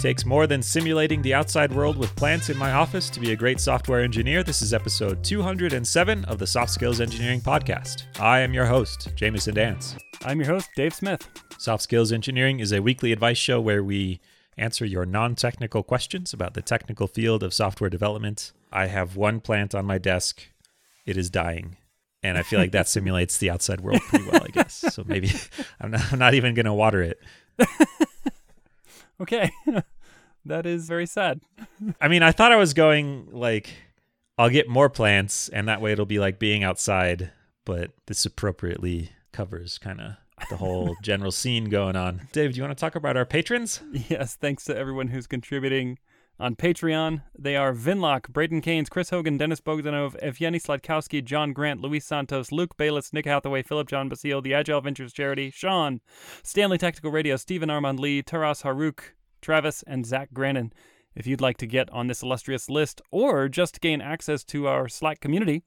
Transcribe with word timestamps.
takes 0.00 0.24
more 0.24 0.46
than 0.46 0.62
simulating 0.62 1.20
the 1.20 1.34
outside 1.34 1.70
world 1.70 1.98
with 1.98 2.16
plants 2.16 2.48
in 2.48 2.56
my 2.56 2.72
office 2.72 3.10
to 3.10 3.20
be 3.20 3.32
a 3.32 3.36
great 3.36 3.60
software 3.60 4.00
engineer. 4.00 4.42
This 4.42 4.62
is 4.62 4.72
episode 4.72 5.22
207 5.22 6.24
of 6.24 6.38
the 6.38 6.46
Soft 6.46 6.72
Skills 6.72 7.02
Engineering 7.02 7.42
Podcast. 7.42 8.04
I 8.18 8.40
am 8.40 8.54
your 8.54 8.64
host, 8.64 9.10
Jamison 9.14 9.54
Dance. 9.54 9.96
I'm 10.24 10.40
your 10.40 10.48
host, 10.48 10.70
Dave 10.74 10.94
Smith. 10.94 11.28
Soft 11.58 11.82
Skills 11.82 12.12
Engineering 12.12 12.60
is 12.60 12.72
a 12.72 12.80
weekly 12.80 13.12
advice 13.12 13.36
show 13.36 13.60
where 13.60 13.84
we 13.84 14.20
answer 14.56 14.86
your 14.86 15.04
non 15.04 15.34
technical 15.34 15.82
questions 15.82 16.32
about 16.32 16.54
the 16.54 16.62
technical 16.62 17.06
field 17.06 17.42
of 17.42 17.52
software 17.52 17.90
development. 17.90 18.52
I 18.72 18.86
have 18.86 19.16
one 19.16 19.38
plant 19.38 19.74
on 19.74 19.84
my 19.84 19.98
desk, 19.98 20.48
it 21.04 21.18
is 21.18 21.28
dying. 21.28 21.76
And 22.22 22.38
I 22.38 22.42
feel 22.42 22.58
like 22.58 22.72
that 22.72 22.88
simulates 22.88 23.36
the 23.36 23.50
outside 23.50 23.82
world 23.82 24.00
pretty 24.08 24.26
well, 24.30 24.42
I 24.42 24.48
guess. 24.48 24.82
So 24.94 25.04
maybe 25.06 25.30
I'm 25.80 25.90
not, 25.90 26.10
I'm 26.10 26.18
not 26.18 26.32
even 26.32 26.54
going 26.54 26.64
to 26.64 26.72
water 26.72 27.02
it. 27.02 27.20
Okay. 29.20 29.50
that 30.44 30.66
is 30.66 30.88
very 30.88 31.06
sad. 31.06 31.40
I 32.00 32.08
mean, 32.08 32.22
I 32.22 32.32
thought 32.32 32.52
I 32.52 32.56
was 32.56 32.74
going 32.74 33.28
like 33.30 33.70
I'll 34.38 34.50
get 34.50 34.68
more 34.68 34.88
plants 34.88 35.48
and 35.48 35.68
that 35.68 35.80
way 35.80 35.92
it'll 35.92 36.06
be 36.06 36.18
like 36.18 36.38
being 36.38 36.64
outside, 36.64 37.30
but 37.64 37.90
this 38.06 38.24
appropriately 38.24 39.10
covers 39.32 39.78
kind 39.78 40.00
of 40.00 40.12
the 40.48 40.56
whole 40.56 40.96
general 41.02 41.30
scene 41.30 41.66
going 41.66 41.96
on. 41.96 42.28
Dave, 42.32 42.52
do 42.52 42.56
you 42.56 42.62
want 42.62 42.76
to 42.76 42.80
talk 42.80 42.94
about 42.94 43.16
our 43.16 43.26
patrons? 43.26 43.82
Yes, 44.08 44.36
thanks 44.36 44.64
to 44.64 44.76
everyone 44.76 45.08
who's 45.08 45.26
contributing 45.26 45.98
on 46.40 46.56
Patreon. 46.56 47.22
They 47.38 47.54
are 47.54 47.74
Vinlock, 47.74 48.28
Braden 48.30 48.62
Keynes, 48.62 48.88
Chris 48.88 49.10
Hogan, 49.10 49.36
Dennis 49.36 49.60
Bogdanov, 49.60 50.20
Evgeny 50.22 50.60
Sladkowski, 50.60 51.22
John 51.22 51.52
Grant, 51.52 51.80
Luis 51.80 52.06
Santos, 52.06 52.50
Luke 52.50 52.76
Bayless, 52.76 53.12
Nick 53.12 53.26
Hathaway, 53.26 53.62
Philip 53.62 53.88
John 53.88 54.08
Basile, 54.08 54.40
the 54.40 54.54
Agile 54.54 54.80
Ventures 54.80 55.12
Charity, 55.12 55.50
Sean, 55.50 56.00
Stanley 56.42 56.78
Tactical 56.78 57.10
Radio, 57.10 57.36
Stephen 57.36 57.70
Armand 57.70 58.00
Lee, 58.00 58.22
Taras 58.22 58.62
Haruk, 58.62 59.14
Travis, 59.42 59.84
and 59.86 60.06
Zach 60.06 60.30
Grannon. 60.32 60.72
If 61.14 61.26
you'd 61.26 61.40
like 61.40 61.58
to 61.58 61.66
get 61.66 61.90
on 61.90 62.06
this 62.06 62.22
illustrious 62.22 62.70
list 62.70 63.02
or 63.10 63.48
just 63.48 63.80
gain 63.80 64.00
access 64.00 64.42
to 64.44 64.66
our 64.66 64.88
Slack 64.88 65.20
community, 65.20 65.62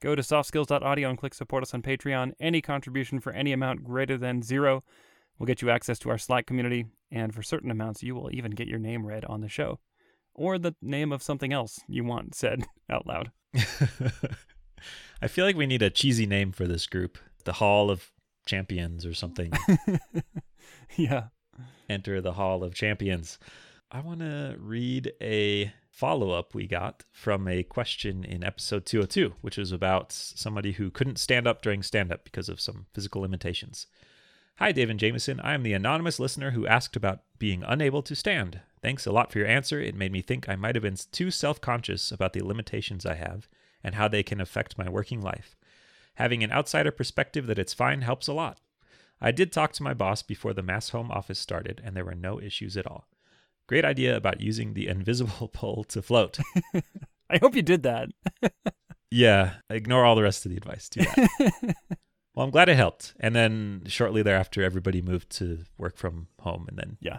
go 0.00 0.14
to 0.14 0.22
softskills.audio 0.22 1.08
and 1.08 1.18
click 1.18 1.34
support 1.34 1.62
us 1.62 1.74
on 1.74 1.82
Patreon. 1.82 2.32
Any 2.40 2.60
contribution 2.60 3.20
for 3.20 3.32
any 3.32 3.52
amount 3.52 3.84
greater 3.84 4.18
than 4.18 4.42
zero 4.42 4.82
will 5.38 5.46
get 5.46 5.62
you 5.62 5.70
access 5.70 5.98
to 6.00 6.10
our 6.10 6.18
Slack 6.18 6.46
community, 6.46 6.86
and 7.12 7.34
for 7.34 7.42
certain 7.42 7.70
amounts, 7.70 8.02
you 8.02 8.14
will 8.14 8.30
even 8.32 8.50
get 8.50 8.68
your 8.68 8.78
name 8.78 9.06
read 9.06 9.24
on 9.26 9.40
the 9.40 9.48
show 9.48 9.78
or 10.36 10.58
the 10.58 10.76
name 10.80 11.10
of 11.10 11.22
something 11.22 11.52
else 11.52 11.80
you 11.88 12.04
want 12.04 12.34
said 12.34 12.64
out 12.90 13.06
loud. 13.06 13.32
I 15.22 15.28
feel 15.28 15.44
like 15.44 15.56
we 15.56 15.66
need 15.66 15.82
a 15.82 15.90
cheesy 15.90 16.26
name 16.26 16.52
for 16.52 16.66
this 16.66 16.86
group 16.86 17.18
the 17.44 17.54
Hall 17.54 17.90
of 17.90 18.10
Champions 18.44 19.06
or 19.06 19.14
something. 19.14 19.52
yeah. 20.96 21.28
Enter 21.88 22.20
the 22.20 22.32
Hall 22.32 22.64
of 22.64 22.74
Champions. 22.74 23.38
I 23.90 24.00
want 24.00 24.18
to 24.18 24.56
read 24.58 25.12
a 25.22 25.72
follow 25.90 26.32
up 26.32 26.54
we 26.54 26.66
got 26.66 27.04
from 27.12 27.46
a 27.46 27.62
question 27.62 28.24
in 28.24 28.42
episode 28.42 28.84
202, 28.84 29.34
which 29.40 29.56
was 29.56 29.70
about 29.70 30.10
somebody 30.12 30.72
who 30.72 30.90
couldn't 30.90 31.20
stand 31.20 31.46
up 31.46 31.62
during 31.62 31.84
stand 31.84 32.12
up 32.12 32.24
because 32.24 32.48
of 32.48 32.60
some 32.60 32.86
physical 32.92 33.22
limitations. 33.22 33.86
Hi, 34.58 34.72
Dave 34.72 34.90
and 34.90 34.98
Jamison. 34.98 35.38
I 35.40 35.54
am 35.54 35.62
the 35.62 35.72
anonymous 35.72 36.18
listener 36.18 36.50
who 36.50 36.66
asked 36.66 36.96
about 36.96 37.20
being 37.38 37.62
unable 37.62 38.02
to 38.02 38.16
stand. 38.16 38.60
Thanks 38.86 39.04
a 39.04 39.10
lot 39.10 39.32
for 39.32 39.40
your 39.40 39.48
answer. 39.48 39.80
It 39.80 39.96
made 39.96 40.12
me 40.12 40.22
think 40.22 40.48
I 40.48 40.54
might 40.54 40.76
have 40.76 40.82
been 40.84 40.94
too 41.10 41.32
self 41.32 41.60
conscious 41.60 42.12
about 42.12 42.34
the 42.34 42.44
limitations 42.44 43.04
I 43.04 43.14
have 43.14 43.48
and 43.82 43.96
how 43.96 44.06
they 44.06 44.22
can 44.22 44.40
affect 44.40 44.78
my 44.78 44.88
working 44.88 45.20
life. 45.20 45.56
Having 46.14 46.44
an 46.44 46.52
outsider 46.52 46.92
perspective 46.92 47.48
that 47.48 47.58
it's 47.58 47.74
fine 47.74 48.02
helps 48.02 48.28
a 48.28 48.32
lot. 48.32 48.60
I 49.20 49.32
did 49.32 49.50
talk 49.50 49.72
to 49.72 49.82
my 49.82 49.92
boss 49.92 50.22
before 50.22 50.52
the 50.52 50.62
mass 50.62 50.90
home 50.90 51.10
office 51.10 51.40
started, 51.40 51.82
and 51.84 51.96
there 51.96 52.04
were 52.04 52.14
no 52.14 52.40
issues 52.40 52.76
at 52.76 52.86
all. 52.86 53.08
Great 53.66 53.84
idea 53.84 54.16
about 54.16 54.40
using 54.40 54.74
the 54.74 54.86
invisible 54.86 55.48
pole 55.52 55.82
to 55.88 56.00
float. 56.00 56.38
I 57.28 57.38
hope 57.38 57.56
you 57.56 57.62
did 57.62 57.82
that. 57.82 58.10
yeah, 59.10 59.54
ignore 59.68 60.04
all 60.04 60.14
the 60.14 60.22
rest 60.22 60.46
of 60.46 60.52
the 60.52 60.58
advice. 60.58 60.88
Do 60.88 61.00
that. 61.00 61.28
well, 62.36 62.46
I'm 62.46 62.52
glad 62.52 62.68
it 62.68 62.76
helped. 62.76 63.14
And 63.18 63.34
then 63.34 63.82
shortly 63.88 64.22
thereafter, 64.22 64.62
everybody 64.62 65.02
moved 65.02 65.30
to 65.38 65.64
work 65.76 65.96
from 65.96 66.28
home, 66.38 66.66
and 66.68 66.78
then 66.78 66.98
yeah, 67.00 67.18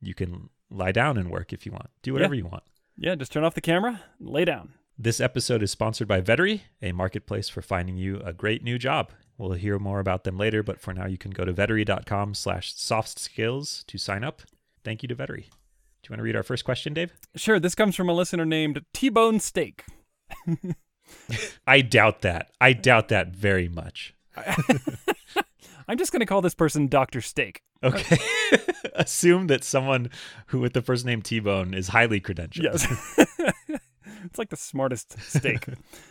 you 0.00 0.14
can 0.14 0.50
lie 0.70 0.92
down 0.92 1.16
and 1.16 1.30
work 1.30 1.52
if 1.52 1.66
you 1.66 1.72
want. 1.72 1.90
Do 2.02 2.12
whatever 2.12 2.34
yeah. 2.34 2.42
you 2.42 2.46
want. 2.46 2.64
Yeah, 2.96 3.14
just 3.14 3.32
turn 3.32 3.44
off 3.44 3.54
the 3.54 3.60
camera, 3.60 4.02
lay 4.20 4.44
down. 4.44 4.74
This 4.98 5.20
episode 5.20 5.62
is 5.62 5.70
sponsored 5.70 6.08
by 6.08 6.20
Vettery, 6.20 6.62
a 6.82 6.90
marketplace 6.90 7.48
for 7.48 7.62
finding 7.62 7.96
you 7.96 8.20
a 8.24 8.32
great 8.32 8.64
new 8.64 8.78
job. 8.78 9.12
We'll 9.36 9.52
hear 9.52 9.78
more 9.78 10.00
about 10.00 10.24
them 10.24 10.36
later, 10.36 10.64
but 10.64 10.80
for 10.80 10.92
now 10.92 11.06
you 11.06 11.16
can 11.16 11.30
go 11.30 11.44
to 11.44 11.52
vettery.com 11.52 12.34
slash 12.34 12.74
soft 12.74 13.20
skills 13.20 13.84
to 13.86 13.96
sign 13.96 14.24
up. 14.24 14.42
Thank 14.84 15.02
you 15.02 15.08
to 15.08 15.14
Vettery. 15.14 15.44
Do 16.02 16.08
you 16.08 16.10
want 16.10 16.18
to 16.18 16.24
read 16.24 16.34
our 16.34 16.42
first 16.42 16.64
question, 16.64 16.94
Dave? 16.94 17.12
Sure. 17.36 17.60
This 17.60 17.76
comes 17.76 17.94
from 17.94 18.08
a 18.08 18.12
listener 18.12 18.44
named 18.44 18.84
T-Bone 18.92 19.38
Steak. 19.38 19.84
I 21.66 21.80
doubt 21.80 22.22
that. 22.22 22.50
I 22.60 22.72
doubt 22.72 23.08
that 23.08 23.28
very 23.28 23.68
much. 23.68 24.14
I'm 25.88 25.96
just 25.96 26.12
going 26.12 26.20
to 26.20 26.26
call 26.26 26.42
this 26.42 26.54
person 26.54 26.86
Dr. 26.86 27.20
Steak. 27.22 27.62
Okay. 27.82 28.18
Assume 28.94 29.46
that 29.46 29.64
someone 29.64 30.10
who 30.46 30.60
with 30.60 30.74
the 30.74 30.82
first 30.82 31.06
name 31.06 31.22
T-Bone 31.22 31.72
is 31.72 31.88
highly 31.88 32.20
credentialed. 32.20 32.62
Yes. 32.62 33.18
it's 34.24 34.38
like 34.38 34.50
the 34.50 34.56
smartest 34.56 35.18
steak. 35.20 35.66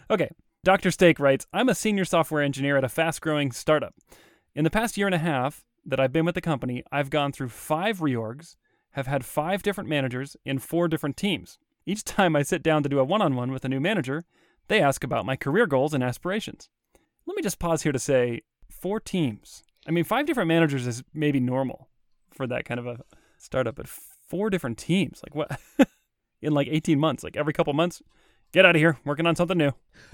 okay. 0.10 0.30
Dr. 0.64 0.92
Steak 0.92 1.20
writes 1.20 1.46
I'm 1.54 1.70
a 1.70 1.76
senior 1.76 2.06
software 2.06 2.42
engineer 2.42 2.78
at 2.78 2.84
a 2.84 2.90
fast 2.90 3.22
growing 3.22 3.52
startup. 3.52 3.94
In 4.56 4.64
the 4.64 4.72
past 4.72 4.98
year 4.98 5.08
and 5.08 5.16
a 5.16 5.20
half 5.20 5.64
that 5.86 6.00
I've 6.00 6.12
been 6.12 6.26
with 6.26 6.36
the 6.36 6.42
company, 6.42 6.84
I've 6.92 7.10
gone 7.10 7.32
through 7.32 7.50
five 7.50 8.00
reorgs, 8.00 8.56
have 8.92 9.08
had 9.08 9.24
five 9.24 9.62
different 9.62 9.90
managers 9.90 10.36
in 10.44 10.58
four 10.58 10.88
different 10.88 11.16
teams. 11.16 11.60
Each 11.86 12.04
time 12.04 12.36
I 12.36 12.42
sit 12.42 12.64
down 12.64 12.84
to 12.84 12.90
do 12.90 13.00
a 13.00 13.04
one 13.04 13.22
on 13.22 13.36
one 13.36 13.52
with 13.52 13.64
a 13.64 13.70
new 13.70 13.80
manager, 13.80 14.26
they 14.68 14.82
ask 14.82 15.04
about 15.04 15.26
my 15.26 15.36
career 15.36 15.68
goals 15.68 15.94
and 15.94 16.04
aspirations. 16.04 16.70
Let 17.26 17.36
me 17.36 17.44
just 17.44 17.60
pause 17.60 17.84
here 17.84 17.92
to 17.92 18.00
say 18.00 18.42
four 18.70 19.00
teams. 19.00 19.64
I 19.88 19.92
mean, 19.92 20.04
five 20.04 20.26
different 20.26 20.50
managers 20.50 20.86
is 20.86 21.04
maybe 21.14 21.40
normal 21.40 21.88
for 22.34 22.46
that 22.48 22.66
kind 22.66 22.80
of 22.80 22.88
a 22.88 23.00
startup, 23.38 23.76
but 23.76 23.88
four 23.88 24.50
different 24.50 24.78
teams, 24.78 25.22
like 25.24 25.34
what? 25.34 25.60
in 26.42 26.54
like 26.54 26.68
18 26.70 27.00
months, 27.00 27.24
like 27.24 27.38
every 27.38 27.54
couple 27.54 27.74
months, 27.74 28.02
get 28.52 28.66
out 28.66 28.76
of 28.76 28.80
here, 28.80 28.98
working 29.06 29.26
on 29.26 29.36
something 29.36 29.58
new. 29.58 29.72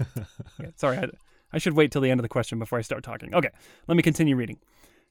okay, 0.60 0.72
sorry, 0.76 0.98
I, 0.98 1.08
I 1.52 1.58
should 1.58 1.74
wait 1.74 1.90
till 1.90 2.00
the 2.00 2.10
end 2.10 2.20
of 2.20 2.22
the 2.22 2.28
question 2.28 2.58
before 2.58 2.78
I 2.78 2.82
start 2.82 3.02
talking. 3.02 3.34
Okay, 3.34 3.50
let 3.88 3.96
me 3.96 4.02
continue 4.02 4.36
reading. 4.36 4.58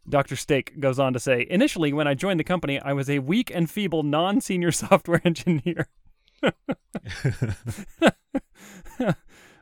Dr. 0.08 0.36
Steak 0.36 0.80
goes 0.80 1.00
on 1.00 1.14
to 1.14 1.20
say 1.20 1.48
Initially, 1.50 1.94
when 1.94 2.08
I 2.08 2.14
joined 2.14 2.40
the 2.40 2.44
company, 2.44 2.80
I 2.80 2.94
was 2.94 3.10
a 3.10 3.20
weak 3.20 3.52
and 3.54 3.70
feeble 3.70 4.04
non 4.04 4.42
senior 4.42 4.72
software 4.84 5.22
engineer. 5.24 5.88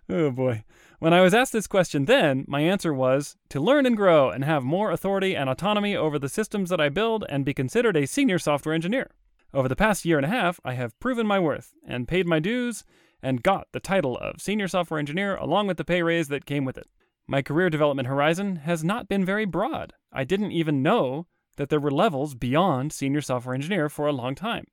oh 0.09 0.31
boy. 0.31 0.63
When 1.01 1.15
I 1.15 1.21
was 1.21 1.33
asked 1.33 1.51
this 1.51 1.65
question 1.65 2.05
then, 2.05 2.45
my 2.47 2.61
answer 2.61 2.93
was 2.93 3.35
to 3.49 3.59
learn 3.59 3.87
and 3.87 3.97
grow 3.97 4.29
and 4.29 4.45
have 4.45 4.61
more 4.61 4.91
authority 4.91 5.35
and 5.35 5.49
autonomy 5.49 5.95
over 5.95 6.19
the 6.19 6.29
systems 6.29 6.69
that 6.69 6.79
I 6.79 6.89
build 6.89 7.25
and 7.27 7.43
be 7.43 7.55
considered 7.55 7.97
a 7.97 8.05
senior 8.05 8.37
software 8.37 8.75
engineer. 8.75 9.09
Over 9.51 9.67
the 9.67 9.75
past 9.75 10.05
year 10.05 10.17
and 10.17 10.25
a 10.27 10.29
half, 10.29 10.59
I 10.63 10.73
have 10.73 10.99
proven 10.99 11.25
my 11.25 11.39
worth 11.39 11.73
and 11.87 12.07
paid 12.07 12.27
my 12.27 12.37
dues 12.37 12.83
and 13.19 13.41
got 13.41 13.65
the 13.71 13.79
title 13.79 14.15
of 14.19 14.41
senior 14.41 14.67
software 14.67 14.99
engineer 14.99 15.35
along 15.37 15.65
with 15.65 15.77
the 15.77 15.83
pay 15.83 16.03
raise 16.03 16.27
that 16.27 16.45
came 16.45 16.65
with 16.65 16.77
it. 16.77 16.85
My 17.25 17.41
career 17.41 17.71
development 17.71 18.07
horizon 18.07 18.57
has 18.57 18.83
not 18.83 19.09
been 19.09 19.25
very 19.25 19.45
broad. 19.45 19.93
I 20.13 20.23
didn't 20.23 20.51
even 20.51 20.83
know 20.83 21.25
that 21.57 21.69
there 21.69 21.79
were 21.79 21.89
levels 21.89 22.35
beyond 22.35 22.93
senior 22.93 23.21
software 23.21 23.55
engineer 23.55 23.89
for 23.89 24.05
a 24.05 24.13
long 24.13 24.35
time. 24.35 24.65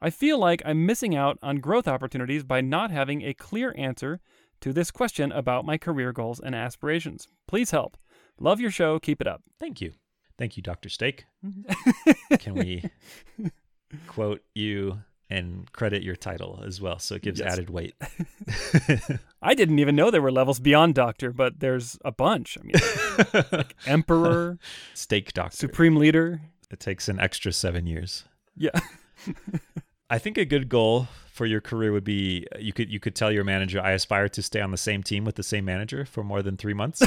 I 0.00 0.08
feel 0.08 0.38
like 0.38 0.62
I'm 0.64 0.86
missing 0.86 1.14
out 1.14 1.38
on 1.42 1.56
growth 1.56 1.86
opportunities 1.86 2.42
by 2.42 2.62
not 2.62 2.90
having 2.90 3.20
a 3.20 3.34
clear 3.34 3.74
answer 3.76 4.18
to 4.62 4.72
this 4.72 4.90
question 4.90 5.30
about 5.32 5.66
my 5.66 5.76
career 5.76 6.12
goals 6.12 6.40
and 6.40 6.54
aspirations. 6.54 7.28
Please 7.46 7.70
help. 7.70 7.96
Love 8.40 8.60
your 8.60 8.70
show. 8.70 8.98
Keep 8.98 9.20
it 9.20 9.26
up. 9.26 9.42
Thank 9.60 9.80
you. 9.80 9.92
Thank 10.38 10.56
you, 10.56 10.62
Dr. 10.62 10.88
Steak. 10.88 11.26
Can 12.38 12.54
we 12.54 12.84
quote 14.06 14.40
you 14.54 15.00
and 15.28 15.70
credit 15.72 16.02
your 16.02 16.16
title 16.16 16.62
as 16.66 16.80
well 16.80 16.98
so 16.98 17.16
it 17.16 17.22
gives 17.22 17.40
yes. 17.40 17.52
added 17.52 17.70
weight? 17.70 17.94
I 19.42 19.54
didn't 19.54 19.78
even 19.78 19.96
know 19.96 20.10
there 20.10 20.22
were 20.22 20.32
levels 20.32 20.60
beyond 20.60 20.94
doctor, 20.94 21.32
but 21.32 21.60
there's 21.60 21.98
a 22.04 22.12
bunch. 22.12 22.56
I 22.58 22.64
mean, 22.64 23.44
like 23.52 23.76
emperor, 23.86 24.58
steak 24.94 25.32
doctor, 25.32 25.56
supreme 25.56 25.96
leader. 25.96 26.40
It 26.70 26.80
takes 26.80 27.08
an 27.08 27.20
extra 27.20 27.52
7 27.52 27.86
years. 27.86 28.24
Yeah. 28.56 28.80
I 30.12 30.18
think 30.18 30.36
a 30.36 30.44
good 30.44 30.68
goal 30.68 31.08
for 31.32 31.46
your 31.46 31.62
career 31.62 31.90
would 31.90 32.04
be 32.04 32.46
uh, 32.54 32.58
you 32.58 32.74
could 32.74 32.90
you 32.90 33.00
could 33.00 33.14
tell 33.14 33.32
your 33.32 33.44
manager 33.44 33.80
I 33.80 33.92
aspire 33.92 34.28
to 34.28 34.42
stay 34.42 34.60
on 34.60 34.70
the 34.70 34.76
same 34.76 35.02
team 35.02 35.24
with 35.24 35.36
the 35.36 35.42
same 35.42 35.64
manager 35.64 36.04
for 36.04 36.22
more 36.22 36.42
than 36.42 36.58
3 36.58 36.74
months. 36.74 37.02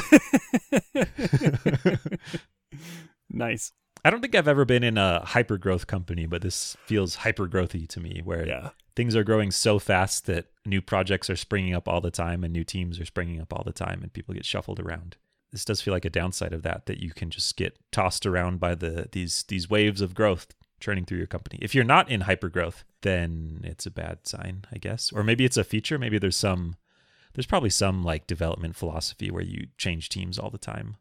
nice. 3.30 3.70
I 4.04 4.10
don't 4.10 4.20
think 4.20 4.34
I've 4.34 4.48
ever 4.48 4.64
been 4.64 4.82
in 4.82 4.98
a 4.98 5.24
hyper 5.24 5.56
growth 5.56 5.86
company, 5.86 6.26
but 6.26 6.42
this 6.42 6.76
feels 6.84 7.14
hyper 7.14 7.46
growthy 7.46 7.88
to 7.90 8.00
me 8.00 8.22
where 8.24 8.44
yeah. 8.44 8.70
things 8.96 9.14
are 9.14 9.22
growing 9.22 9.52
so 9.52 9.78
fast 9.78 10.26
that 10.26 10.46
new 10.64 10.82
projects 10.82 11.30
are 11.30 11.36
springing 11.36 11.74
up 11.74 11.86
all 11.86 12.00
the 12.00 12.10
time 12.10 12.42
and 12.42 12.52
new 12.52 12.64
teams 12.64 12.98
are 12.98 13.06
springing 13.06 13.40
up 13.40 13.52
all 13.52 13.62
the 13.64 13.72
time 13.72 14.02
and 14.02 14.12
people 14.12 14.34
get 14.34 14.44
shuffled 14.44 14.80
around. 14.80 15.16
This 15.52 15.64
does 15.64 15.80
feel 15.80 15.94
like 15.94 16.04
a 16.04 16.10
downside 16.10 16.52
of 16.52 16.62
that 16.62 16.86
that 16.86 16.98
you 16.98 17.12
can 17.12 17.30
just 17.30 17.56
get 17.56 17.78
tossed 17.92 18.26
around 18.26 18.58
by 18.58 18.74
the 18.74 19.08
these 19.12 19.44
these 19.44 19.70
waves 19.70 20.00
of 20.00 20.12
growth 20.12 20.55
churning 20.80 21.04
through 21.04 21.18
your 21.18 21.26
company. 21.26 21.58
If 21.62 21.74
you're 21.74 21.84
not 21.84 22.10
in 22.10 22.22
hypergrowth, 22.22 22.84
then 23.02 23.60
it's 23.64 23.86
a 23.86 23.90
bad 23.90 24.26
sign, 24.26 24.64
I 24.72 24.78
guess. 24.78 25.12
Or 25.12 25.22
maybe 25.22 25.44
it's 25.44 25.56
a 25.56 25.64
feature. 25.64 25.98
Maybe 25.98 26.18
there's 26.18 26.36
some 26.36 26.76
there's 27.34 27.46
probably 27.46 27.70
some 27.70 28.02
like 28.02 28.26
development 28.26 28.76
philosophy 28.76 29.30
where 29.30 29.42
you 29.42 29.68
change 29.76 30.08
teams 30.08 30.38
all 30.38 30.50
the 30.50 30.58
time. 30.58 30.96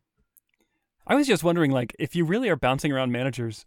I 1.07 1.15
was 1.15 1.27
just 1.27 1.43
wondering, 1.43 1.71
like, 1.71 1.95
if 1.99 2.15
you 2.15 2.25
really 2.25 2.49
are 2.49 2.55
bouncing 2.55 2.91
around 2.91 3.11
managers 3.11 3.65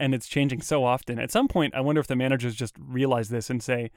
and 0.00 0.14
it's 0.14 0.26
changing 0.26 0.62
so 0.62 0.84
often, 0.84 1.18
at 1.18 1.30
some 1.30 1.46
point, 1.46 1.74
I 1.74 1.80
wonder 1.80 2.00
if 2.00 2.06
the 2.06 2.16
managers 2.16 2.54
just 2.54 2.74
realize 2.78 3.28
this 3.28 3.50
and 3.50 3.62
say, 3.62 3.90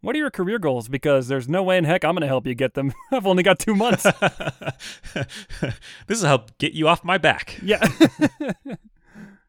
what 0.00 0.14
are 0.14 0.18
your 0.18 0.30
career 0.30 0.58
goals? 0.58 0.88
Because 0.88 1.28
there's 1.28 1.48
no 1.48 1.62
way 1.62 1.76
in 1.76 1.84
heck 1.84 2.04
I'm 2.04 2.14
going 2.14 2.22
to 2.22 2.28
help 2.28 2.46
you 2.46 2.54
get 2.54 2.74
them. 2.74 2.92
I've 3.12 3.26
only 3.26 3.42
got 3.42 3.58
two 3.58 3.74
months. 3.74 4.04
this 6.06 6.20
will 6.20 6.28
help 6.28 6.56
get 6.58 6.72
you 6.72 6.88
off 6.88 7.04
my 7.04 7.18
back. 7.18 7.58
yeah. 7.62 7.86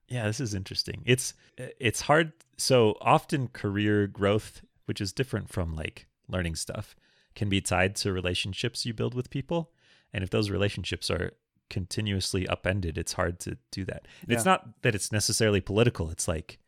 Yeah, 0.09 0.25
this 0.25 0.39
is 0.39 0.53
interesting. 0.53 1.03
It's 1.06 1.33
it's 1.57 2.01
hard. 2.01 2.33
So 2.57 2.97
often 3.01 3.47
career 3.50 4.07
growth, 4.07 4.61
which 4.85 5.00
is 5.00 5.13
different 5.13 5.50
from 5.50 5.75
like 5.75 6.07
learning 6.27 6.56
stuff, 6.56 6.95
can 7.35 7.47
be 7.50 7.61
tied 7.61 7.95
to 7.97 8.11
relationships 8.11 8.85
you 8.85 8.94
build 8.94 9.13
with 9.13 9.29
people. 9.29 9.71
And 10.11 10.23
if 10.23 10.29
those 10.29 10.50
relationships 10.50 11.09
are 11.11 11.33
continuously 11.69 12.47
upended, 12.47 12.97
it's 12.97 13.13
hard 13.13 13.39
to 13.41 13.57
do 13.71 13.85
that. 13.85 14.07
And 14.23 14.31
It's 14.31 14.45
not 14.45 14.81
that 14.81 14.95
it's 14.95 15.11
necessarily 15.11 15.61
political. 15.61 16.09
It's 16.09 16.27
like 16.27 16.59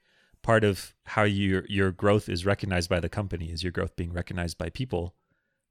part 0.43 0.63
of 0.63 0.93
how 1.05 1.23
your 1.23 1.65
your 1.67 1.91
growth 1.91 2.29
is 2.29 2.45
recognized 2.45 2.89
by 2.89 2.99
the 2.99 3.09
company 3.09 3.51
is 3.51 3.63
your 3.63 3.71
growth 3.71 3.95
being 3.95 4.13
recognized 4.13 4.57
by 4.57 4.69
people 4.69 5.15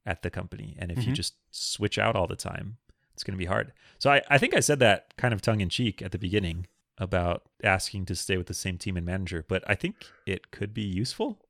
at 0.05 0.23
the 0.23 0.31
company. 0.31 0.77
And 0.79 0.91
if 0.91 1.05
you 1.07 1.13
Mhm. 1.13 1.17
just 1.17 1.35
switch 1.51 1.99
out 1.99 2.17
all 2.17 2.27
the 2.27 2.37
time, 2.37 2.79
it's 3.15 3.23
going 3.23 3.35
to 3.35 3.39
be 3.39 3.47
hard. 3.47 3.73
So 3.99 4.11
I, 4.11 4.23
I 4.29 4.39
think 4.39 4.55
I 4.55 4.61
said 4.61 4.79
that 4.81 5.15
kind 5.17 5.33
of 5.35 5.41
tongue 5.43 5.61
in 5.61 5.69
cheek 5.69 6.03
at 6.03 6.11
the 6.13 6.19
beginning 6.19 6.67
about 7.01 7.43
asking 7.65 8.05
to 8.07 8.15
stay 8.15 8.37
with 8.37 8.47
the 8.47 8.55
same 8.55 8.79
team 8.79 8.97
and 8.97 9.05
manager, 9.07 9.45
but 9.49 9.65
I 9.67 9.75
think 9.75 9.97
it 10.27 10.51
could 10.53 10.73
be 10.73 10.83
useful 10.83 11.41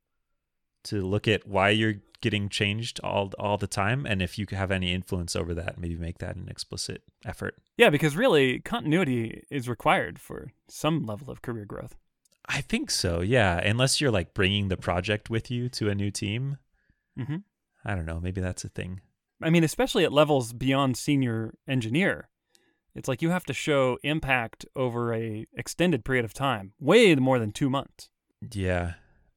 to 0.85 1.01
look 1.01 1.27
at 1.27 1.47
why 1.47 1.69
you're 1.69 1.95
getting 2.21 2.49
changed 2.49 2.99
all 3.03 3.31
all 3.39 3.57
the 3.57 3.67
time 3.67 4.05
and 4.05 4.21
if 4.21 4.37
you 4.37 4.45
have 4.51 4.71
any 4.71 4.93
influence 4.93 5.35
over 5.35 5.53
that, 5.55 5.79
maybe 5.79 5.95
make 5.95 6.19
that 6.19 6.35
an 6.35 6.47
explicit 6.49 7.03
effort. 7.25 7.55
yeah, 7.77 7.89
because 7.89 8.15
really, 8.15 8.59
continuity 8.59 9.43
is 9.51 9.67
required 9.67 10.19
for 10.19 10.51
some 10.67 11.05
level 11.05 11.29
of 11.29 11.41
career 11.41 11.65
growth. 11.65 11.95
I 12.47 12.61
think 12.61 12.89
so. 12.89 13.21
Yeah, 13.21 13.57
unless 13.59 13.99
you're 14.01 14.11
like 14.11 14.33
bringing 14.33 14.69
the 14.69 14.77
project 14.77 15.29
with 15.29 15.51
you 15.51 15.69
to 15.69 15.89
a 15.89 15.95
new 15.95 16.11
team. 16.11 16.57
hmm 17.17 17.37
I 17.83 17.95
don't 17.95 18.05
know, 18.05 18.19
maybe 18.19 18.41
that's 18.41 18.63
a 18.63 18.69
thing. 18.69 19.01
I 19.43 19.49
mean, 19.49 19.63
especially 19.63 20.03
at 20.03 20.13
levels 20.13 20.53
beyond 20.53 20.97
senior 20.97 21.55
engineer. 21.67 22.29
It's 22.95 23.07
like 23.07 23.21
you 23.21 23.29
have 23.29 23.45
to 23.45 23.53
show 23.53 23.97
impact 24.03 24.65
over 24.75 25.13
a 25.13 25.45
extended 25.55 26.03
period 26.03 26.25
of 26.25 26.33
time, 26.33 26.73
way 26.79 27.13
more 27.15 27.39
than 27.39 27.51
two 27.51 27.69
months. 27.69 28.09
Yeah. 28.53 28.93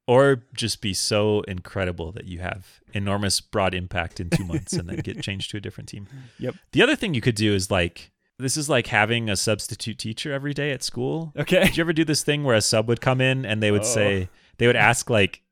Or 0.06 0.44
just 0.54 0.82
be 0.82 0.92
so 0.92 1.40
incredible 1.42 2.12
that 2.12 2.26
you 2.26 2.40
have 2.40 2.80
enormous 2.92 3.40
broad 3.40 3.74
impact 3.74 4.20
in 4.20 4.28
two 4.28 4.44
months 4.44 4.74
and 4.74 4.88
then 4.88 4.96
get 4.98 5.22
changed 5.22 5.50
to 5.52 5.56
a 5.56 5.60
different 5.60 5.88
team. 5.88 6.06
Yep. 6.38 6.56
The 6.72 6.82
other 6.82 6.94
thing 6.96 7.14
you 7.14 7.20
could 7.22 7.36
do 7.36 7.54
is 7.54 7.70
like, 7.70 8.10
this 8.38 8.56
is 8.56 8.68
like 8.68 8.88
having 8.88 9.30
a 9.30 9.36
substitute 9.36 9.98
teacher 9.98 10.32
every 10.32 10.52
day 10.52 10.72
at 10.72 10.82
school. 10.82 11.32
Okay. 11.38 11.64
Did 11.64 11.76
you 11.76 11.82
ever 11.82 11.92
do 11.94 12.04
this 12.04 12.22
thing 12.22 12.44
where 12.44 12.56
a 12.56 12.60
sub 12.60 12.88
would 12.88 13.00
come 13.00 13.20
in 13.20 13.46
and 13.46 13.62
they 13.62 13.70
would 13.70 13.82
Oh. 13.82 13.84
say, 13.84 14.28
they 14.58 14.66
would 14.66 14.76
ask, 14.76 15.08
like, 15.08 15.42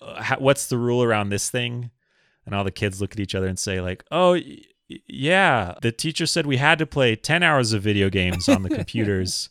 uh, 0.00 0.20
how, 0.22 0.36
what's 0.38 0.66
the 0.66 0.76
rule 0.78 1.02
around 1.02 1.28
this 1.30 1.48
thing? 1.48 1.90
And 2.44 2.54
all 2.54 2.64
the 2.64 2.70
kids 2.72 3.00
look 3.00 3.12
at 3.12 3.20
each 3.20 3.34
other 3.36 3.46
and 3.46 3.58
say, 3.58 3.80
like, 3.80 4.04
oh, 4.10 4.36
yeah, 5.06 5.74
the 5.82 5.92
teacher 5.92 6.26
said 6.26 6.46
we 6.46 6.56
had 6.56 6.78
to 6.78 6.86
play 6.86 7.16
10 7.16 7.42
hours 7.42 7.72
of 7.72 7.82
video 7.82 8.10
games 8.10 8.48
on 8.48 8.62
the 8.62 8.68
computers, 8.74 9.50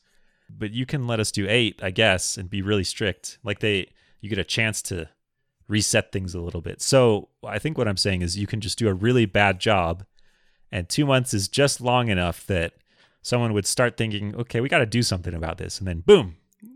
but 0.50 0.72
you 0.72 0.86
can 0.86 1.08
let 1.08 1.20
us 1.20 1.32
do 1.32 1.48
eight, 1.50 1.80
I 1.84 1.92
guess, 1.92 2.38
and 2.38 2.50
be 2.50 2.62
really 2.62 2.84
strict. 2.84 3.38
Like, 3.44 3.60
they, 3.60 3.88
you 4.20 4.30
get 4.30 4.38
a 4.38 4.44
chance 4.44 4.82
to 4.84 5.10
reset 5.68 6.12
things 6.12 6.36
a 6.36 6.42
little 6.42 6.62
bit. 6.62 6.82
So 6.82 7.30
I 7.46 7.58
think 7.60 7.78
what 7.78 7.88
I'm 7.88 7.98
saying 7.98 8.22
is 8.22 8.38
you 8.38 8.48
can 8.48 8.60
just 8.62 8.78
do 8.78 8.88
a 8.90 8.94
really 8.94 9.26
bad 9.26 9.60
job, 9.60 10.04
and 10.72 10.88
two 10.90 11.06
months 11.06 11.34
is 11.34 11.48
just 11.48 11.82
long 11.82 12.10
enough 12.10 12.46
that 12.48 12.74
someone 13.22 13.54
would 13.54 13.66
start 13.66 13.98
thinking, 13.98 14.36
okay, 14.36 14.62
we 14.62 14.70
got 14.70 14.80
to 14.80 14.86
do 14.86 15.02
something 15.02 15.34
about 15.34 15.58
this. 15.58 15.80
And 15.80 15.88
then 15.88 16.02
boom, 16.02 16.36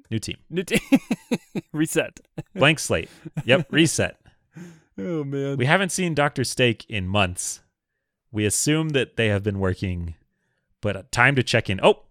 new 0.10 0.20
team, 0.20 0.38
New 0.50 0.64
team. 0.64 0.80
Reset. 1.74 2.20
blank 2.54 2.80
slate. 2.80 3.10
Yep, 3.46 3.68
reset. 3.72 4.18
Oh 4.98 5.26
man. 5.26 5.58
We 5.58 5.66
haven't 5.66 5.90
seen 5.92 6.14
Dr. 6.14 6.46
Steak 6.46 6.86
in 6.88 7.06
months. 7.06 7.60
We 8.36 8.46
assume 8.46 8.90
that 8.90 9.16
they 9.16 9.28
have 9.28 9.42
been 9.44 9.60
working, 9.60 10.16
but 10.82 10.96
uh, 10.96 11.04
time 11.12 11.36
to 11.36 11.44
check 11.44 11.70
in. 11.70 11.80
Oh, 11.82 12.04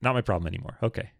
not 0.00 0.14
my 0.14 0.20
problem 0.22 0.46
anymore. 0.46 0.78
Okay. 0.82 1.10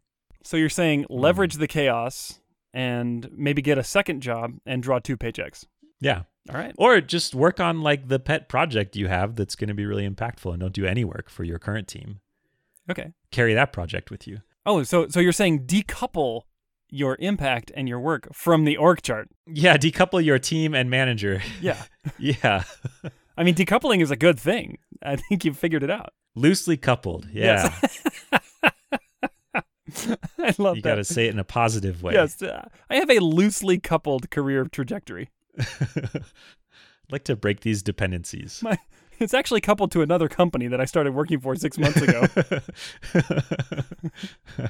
So 0.43 0.57
you're 0.57 0.69
saying 0.69 1.05
Hmm. 1.09 1.15
leverage 1.19 1.55
the 1.55 1.67
chaos 1.69 2.41
and 2.73 3.29
maybe 3.33 3.61
get 3.61 3.77
a 3.79 3.85
second 3.85 4.23
job 4.23 4.55
and 4.65 4.83
draw 4.83 4.99
two 4.99 5.17
paychecks. 5.17 5.67
Yeah. 6.01 6.23
All 6.49 6.57
right. 6.57 6.75
Or 6.79 7.01
just 7.01 7.35
work 7.35 7.61
on 7.61 7.83
like 7.83 8.09
the 8.09 8.19
pet 8.19 8.49
project 8.49 8.97
you 8.97 9.09
have 9.09 9.37
that's 9.37 9.55
going 9.55 9.69
to 9.69 9.75
be 9.75 9.87
really 9.87 10.09
impactful 10.09 10.51
and 10.51 10.61
don't 10.61 10.73
do 10.73 10.87
any 10.87 11.05
work 11.05 11.29
for 11.31 11.45
your 11.45 11.59
current 11.59 11.87
team. 11.87 12.21
Okay. 12.91 13.13
Carry 13.31 13.55
that 13.55 13.73
project 13.73 14.11
with 14.11 14.27
you. 14.27 14.39
Oh, 14.67 14.83
so 14.83 15.07
so 15.09 15.21
you're 15.21 15.33
saying 15.33 15.67
decouple 15.67 16.43
your 16.91 17.17
impact 17.21 17.71
and 17.75 17.89
your 17.89 18.01
work 18.01 18.29
from 18.35 18.65
the 18.65 18.77
org 18.77 19.03
chart. 19.03 19.29
Yeah, 19.47 19.77
decouple 19.77 20.25
your 20.25 20.39
team 20.39 20.75
and 20.75 20.91
manager. 20.91 21.41
Yeah. 21.61 21.83
yeah. 22.19 22.65
I 23.37 23.45
mean, 23.45 23.55
decoupling 23.55 24.03
is 24.03 24.11
a 24.11 24.17
good 24.17 24.39
thing. 24.39 24.79
I 25.03 25.17
think 25.17 25.45
you've 25.45 25.59
figured 25.59 25.83
it 25.83 25.91
out. 25.91 26.13
Loosely 26.35 26.77
coupled. 26.77 27.29
Yeah. 27.33 27.75
I 30.39 30.55
love 30.59 30.77
that. 30.77 30.77
you 30.77 30.83
that. 30.83 30.83
got 30.83 30.95
to 30.97 31.05
say 31.05 31.27
it 31.27 31.31
in 31.31 31.39
a 31.39 31.45
positive 31.45 32.03
way. 32.03 32.15
Yes, 32.15 32.41
uh, 32.43 32.69
I 32.89 32.97
have 32.97 33.11
a 33.11 33.19
loosely 33.19 33.79
coupled 33.79 34.31
career 34.31 34.65
trajectory. 34.65 35.31
I'd 35.59 36.23
like 37.11 37.25
to 37.25 37.37
break 37.37 37.61
these 37.61 37.83
dependencies. 37.83 38.63
My, 38.63 38.79
it's 39.19 39.35
actually 39.35 39.61
coupled 39.61 39.93
to 39.93 40.03
another 40.03 40.29
company 40.29 40.67
that 40.69 40.81
I 40.81 40.85
started 40.85 41.15
working 41.15 41.41
for 41.41 41.55
six 41.57 41.79
months 41.79 42.01
ago. 42.01 42.27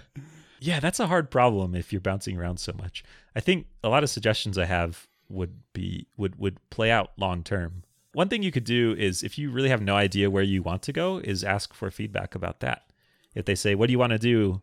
yeah, 0.60 0.80
that's 0.80 1.00
a 1.00 1.06
hard 1.06 1.30
problem 1.30 1.74
if 1.74 1.92
you're 1.92 2.00
bouncing 2.00 2.36
around 2.36 2.58
so 2.58 2.72
much. 2.72 3.04
I 3.36 3.40
think 3.40 3.66
a 3.84 3.88
lot 3.88 4.02
of 4.02 4.10
suggestions 4.10 4.58
I 4.58 4.64
have 4.64 5.06
would 5.28 5.60
be 5.72 6.06
would 6.16 6.36
would 6.38 6.58
play 6.70 6.90
out 6.90 7.12
long 7.16 7.42
term. 7.42 7.84
One 8.12 8.28
thing 8.28 8.42
you 8.42 8.52
could 8.52 8.64
do 8.64 8.94
is 8.98 9.22
if 9.22 9.38
you 9.38 9.50
really 9.50 9.70
have 9.70 9.82
no 9.82 9.96
idea 9.96 10.30
where 10.30 10.42
you 10.42 10.62
want 10.62 10.82
to 10.82 10.92
go 10.92 11.18
is 11.18 11.42
ask 11.44 11.72
for 11.72 11.90
feedback 11.90 12.34
about 12.34 12.60
that. 12.60 12.90
If 13.34 13.46
they 13.46 13.54
say, 13.54 13.74
"What 13.74 13.86
do 13.86 13.92
you 13.92 13.98
want 13.98 14.12
to 14.12 14.18
do? 14.18 14.60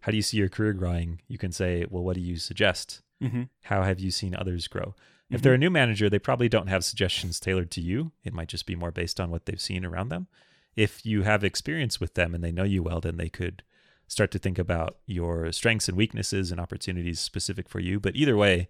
How 0.00 0.10
do 0.10 0.16
you 0.16 0.22
see 0.22 0.36
your 0.36 0.48
career 0.48 0.72
growing?" 0.74 1.20
you 1.26 1.38
can 1.38 1.52
say, 1.52 1.86
"Well, 1.88 2.04
what 2.04 2.14
do 2.14 2.20
you 2.20 2.36
suggest? 2.36 3.00
hmm 3.20 3.44
How 3.64 3.82
have 3.82 4.00
you 4.00 4.10
seen 4.10 4.34
others 4.34 4.68
grow?" 4.68 4.94
If 5.30 5.42
they're 5.42 5.54
a 5.54 5.58
new 5.58 5.70
manager, 5.70 6.10
they 6.10 6.18
probably 6.18 6.48
don't 6.48 6.66
have 6.66 6.84
suggestions 6.84 7.38
tailored 7.38 7.70
to 7.72 7.80
you. 7.80 8.10
It 8.24 8.34
might 8.34 8.48
just 8.48 8.66
be 8.66 8.74
more 8.74 8.90
based 8.90 9.20
on 9.20 9.30
what 9.30 9.46
they've 9.46 9.60
seen 9.60 9.84
around 9.84 10.08
them. 10.08 10.26
If 10.74 11.06
you 11.06 11.22
have 11.22 11.44
experience 11.44 12.00
with 12.00 12.14
them 12.14 12.34
and 12.34 12.42
they 12.42 12.50
know 12.50 12.64
you 12.64 12.82
well, 12.82 13.00
then 13.00 13.16
they 13.16 13.28
could 13.28 13.62
start 14.08 14.32
to 14.32 14.40
think 14.40 14.58
about 14.58 14.98
your 15.06 15.52
strengths 15.52 15.88
and 15.88 15.96
weaknesses 15.96 16.50
and 16.50 16.60
opportunities 16.60 17.20
specific 17.20 17.68
for 17.68 17.78
you. 17.78 18.00
But 18.00 18.16
either 18.16 18.36
way, 18.36 18.68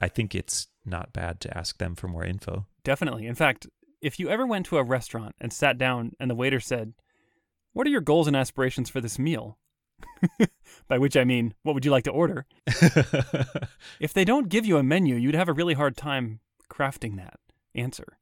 I 0.00 0.08
think 0.08 0.34
it's 0.34 0.68
not 0.84 1.12
bad 1.12 1.40
to 1.40 1.56
ask 1.56 1.78
them 1.78 1.94
for 1.94 2.08
more 2.08 2.24
info. 2.24 2.66
Definitely. 2.82 3.26
In 3.26 3.34
fact, 3.34 3.66
if 4.00 4.18
you 4.18 4.28
ever 4.28 4.46
went 4.46 4.66
to 4.66 4.76
a 4.76 4.82
restaurant 4.82 5.34
and 5.40 5.52
sat 5.52 5.78
down 5.78 6.12
and 6.20 6.30
the 6.30 6.34
waiter 6.34 6.60
said, 6.60 6.92
What 7.72 7.86
are 7.86 7.90
your 7.90 8.00
goals 8.00 8.26
and 8.26 8.36
aspirations 8.36 8.90
for 8.90 9.00
this 9.00 9.18
meal? 9.18 9.58
By 10.88 10.98
which 10.98 11.16
I 11.16 11.24
mean, 11.24 11.54
what 11.62 11.74
would 11.74 11.84
you 11.84 11.90
like 11.90 12.04
to 12.04 12.10
order? 12.10 12.46
If 14.00 14.12
they 14.12 14.24
don't 14.24 14.48
give 14.48 14.66
you 14.66 14.76
a 14.76 14.82
menu, 14.82 15.14
you'd 15.14 15.34
have 15.34 15.48
a 15.48 15.52
really 15.52 15.74
hard 15.74 15.96
time 15.96 16.40
crafting 16.70 17.16
that 17.16 17.38
answer. 17.74 18.18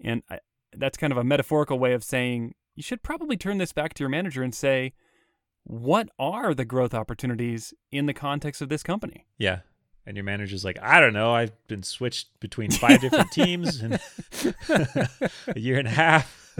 And 0.00 0.22
I, 0.30 0.40
that's 0.76 0.98
kind 0.98 1.12
of 1.12 1.16
a 1.16 1.24
metaphorical 1.24 1.78
way 1.78 1.92
of 1.94 2.04
saying 2.04 2.54
you 2.76 2.82
should 2.82 3.02
probably 3.02 3.36
turn 3.36 3.58
this 3.58 3.72
back 3.72 3.94
to 3.94 4.02
your 4.02 4.10
manager 4.10 4.42
and 4.42 4.54
say, 4.54 4.92
What 5.64 6.08
are 6.18 6.54
the 6.54 6.64
growth 6.64 6.94
opportunities 6.94 7.74
in 7.90 8.06
the 8.06 8.14
context 8.14 8.60
of 8.62 8.68
this 8.68 8.82
company? 8.82 9.26
yeah. 9.38 9.60
And 10.08 10.16
your 10.16 10.24
manager's 10.24 10.64
like, 10.64 10.78
I 10.80 11.00
don't 11.00 11.12
know. 11.12 11.34
I've 11.34 11.52
been 11.68 11.82
switched 11.82 12.40
between 12.40 12.70
five 12.70 13.02
different 13.02 13.30
teams 13.30 13.82
in 13.82 13.92
a 14.68 15.58
year 15.58 15.78
and 15.78 15.86
a 15.86 15.90
half. 15.90 16.56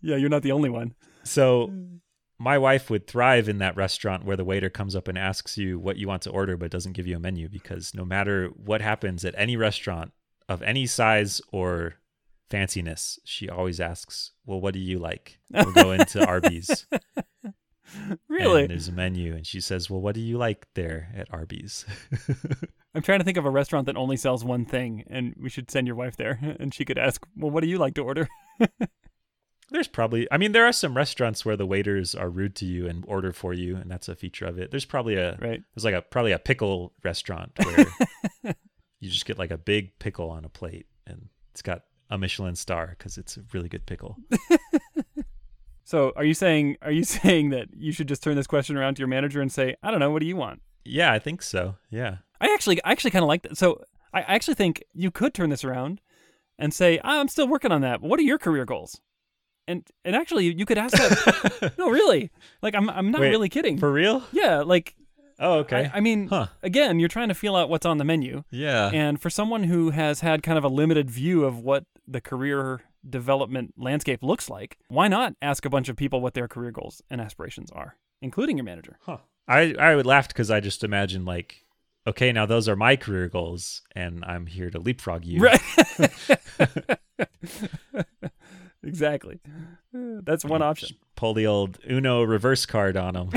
Yeah, 0.00 0.16
you're 0.16 0.30
not 0.30 0.42
the 0.42 0.52
only 0.52 0.70
one. 0.70 0.94
So 1.22 1.70
my 2.38 2.56
wife 2.56 2.88
would 2.88 3.06
thrive 3.06 3.46
in 3.46 3.58
that 3.58 3.76
restaurant 3.76 4.24
where 4.24 4.38
the 4.38 4.44
waiter 4.44 4.70
comes 4.70 4.96
up 4.96 5.06
and 5.06 5.18
asks 5.18 5.58
you 5.58 5.78
what 5.78 5.98
you 5.98 6.08
want 6.08 6.22
to 6.22 6.30
order 6.30 6.56
but 6.56 6.70
doesn't 6.70 6.94
give 6.94 7.06
you 7.06 7.16
a 7.16 7.20
menu 7.20 7.46
because 7.46 7.92
no 7.94 8.06
matter 8.06 8.48
what 8.56 8.80
happens 8.80 9.22
at 9.22 9.34
any 9.36 9.58
restaurant 9.58 10.12
of 10.48 10.62
any 10.62 10.86
size 10.86 11.42
or 11.52 11.96
fanciness, 12.50 13.18
she 13.24 13.50
always 13.50 13.80
asks, 13.80 14.32
"Well, 14.46 14.62
what 14.62 14.72
do 14.72 14.80
you 14.80 14.98
like?" 14.98 15.40
We'll 15.50 15.72
go 15.72 15.92
into 15.92 16.26
Arby's. 16.26 16.86
Really? 18.36 18.62
And 18.62 18.70
there's 18.70 18.88
a 18.88 18.92
menu 18.92 19.34
and 19.34 19.46
she 19.46 19.60
says, 19.60 19.88
"Well, 19.90 20.00
what 20.00 20.14
do 20.14 20.20
you 20.20 20.36
like 20.38 20.66
there 20.74 21.10
at 21.16 21.32
Arby's?" 21.32 21.84
I'm 22.94 23.02
trying 23.02 23.18
to 23.18 23.24
think 23.24 23.36
of 23.36 23.44
a 23.44 23.50
restaurant 23.50 23.86
that 23.86 23.96
only 23.96 24.16
sells 24.16 24.44
one 24.44 24.64
thing, 24.64 25.04
and 25.08 25.34
we 25.40 25.48
should 25.50 25.70
send 25.70 25.86
your 25.86 25.96
wife 25.96 26.16
there, 26.16 26.38
and 26.60 26.72
she 26.74 26.84
could 26.84 26.98
ask, 26.98 27.26
"Well, 27.36 27.50
what 27.50 27.62
do 27.62 27.68
you 27.68 27.78
like 27.78 27.94
to 27.94 28.02
order?" 28.02 28.28
There's 29.70 29.88
probably, 29.88 30.28
I 30.30 30.36
mean, 30.38 30.52
there 30.52 30.64
are 30.64 30.72
some 30.72 30.96
restaurants 30.96 31.44
where 31.44 31.56
the 31.56 31.66
waiters 31.66 32.14
are 32.14 32.30
rude 32.30 32.54
to 32.56 32.64
you 32.64 32.86
and 32.86 33.04
order 33.08 33.32
for 33.32 33.52
you, 33.52 33.74
and 33.76 33.90
that's 33.90 34.08
a 34.08 34.14
feature 34.14 34.46
of 34.46 34.58
it. 34.60 34.70
There's 34.70 34.84
probably 34.84 35.16
a, 35.16 35.32
Right. 35.40 35.60
there's 35.74 35.84
like 35.84 35.94
a 35.94 36.02
probably 36.02 36.30
a 36.30 36.38
pickle 36.38 36.92
restaurant 37.02 37.50
where 37.58 37.86
you 39.00 39.10
just 39.10 39.26
get 39.26 39.38
like 39.40 39.50
a 39.50 39.58
big 39.58 39.98
pickle 39.98 40.30
on 40.30 40.44
a 40.44 40.48
plate, 40.48 40.86
and 41.06 41.28
it's 41.50 41.62
got 41.62 41.82
a 42.10 42.16
Michelin 42.16 42.54
star 42.54 42.94
because 42.96 43.18
it's 43.18 43.36
a 43.36 43.40
really 43.52 43.68
good 43.68 43.86
pickle. 43.86 44.16
So 45.86 46.12
are 46.16 46.24
you 46.24 46.34
saying 46.34 46.76
are 46.82 46.90
you 46.90 47.04
saying 47.18 47.50
that 47.50 47.68
you 47.72 47.92
should 47.92 48.08
just 48.08 48.22
turn 48.22 48.34
this 48.36 48.46
question 48.48 48.76
around 48.76 48.96
to 48.96 49.00
your 49.00 49.08
manager 49.08 49.40
and 49.40 49.50
say, 49.50 49.76
I 49.82 49.90
don't 49.92 50.00
know, 50.00 50.10
what 50.10 50.20
do 50.20 50.26
you 50.26 50.36
want? 50.36 50.60
Yeah, 50.84 51.12
I 51.12 51.18
think 51.20 51.42
so. 51.42 51.76
Yeah. 51.90 52.16
I 52.40 52.52
actually 52.52 52.82
I 52.84 52.90
actually 52.90 53.12
kind 53.12 53.22
of 53.22 53.28
like 53.28 53.42
that. 53.42 53.56
So 53.56 53.82
I 54.12 54.20
actually 54.22 54.54
think 54.54 54.82
you 54.92 55.10
could 55.10 55.32
turn 55.32 55.48
this 55.50 55.64
around 55.64 56.00
and 56.58 56.74
say, 56.74 56.98
I'm 57.04 57.28
still 57.28 57.46
working 57.48 57.70
on 57.72 57.82
that. 57.82 58.00
What 58.02 58.18
are 58.18 58.24
your 58.24 58.38
career 58.38 58.64
goals? 58.64 59.00
And 59.68 59.86
and 60.04 60.16
actually 60.16 60.46
you 60.54 60.66
could 60.66 60.78
ask 60.78 60.96
that. 60.96 61.74
no, 61.78 61.88
really. 61.88 62.30
Like 62.62 62.74
I'm 62.74 62.90
I'm 62.90 63.10
not 63.12 63.20
Wait, 63.20 63.30
really 63.30 63.48
kidding. 63.48 63.78
For 63.78 63.92
real? 63.92 64.24
yeah, 64.32 64.62
like 64.62 64.94
Oh, 65.38 65.58
okay. 65.58 65.90
I, 65.92 65.98
I 65.98 66.00
mean, 66.00 66.28
Huh. 66.28 66.46
again, 66.62 66.98
you're 66.98 67.10
trying 67.10 67.28
to 67.28 67.34
feel 67.34 67.54
out 67.56 67.68
what's 67.68 67.84
on 67.84 67.98
the 67.98 68.04
menu. 68.04 68.42
yeah. 68.50 68.90
And 68.92 69.20
for 69.20 69.28
someone 69.28 69.64
who 69.64 69.90
has 69.90 70.20
had 70.20 70.42
kind 70.42 70.56
of 70.56 70.64
a 70.64 70.68
limited 70.68 71.10
view 71.10 71.44
of 71.44 71.60
what 71.60 71.84
the 72.08 72.20
career 72.22 72.80
development 73.08 73.74
landscape 73.76 74.22
looks 74.22 74.48
like, 74.50 74.78
why 74.88 75.08
not 75.08 75.34
ask 75.40 75.64
a 75.64 75.70
bunch 75.70 75.88
of 75.88 75.96
people 75.96 76.20
what 76.20 76.34
their 76.34 76.48
career 76.48 76.70
goals 76.70 77.02
and 77.10 77.20
aspirations 77.20 77.70
are, 77.70 77.96
including 78.20 78.56
your 78.56 78.64
manager? 78.64 78.98
Huh. 79.02 79.18
I 79.48 79.74
I 79.78 79.94
would 79.94 80.06
laugh 80.06 80.28
because 80.28 80.50
I 80.50 80.60
just 80.60 80.82
imagine 80.82 81.24
like, 81.24 81.64
okay, 82.06 82.32
now 82.32 82.46
those 82.46 82.68
are 82.68 82.76
my 82.76 82.96
career 82.96 83.28
goals, 83.28 83.82
and 83.94 84.24
I'm 84.24 84.46
here 84.46 84.70
to 84.70 84.78
leapfrog 84.78 85.24
you. 85.24 85.40
Right. 85.40 85.60
exactly. 88.82 89.40
That's 89.92 90.44
one 90.44 90.62
option. 90.62 90.88
just 90.88 91.00
Pull 91.14 91.34
the 91.34 91.46
old 91.46 91.78
Uno 91.88 92.22
reverse 92.22 92.66
card 92.66 92.96
on 92.96 93.14
them. 93.14 93.30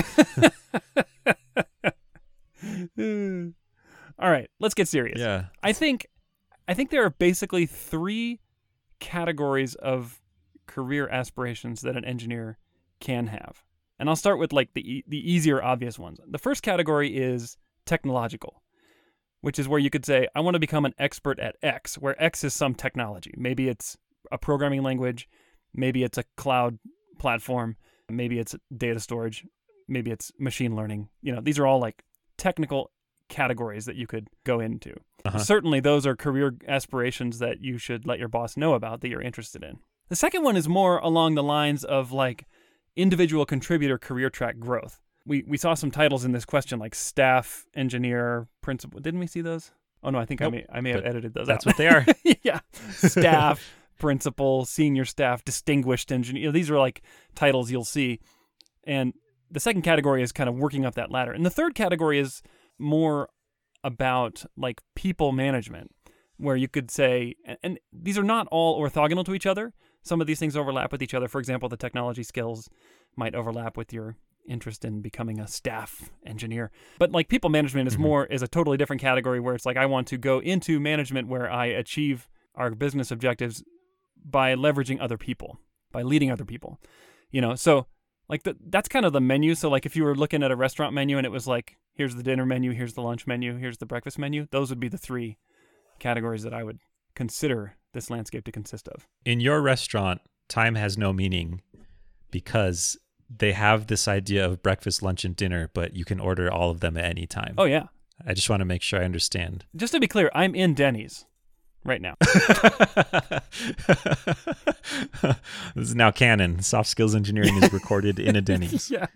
All 4.20 4.30
right, 4.30 4.50
let's 4.60 4.74
get 4.74 4.88
serious. 4.90 5.20
yeah. 5.20 5.46
I 5.64 5.72
think 5.72 6.08
I 6.68 6.74
think 6.74 6.90
there 6.90 7.06
are 7.06 7.10
basically 7.12 7.66
three 7.66 8.40
categories 9.00 9.76
of 9.76 10.22
career 10.68 11.08
aspirations 11.10 11.82
that 11.82 11.98
an 11.98 12.06
engineer 12.06 12.58
can 13.00 13.28
have. 13.28 13.64
And 13.98 14.08
I'll 14.08 14.16
start 14.16 14.40
with 14.40 14.54
like 14.54 14.74
the 14.74 15.04
the 15.08 15.32
easier 15.32 15.62
obvious 15.62 16.00
ones. 16.00 16.20
The 16.26 16.38
first 16.38 16.64
category 16.64 17.18
is 17.18 17.58
technological, 17.86 18.62
which 19.42 19.60
is 19.60 19.68
where 19.68 19.80
you 19.80 19.90
could 19.90 20.06
say 20.06 20.28
I 20.36 20.40
want 20.40 20.56
to 20.56 20.60
become 20.60 20.86
an 20.86 20.94
expert 20.98 21.40
at 21.40 21.58
X, 21.62 21.98
where 21.98 22.22
X 22.22 22.44
is 22.44 22.54
some 22.54 22.76
technology. 22.76 23.34
Maybe 23.38 23.68
it's 23.68 23.98
a 24.32 24.38
programming 24.38 24.84
language, 24.84 25.28
maybe 25.74 26.04
it's 26.04 26.18
a 26.18 26.24
cloud 26.38 26.80
platform, 27.18 27.76
maybe 28.10 28.40
it's 28.40 28.56
data 28.76 29.00
storage, 29.00 29.46
maybe 29.88 30.12
it's 30.12 30.32
machine 30.40 30.76
learning. 30.76 31.10
You 31.22 31.34
know, 31.34 31.42
these 31.42 31.60
are 31.60 31.68
all 31.68 31.80
like 31.80 32.04
technical 32.38 32.92
categories 33.30 33.86
that 33.86 33.96
you 33.96 34.08
could 34.08 34.28
go 34.44 34.60
into. 34.60 34.96
Uh-huh. 35.26 35.38
Certainly, 35.40 35.82
those 35.82 36.06
are 36.06 36.16
career 36.16 36.56
aspirations 36.68 37.40
that 37.40 37.62
you 37.62 37.78
should 37.78 38.06
let 38.06 38.20
your 38.20 38.28
boss 38.28 38.58
know 38.58 38.74
about 38.74 39.02
that 39.02 39.10
you're 39.10 39.22
interested 39.22 39.64
in. 39.64 39.80
The 40.10 40.16
second 40.16 40.44
one 40.44 40.58
is 40.58 40.68
more 40.68 40.98
along 40.98 41.36
the 41.36 41.44
lines 41.44 41.84
of 41.84 42.12
like 42.12 42.46
individual 42.96 43.46
contributor 43.46 43.98
career 43.98 44.30
track 44.30 44.60
growth. 44.60 45.00
We 45.26 45.44
we 45.48 45.58
saw 45.58 45.74
some 45.74 45.92
titles 45.92 46.26
in 46.26 46.32
this 46.32 46.46
question 46.46 46.80
like 46.80 46.96
staff 46.96 47.66
engineer, 47.76 48.48
principal. 48.62 49.00
Didn't 49.00 49.20
we 49.20 49.28
see 49.28 49.42
those? 49.42 49.72
Oh 50.04 50.10
no, 50.10 50.18
I 50.18 50.26
think 50.26 50.40
Nope, 50.40 50.54
I 50.54 50.56
may 50.56 50.66
I 50.74 50.82
may 50.82 50.92
have 50.92 51.06
edited 51.06 51.34
those. 51.34 51.48
That's 51.48 51.68
out. 51.68 51.70
what 51.72 51.78
they 51.78 51.88
are. 51.88 52.06
yeah, 52.44 52.60
staff, 52.72 53.74
principal, 54.00 54.66
senior 54.66 55.06
staff, 55.06 55.44
distinguished 55.44 56.12
engineer. 56.12 56.52
These 56.52 56.72
are 56.72 56.80
like 56.80 57.04
titles 57.36 57.70
you'll 57.70 57.84
see. 57.84 58.20
And 58.86 59.14
the 59.52 59.60
second 59.60 59.84
category 59.84 60.24
is 60.24 60.32
kind 60.32 60.50
of 60.50 60.56
working 60.56 60.86
up 60.86 60.96
that 60.96 61.12
ladder. 61.12 61.34
And 61.34 61.46
the 61.46 61.50
third 61.50 61.76
category 61.76 62.18
is 62.18 62.42
more 62.80 63.30
about 63.84 64.46
like 64.58 64.82
people 64.96 65.32
management, 65.32 65.92
where 66.38 66.56
you 66.56 66.68
could 66.68 66.90
say, 66.90 67.36
and, 67.64 67.80
these 67.92 68.18
are 68.18 68.24
not 68.24 68.48
all 68.52 68.82
orthogonal 68.82 69.26
to 69.26 69.34
each 69.34 69.46
other. 69.46 69.74
Some 70.04 70.22
of 70.22 70.28
these 70.28 70.40
things 70.40 70.56
overlap 70.56 70.92
with 70.92 71.04
each 71.04 71.14
other. 71.14 71.28
For 71.28 71.40
example, 71.40 71.68
the 71.70 71.78
technology 71.78 72.24
skills 72.24 72.70
might 73.16 73.36
overlap 73.36 73.76
with 73.78 73.92
your 73.92 74.16
interest 74.48 74.84
in 74.86 75.02
becoming 75.02 75.40
a 75.40 75.48
staff 75.48 76.10
engineer. 76.26 76.72
But 76.98 77.12
like 77.12 77.28
people 77.28 77.50
management 77.50 77.88
is 77.88 77.98
Mhm. 77.98 78.00
more 78.02 78.26
is 78.26 78.42
a 78.42 78.48
totally 78.48 78.78
different 78.78 79.02
category 79.02 79.40
where 79.40 79.54
it's 79.54 79.66
like 79.66 79.78
I 79.78 79.86
want 79.86 80.08
to 80.08 80.18
go 80.18 80.40
into 80.40 80.80
management 80.80 81.28
where 81.28 81.52
I 81.52 81.66
achieve 81.68 82.28
our 82.56 82.72
business 82.72 83.12
objectives 83.12 83.64
by 84.24 84.56
leveraging 84.56 85.00
other 85.02 85.18
people, 85.18 85.60
by 85.92 86.02
leading 86.02 86.32
other 86.32 86.46
people. 86.46 86.80
You 87.32 87.42
know, 87.42 87.56
so 87.56 87.86
like 88.30 88.44
the, 88.44 88.56
that's 88.68 88.88
kind 88.88 89.06
of 89.06 89.12
the 89.12 89.20
menu. 89.20 89.56
So 89.56 89.70
like 89.70 89.86
if 89.86 89.96
you 89.96 90.04
were 90.04 90.16
looking 90.16 90.44
at 90.44 90.52
a 90.52 90.56
restaurant 90.56 90.94
menu 90.94 91.18
and 91.18 91.26
it 91.26 91.32
was 91.32 91.48
like 91.48 91.78
here's 91.96 92.16
the 92.16 92.24
dinner 92.24 92.46
menu, 92.46 92.72
here's 92.72 92.94
the 92.94 93.02
lunch 93.02 93.28
menu, 93.28 93.58
here's 93.58 93.80
the 93.80 93.86
breakfast 93.86 94.18
menu, 94.18 94.48
those 94.52 94.70
would 94.70 94.80
be 94.80 94.88
the 94.88 94.98
three 94.98 95.38
categories 95.98 96.44
that 96.44 96.54
I 96.54 96.64
would 96.64 96.80
consider 97.16 97.76
this 97.94 98.10
landscape 98.10 98.46
to 98.46 98.52
consist 98.52 98.88
of. 98.88 99.08
In 99.26 99.40
your 99.40 99.62
restaurant, 99.62 100.22
time 100.48 100.76
has 100.76 100.98
no 100.98 101.12
meaning 101.12 101.62
because 102.32 102.98
they 103.30 103.52
have 103.52 103.88
this 103.88 104.08
idea 104.08 104.46
of 104.46 104.64
breakfast, 104.64 105.04
lunch, 105.04 105.26
and 105.26 105.36
dinner, 105.36 105.70
but 105.74 105.96
you 105.96 106.06
can 106.06 106.20
order 106.20 106.52
all 106.52 106.72
of 106.72 106.80
them 106.80 106.98
at 106.98 107.06
any 107.06 107.28
time. 107.28 107.56
Oh 107.58 107.66
yeah. 107.66 107.88
I 108.26 108.34
just 108.34 108.50
want 108.50 108.62
to 108.62 108.66
make 108.66 108.82
sure 108.82 109.02
I 109.02 109.06
understand. 109.06 109.66
Just 109.76 109.94
to 109.94 110.00
be 110.00 110.08
clear, 110.08 110.30
I'm 110.34 110.54
in 110.54 110.74
Denny's 110.74 111.26
right 111.84 112.02
now. 112.02 112.16
this 115.76 115.90
is 115.90 115.96
now 115.96 116.12
canon. 116.12 116.62
Soft 116.62 116.90
skills 116.90 117.16
engineering 117.16 117.56
is 117.62 117.72
recorded 117.74 118.20
in 118.20 118.36
a 118.36 118.42
Denny's. 118.50 118.90
yeah. 118.92 119.08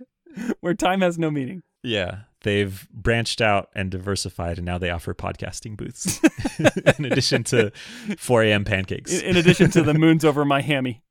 Where 0.61 0.73
time 0.73 1.01
has 1.01 1.19
no 1.19 1.29
meaning. 1.29 1.61
Yeah, 1.83 2.19
they've 2.41 2.87
branched 2.91 3.41
out 3.41 3.69
and 3.75 3.91
diversified, 3.91 4.57
and 4.57 4.65
now 4.65 4.77
they 4.77 4.89
offer 4.89 5.13
podcasting 5.13 5.75
booths 5.77 6.19
in 6.97 7.05
addition 7.05 7.43
to 7.45 7.71
4 8.17 8.43
a.m. 8.43 8.63
pancakes. 8.63 9.13
In, 9.13 9.31
in 9.31 9.37
addition 9.37 9.69
to 9.71 9.83
the 9.83 9.93
moons 9.93 10.23
over 10.25 10.45
my 10.45 10.61
hammy. 10.61 11.03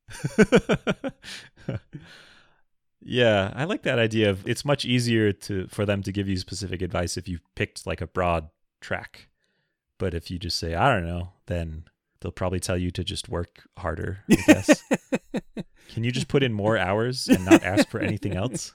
yeah, 3.01 3.53
I 3.55 3.65
like 3.65 3.83
that 3.83 3.99
idea 3.99 4.29
of 4.29 4.45
it's 4.47 4.65
much 4.65 4.83
easier 4.83 5.31
to 5.31 5.67
for 5.67 5.85
them 5.85 6.01
to 6.03 6.11
give 6.11 6.27
you 6.27 6.37
specific 6.37 6.81
advice 6.81 7.17
if 7.17 7.27
you 7.27 7.39
picked 7.55 7.85
like 7.85 8.01
a 8.01 8.07
broad 8.07 8.49
track. 8.81 9.29
But 9.99 10.13
if 10.13 10.29
you 10.31 10.39
just 10.39 10.57
say, 10.57 10.75
I 10.75 10.93
don't 10.93 11.05
know, 11.05 11.33
then 11.47 11.85
they'll 12.19 12.31
probably 12.31 12.59
tell 12.59 12.77
you 12.77 12.91
to 12.91 13.03
just 13.03 13.29
work 13.29 13.63
harder, 13.77 14.19
I 14.31 14.35
guess. 14.35 14.83
Can 15.89 16.03
you 16.03 16.11
just 16.11 16.27
put 16.27 16.43
in 16.43 16.53
more 16.53 16.77
hours 16.77 17.27
and 17.27 17.45
not 17.45 17.63
ask 17.63 17.89
for 17.89 17.99
anything 17.99 18.35
else? 18.35 18.73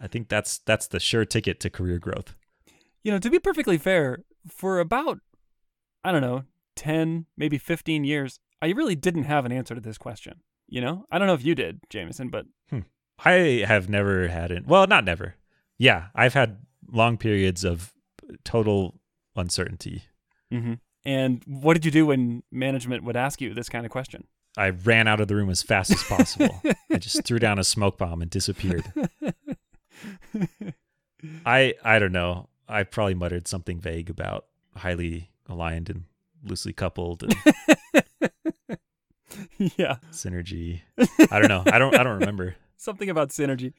I 0.00 0.06
think 0.06 0.28
that's 0.28 0.58
that's 0.58 0.86
the 0.86 1.00
sure 1.00 1.24
ticket 1.24 1.58
to 1.60 1.70
career 1.70 1.98
growth. 1.98 2.36
You 3.02 3.10
know, 3.10 3.18
to 3.18 3.30
be 3.30 3.40
perfectly 3.40 3.78
fair, 3.78 4.18
for 4.48 4.78
about, 4.78 5.18
I 6.04 6.12
don't 6.12 6.20
know, 6.20 6.44
10, 6.76 7.26
maybe 7.36 7.58
15 7.58 8.04
years, 8.04 8.38
I 8.60 8.68
really 8.68 8.94
didn't 8.94 9.24
have 9.24 9.44
an 9.44 9.52
answer 9.52 9.74
to 9.74 9.80
this 9.80 9.98
question. 9.98 10.40
You 10.68 10.80
know, 10.80 11.04
I 11.10 11.18
don't 11.18 11.26
know 11.26 11.34
if 11.34 11.44
you 11.44 11.54
did, 11.54 11.80
Jamison, 11.90 12.28
but 12.28 12.46
hmm. 12.70 12.80
I 13.24 13.64
have 13.66 13.88
never 13.88 14.28
had 14.28 14.50
it. 14.50 14.66
Well, 14.66 14.86
not 14.86 15.04
never. 15.04 15.34
Yeah, 15.78 16.06
I've 16.14 16.34
had 16.34 16.58
long 16.90 17.16
periods 17.16 17.64
of 17.64 17.92
total 18.44 19.00
uncertainty. 19.34 20.04
Hmm 20.60 20.74
and 21.04 21.42
what 21.46 21.74
did 21.74 21.84
you 21.84 21.90
do 21.90 22.06
when 22.06 22.44
management 22.52 23.02
would 23.02 23.16
ask 23.16 23.40
you 23.40 23.54
this 23.54 23.68
kind 23.68 23.84
of 23.84 23.90
question? 23.90 24.24
I 24.56 24.70
ran 24.70 25.08
out 25.08 25.20
of 25.20 25.26
the 25.26 25.34
room 25.34 25.50
as 25.50 25.60
fast 25.60 25.90
as 25.90 26.02
possible. 26.04 26.62
I 26.92 26.98
just 26.98 27.24
threw 27.24 27.40
down 27.40 27.58
a 27.58 27.64
smoke 27.64 27.98
bomb 27.98 28.22
and 28.22 28.30
disappeared. 28.30 28.84
I 31.44 31.74
I 31.84 31.98
don't 31.98 32.12
know. 32.12 32.48
I 32.68 32.84
probably 32.84 33.14
muttered 33.14 33.48
something 33.48 33.80
vague 33.80 34.10
about 34.10 34.46
highly 34.76 35.30
aligned 35.48 35.90
and 35.90 36.04
loosely 36.44 36.72
coupled 36.72 37.24
and 37.24 37.34
yeah, 39.76 39.96
synergy. 40.12 40.82
I 41.30 41.38
don't 41.38 41.48
know. 41.48 41.62
I 41.66 41.78
don't 41.78 41.96
I 41.96 42.02
don't 42.04 42.20
remember. 42.20 42.54
something 42.76 43.08
about 43.08 43.30
synergy. 43.30 43.72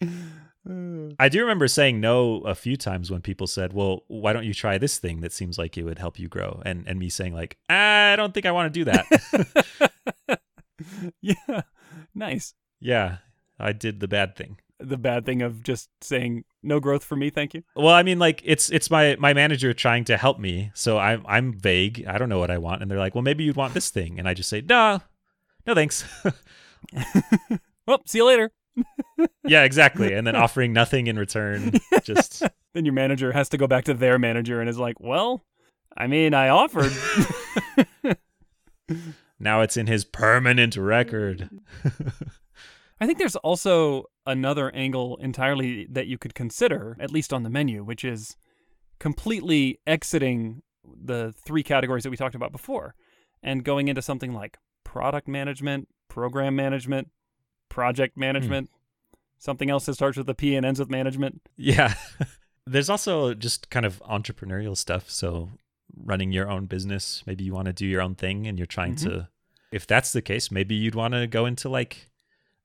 Uh, 0.69 1.13
I 1.19 1.27
do 1.29 1.41
remember 1.41 1.67
saying 1.67 1.99
no 1.99 2.37
a 2.41 2.55
few 2.55 2.77
times 2.77 3.11
when 3.11 3.21
people 3.21 3.47
said, 3.47 3.73
"Well, 3.73 4.03
why 4.07 4.31
don't 4.33 4.45
you 4.45 4.53
try 4.53 4.77
this 4.77 4.97
thing 4.97 5.21
that 5.21 5.33
seems 5.33 5.57
like 5.57 5.77
it 5.77 5.83
would 5.83 5.99
help 5.99 6.17
you 6.19 6.27
grow?" 6.29 6.61
And 6.65 6.87
and 6.87 6.97
me 6.99 7.09
saying 7.09 7.33
like, 7.33 7.57
"I 7.69 8.15
don't 8.15 8.33
think 8.33 8.45
I 8.45 8.51
want 8.51 8.73
to 8.73 8.79
do 8.79 8.85
that." 8.85 10.39
yeah, 11.21 11.61
nice. 12.15 12.53
yeah, 12.79 13.17
I 13.59 13.73
did 13.73 13.99
the 13.99 14.07
bad 14.07 14.35
thing. 14.35 14.57
The 14.79 14.97
bad 14.97 15.25
thing 15.25 15.41
of 15.41 15.63
just 15.63 15.89
saying 16.01 16.43
no 16.61 16.79
growth 16.79 17.03
for 17.03 17.15
me, 17.15 17.29
thank 17.29 17.53
you. 17.53 17.63
Well, 17.75 17.93
I 17.93 18.03
mean, 18.03 18.19
like 18.19 18.41
it's 18.43 18.69
it's 18.69 18.89
my 18.89 19.15
my 19.19 19.33
manager 19.33 19.73
trying 19.73 20.03
to 20.05 20.17
help 20.17 20.39
me, 20.39 20.71
so 20.73 20.97
I'm 20.97 21.23
I'm 21.27 21.53
vague. 21.53 22.05
I 22.07 22.17
don't 22.17 22.29
know 22.29 22.39
what 22.39 22.51
I 22.51 22.57
want, 22.57 22.81
and 22.81 22.89
they're 22.89 22.99
like, 22.99 23.15
"Well, 23.15 23.21
maybe 23.21 23.43
you'd 23.43 23.55
want 23.55 23.73
this 23.73 23.89
thing," 23.89 24.17
and 24.19 24.27
I 24.27 24.33
just 24.33 24.49
say, 24.49 24.61
"No, 24.61 25.01
no, 25.67 25.73
thanks." 25.75 26.03
Well, 27.85 28.01
see 28.05 28.19
you 28.19 28.25
later. 28.25 28.49
Yeah, 29.45 29.63
exactly. 29.63 30.13
And 30.13 30.25
then 30.25 30.35
offering 30.35 30.73
nothing 30.73 31.07
in 31.07 31.17
return, 31.17 31.73
just 32.03 32.43
Then 32.73 32.85
your 32.85 32.93
manager 32.93 33.31
has 33.31 33.49
to 33.49 33.57
go 33.57 33.67
back 33.67 33.85
to 33.85 33.93
their 33.93 34.17
manager 34.17 34.59
and 34.59 34.69
is 34.69 34.79
like, 34.79 34.99
"Well, 34.99 35.45
I 35.95 36.07
mean, 36.07 36.33
I 36.33 36.49
offered." 36.49 36.91
now 39.39 39.61
it's 39.61 39.77
in 39.77 39.87
his 39.87 40.03
permanent 40.03 40.75
record. 40.75 41.49
I 42.99 43.05
think 43.05 43.19
there's 43.19 43.35
also 43.37 44.05
another 44.25 44.71
angle 44.73 45.17
entirely 45.17 45.87
that 45.91 46.07
you 46.07 46.17
could 46.17 46.33
consider, 46.33 46.97
at 46.99 47.11
least 47.11 47.33
on 47.33 47.43
the 47.43 47.49
menu, 47.49 47.83
which 47.83 48.03
is 48.03 48.37
completely 48.99 49.79
exiting 49.85 50.63
the 50.83 51.33
three 51.45 51.63
categories 51.63 52.03
that 52.03 52.09
we 52.09 52.17
talked 52.17 52.35
about 52.35 52.51
before 52.51 52.95
and 53.41 53.63
going 53.63 53.87
into 53.87 54.01
something 54.01 54.33
like 54.33 54.57
product 54.83 55.27
management, 55.27 55.89
program 56.07 56.55
management, 56.55 57.09
project 57.73 58.15
management, 58.15 58.69
something 59.39 59.69
else 59.71 59.85
that 59.87 59.95
starts 59.95 60.15
with 60.17 60.29
a 60.29 60.35
P 60.35 60.55
and 60.55 60.63
ends 60.65 60.79
with 60.79 60.89
management. 60.91 61.41
Yeah. 61.57 61.95
There's 62.67 62.89
also 62.89 63.33
just 63.33 63.69
kind 63.71 63.85
of 63.85 63.99
entrepreneurial 64.09 64.77
stuff. 64.77 65.09
So, 65.09 65.49
running 65.97 66.31
your 66.31 66.49
own 66.49 66.65
business, 66.67 67.23
maybe 67.25 67.43
you 67.43 67.53
want 67.53 67.65
to 67.65 67.73
do 67.73 67.85
your 67.85 68.01
own 68.01 68.15
thing 68.15 68.47
and 68.47 68.57
you're 68.57 68.65
trying 68.67 68.95
Mhm. 68.95 69.03
to, 69.03 69.27
if 69.71 69.85
that's 69.87 70.11
the 70.13 70.21
case, 70.21 70.51
maybe 70.51 70.75
you'd 70.75 70.95
want 70.95 71.13
to 71.15 71.25
go 71.27 71.45
into 71.47 71.67
like 71.67 72.09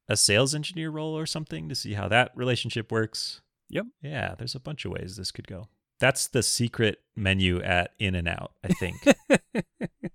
a 0.08 0.16
sales 0.16 0.54
engineer 0.54 0.90
role 0.90 1.16
or 1.18 1.26
something 1.26 1.68
to 1.68 1.74
see 1.74 1.94
how 1.94 2.06
that 2.08 2.30
relationship 2.36 2.92
works. 2.92 3.40
Yep. 3.70 3.86
Yeah. 4.02 4.34
There's 4.38 4.54
a 4.54 4.60
bunch 4.60 4.84
of 4.84 4.92
ways 4.92 5.16
this 5.16 5.30
could 5.32 5.46
go. 5.48 5.68
That's 6.00 6.28
the 6.28 6.42
secret 6.42 7.00
menu 7.16 7.60
at 7.62 7.92
In-N-Out, 7.98 8.52
I 8.62 8.68
think. 8.68 8.96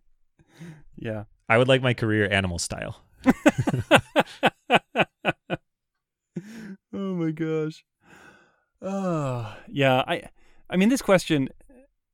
Yeah. 0.96 1.24
I 1.50 1.58
would 1.58 1.68
like 1.68 1.82
my 1.82 1.94
career 1.94 2.30
animal 2.32 2.58
style. 2.60 3.04
oh 6.94 7.04
my 7.16 7.32
gosh. 7.32 7.84
Oh, 8.82 9.56
yeah. 9.70 10.04
I 10.08 10.24
I 10.70 10.78
mean 10.78 10.90
this 10.90 11.02
question 11.02 11.50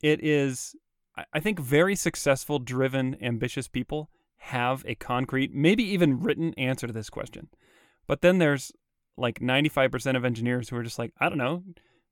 it 0.02 0.24
is 0.24 0.76
I- 1.18 1.26
I 1.34 1.40
think 1.40 1.60
very 1.60 1.96
successful, 1.96 2.60
driven, 2.60 3.18
ambitious 3.22 3.68
people 3.68 4.10
have 4.44 4.84
a 4.88 4.96
concrete, 4.96 5.54
maybe 5.54 5.84
even 5.84 6.22
written 6.22 6.54
answer 6.56 6.88
to 6.88 6.94
this 6.94 7.10
question. 7.10 7.50
But 8.08 8.22
then 8.22 8.38
there's 8.38 8.72
like 9.18 9.40
95% 9.40 10.16
of 10.16 10.24
engineers 10.24 10.70
who 10.70 10.78
are 10.78 10.84
just 10.84 10.98
like, 10.98 11.12
I 11.20 11.28
don't 11.28 11.38
know, 11.38 11.64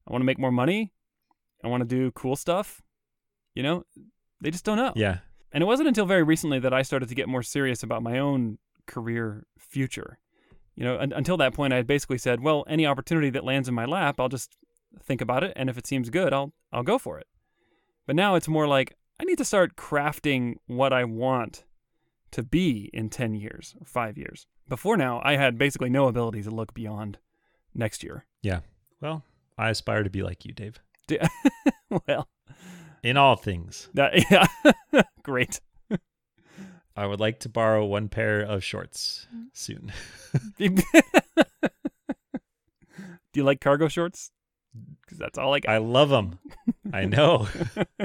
I 0.08 0.12
want 0.12 0.22
to 0.22 0.26
make 0.26 0.40
more 0.40 0.52
money. 0.52 0.92
I 1.64 1.70
want 1.70 1.82
to 1.82 1.88
do 1.88 2.12
cool 2.12 2.36
stuff. 2.36 2.82
You 3.56 3.64
know, 3.64 3.86
they 4.42 4.52
just 4.52 4.66
don't 4.66 4.78
know. 4.78 4.92
Yeah. 4.96 5.20
And 5.52 5.64
it 5.64 5.66
wasn't 5.66 5.88
until 5.88 6.06
very 6.06 6.24
recently 6.24 6.60
that 6.60 6.74
I 6.74 6.82
started 6.82 7.10
to 7.10 7.16
get 7.16 7.30
more 7.30 7.42
serious 7.42 7.82
about 7.82 8.04
my 8.04 8.20
own 8.20 8.58
career 8.88 9.46
future. 9.58 10.18
You 10.76 10.84
know, 10.84 11.00
un- 11.00 11.14
until 11.16 11.38
that 11.38 11.54
point, 11.54 11.74
I 11.74 11.78
had 11.78 11.88
basically 11.88 12.18
said, 12.18 12.42
well, 12.42 12.64
any 12.68 12.86
opportunity 12.86 13.30
that 13.32 13.44
lands 13.44 13.68
in 13.68 13.74
my 13.76 13.86
lap, 13.86 14.20
I'll 14.20 14.30
just 14.30 14.56
think 15.04 15.22
about 15.22 15.44
it, 15.44 15.54
and 15.56 15.70
if 15.70 15.78
it 15.78 15.88
seems 15.88 16.10
good, 16.10 16.34
I'll 16.34 16.54
I'll 16.72 16.84
go 16.84 16.98
for 16.98 17.20
it. 17.20 17.28
But 18.06 18.16
now 18.16 18.36
it's 18.36 18.48
more 18.48 18.68
like 18.68 18.96
I 19.20 19.24
need 19.26 19.38
to 19.40 19.46
start 19.46 19.76
crafting 19.76 20.56
what 20.68 20.94
I 20.94 21.04
want 21.04 21.64
to 22.32 22.44
be 22.44 22.90
in 22.94 23.10
10 23.10 23.36
years 23.36 23.76
or 23.80 23.86
5 23.86 24.18
years. 24.18 24.48
Before 24.68 24.98
now, 24.98 25.22
I 25.24 25.38
had 25.38 25.58
basically 25.58 25.90
no 25.90 26.08
ability 26.08 26.44
to 26.44 26.52
look 26.52 26.74
beyond 26.74 27.18
next 27.74 28.04
year. 28.04 28.26
Yeah. 28.42 28.60
Well, 29.02 29.24
I 29.58 29.70
aspire 29.70 30.04
to 30.04 30.10
be 30.10 30.22
like 30.24 30.46
you, 30.46 30.54
Dave, 30.54 30.80
well, 32.08 32.28
in 33.02 33.18
all 33.18 33.36
things. 33.36 33.90
that 33.94 34.14
yeah. 34.32 35.04
Great. 35.24 35.60
I 36.98 37.06
would 37.06 37.20
like 37.20 37.40
to 37.42 37.50
borrow 37.50 37.86
one 37.86 38.10
pair 38.10 38.42
of 38.42 38.64
shorts 38.64 39.28
soon. 39.54 39.94
Do 40.58 40.76
you 43.36 43.44
like 43.44 43.62
cargo 43.62 43.88
shorts? 43.88 44.32
Because 45.02 45.20
that's 45.20 45.38
all 45.38 45.54
I 45.54 45.60
got. 45.60 45.72
I 45.72 45.78
love 45.78 46.10
them. 46.10 46.40
I 46.92 47.06
know. 47.06 47.48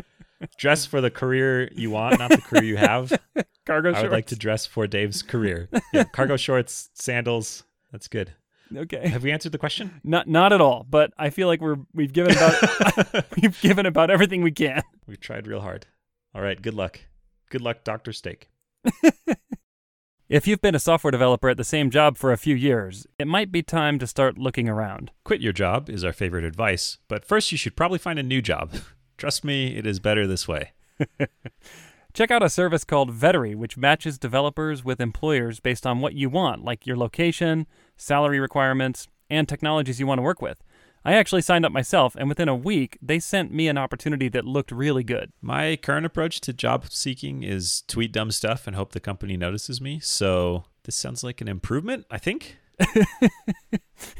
dress 0.58 0.84
for 0.84 1.00
the 1.00 1.10
career 1.10 1.72
you 1.72 1.90
want, 1.90 2.18
not 2.18 2.30
the 2.30 2.42
career 2.42 2.64
you 2.64 2.76
have. 2.76 3.18
cargo 3.66 3.88
I 3.88 3.92
shorts. 3.92 3.98
I 3.98 4.02
would 4.02 4.12
like 4.12 4.26
to 4.26 4.36
dress 4.36 4.66
for 4.66 4.86
Dave's 4.86 5.22
career. 5.22 5.70
Yeah, 5.94 6.04
cargo 6.04 6.36
shorts, 6.36 6.90
sandals. 6.92 7.64
That's 7.92 8.08
good. 8.08 8.32
Okay. 8.76 9.08
Have 9.08 9.22
we 9.22 9.32
answered 9.32 9.52
the 9.52 9.58
question? 9.58 10.02
Not 10.04 10.28
not 10.28 10.52
at 10.52 10.60
all. 10.60 10.86
But 10.88 11.12
I 11.16 11.30
feel 11.30 11.46
like 11.48 11.62
we're 11.62 11.76
we've 11.94 12.12
given 12.12 12.32
about 12.36 13.24
we've 13.40 13.58
given 13.62 13.86
about 13.86 14.10
everything 14.10 14.42
we 14.42 14.52
can. 14.52 14.82
We've 15.06 15.20
tried 15.20 15.46
real 15.46 15.60
hard. 15.60 15.86
All 16.34 16.42
right. 16.42 16.60
Good 16.60 16.74
luck. 16.74 17.00
Good 17.50 17.62
luck, 17.62 17.84
Dr. 17.84 18.12
Steak. 18.12 18.48
If 20.32 20.46
you've 20.46 20.62
been 20.62 20.74
a 20.74 20.78
software 20.78 21.10
developer 21.10 21.50
at 21.50 21.58
the 21.58 21.62
same 21.62 21.90
job 21.90 22.16
for 22.16 22.32
a 22.32 22.38
few 22.38 22.54
years, 22.54 23.06
it 23.18 23.26
might 23.26 23.52
be 23.52 23.62
time 23.62 23.98
to 23.98 24.06
start 24.06 24.38
looking 24.38 24.66
around. 24.66 25.10
Quit 25.24 25.42
your 25.42 25.52
job 25.52 25.90
is 25.90 26.04
our 26.04 26.12
favorite 26.14 26.44
advice, 26.44 26.96
but 27.06 27.22
first 27.22 27.52
you 27.52 27.58
should 27.58 27.76
probably 27.76 27.98
find 27.98 28.18
a 28.18 28.22
new 28.22 28.40
job. 28.40 28.72
Trust 29.18 29.44
me, 29.44 29.76
it 29.76 29.84
is 29.84 30.00
better 30.00 30.26
this 30.26 30.48
way. 30.48 30.72
Check 32.14 32.30
out 32.30 32.42
a 32.42 32.48
service 32.48 32.82
called 32.82 33.14
Vettery, 33.14 33.54
which 33.54 33.76
matches 33.76 34.16
developers 34.16 34.82
with 34.82 35.02
employers 35.02 35.60
based 35.60 35.86
on 35.86 36.00
what 36.00 36.14
you 36.14 36.30
want, 36.30 36.64
like 36.64 36.86
your 36.86 36.96
location, 36.96 37.66
salary 37.98 38.40
requirements, 38.40 39.08
and 39.28 39.46
technologies 39.46 40.00
you 40.00 40.06
want 40.06 40.16
to 40.16 40.22
work 40.22 40.40
with. 40.40 40.62
I 41.04 41.14
actually 41.14 41.42
signed 41.42 41.66
up 41.66 41.72
myself, 41.72 42.14
and 42.16 42.28
within 42.28 42.48
a 42.48 42.54
week, 42.54 42.96
they 43.02 43.18
sent 43.18 43.52
me 43.52 43.66
an 43.66 43.76
opportunity 43.76 44.28
that 44.28 44.44
looked 44.44 44.70
really 44.70 45.02
good. 45.02 45.32
My 45.40 45.76
current 45.76 46.06
approach 46.06 46.40
to 46.42 46.52
job 46.52 46.86
seeking 46.90 47.42
is 47.42 47.82
tweet 47.88 48.12
dumb 48.12 48.30
stuff 48.30 48.66
and 48.66 48.76
hope 48.76 48.92
the 48.92 49.00
company 49.00 49.36
notices 49.36 49.80
me. 49.80 49.98
So 49.98 50.64
this 50.84 50.94
sounds 50.94 51.24
like 51.24 51.40
an 51.40 51.48
improvement, 51.48 52.06
I 52.10 52.18
think. 52.18 52.58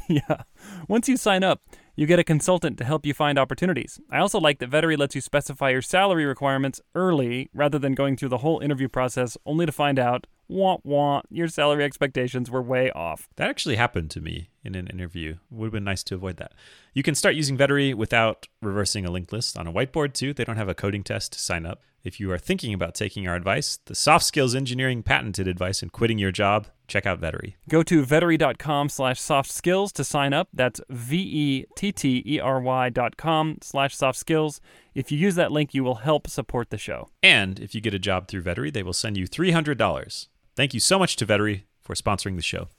yeah. 0.09 0.43
Once 0.87 1.07
you 1.07 1.17
sign 1.17 1.43
up, 1.43 1.61
you 1.95 2.05
get 2.05 2.19
a 2.19 2.23
consultant 2.23 2.77
to 2.79 2.83
help 2.83 3.05
you 3.05 3.13
find 3.13 3.37
opportunities. 3.37 3.99
I 4.09 4.19
also 4.19 4.39
like 4.39 4.59
that 4.59 4.69
Vettery 4.69 4.97
lets 4.97 5.15
you 5.15 5.21
specify 5.21 5.69
your 5.69 5.81
salary 5.81 6.25
requirements 6.25 6.81
early 6.95 7.49
rather 7.53 7.79
than 7.79 7.93
going 7.93 8.17
through 8.17 8.29
the 8.29 8.39
whole 8.39 8.59
interview 8.59 8.89
process 8.89 9.37
only 9.45 9.65
to 9.65 9.71
find 9.71 9.99
out, 9.99 10.27
wah 10.47 10.77
wah, 10.83 11.21
your 11.29 11.47
salary 11.47 11.83
expectations 11.83 12.49
were 12.49 12.61
way 12.61 12.91
off. 12.91 13.27
That 13.35 13.49
actually 13.49 13.75
happened 13.75 14.11
to 14.11 14.21
me 14.21 14.49
in 14.63 14.75
an 14.75 14.87
interview. 14.87 15.37
Would 15.49 15.67
have 15.67 15.73
been 15.73 15.83
nice 15.83 16.03
to 16.03 16.15
avoid 16.15 16.37
that. 16.37 16.53
You 16.93 17.03
can 17.03 17.15
start 17.15 17.35
using 17.35 17.57
Vettery 17.57 17.93
without 17.93 18.47
reversing 18.61 19.05
a 19.05 19.11
linked 19.11 19.33
list 19.33 19.57
on 19.57 19.67
a 19.67 19.73
whiteboard 19.73 20.13
too. 20.13 20.33
They 20.33 20.43
don't 20.43 20.57
have 20.57 20.69
a 20.69 20.75
coding 20.75 21.03
test 21.03 21.33
to 21.33 21.39
sign 21.39 21.65
up. 21.65 21.81
If 22.03 22.19
you 22.19 22.29
are 22.33 22.37
thinking 22.37 22.73
about 22.73 22.95
taking 22.95 23.29
our 23.29 23.35
advice, 23.35 23.79
the 23.85 23.95
soft 23.95 24.25
skills 24.25 24.55
engineering 24.55 25.03
patented 25.03 25.47
advice 25.47 25.81
and 25.81 25.89
quitting 25.89 26.19
your 26.19 26.33
job, 26.33 26.67
check 26.85 27.05
out 27.05 27.21
Vettery. 27.21 27.53
Go 27.69 27.81
to 27.83 28.03
vettery.com 28.03 28.89
slash 28.89 29.21
soft 29.21 29.49
skills 29.49 29.93
to 29.93 30.03
sign 30.03 30.33
up. 30.33 30.49
That's 30.53 30.81
V-E-T-T-E-R-Y 30.89 32.89
dot 32.89 33.15
com 33.15 33.57
slash 33.61 33.95
soft 33.95 34.19
skills. 34.19 34.59
If 34.93 35.13
you 35.13 35.17
use 35.17 35.35
that 35.35 35.53
link, 35.53 35.73
you 35.73 35.85
will 35.85 35.95
help 35.95 36.27
support 36.27 36.71
the 36.71 36.77
show. 36.77 37.07
And 37.21 37.57
if 37.59 37.73
you 37.73 37.79
get 37.79 37.93
a 37.93 37.99
job 37.99 38.27
through 38.27 38.43
Vettery, 38.43 38.73
they 38.73 38.83
will 38.83 38.91
send 38.91 39.15
you 39.15 39.25
$300. 39.25 40.27
Thank 40.55 40.73
you 40.73 40.79
so 40.79 40.99
much 40.99 41.15
to 41.17 41.25
Vettery 41.25 41.63
for 41.81 41.95
sponsoring 41.95 42.35
the 42.35 42.41
show. 42.41 42.69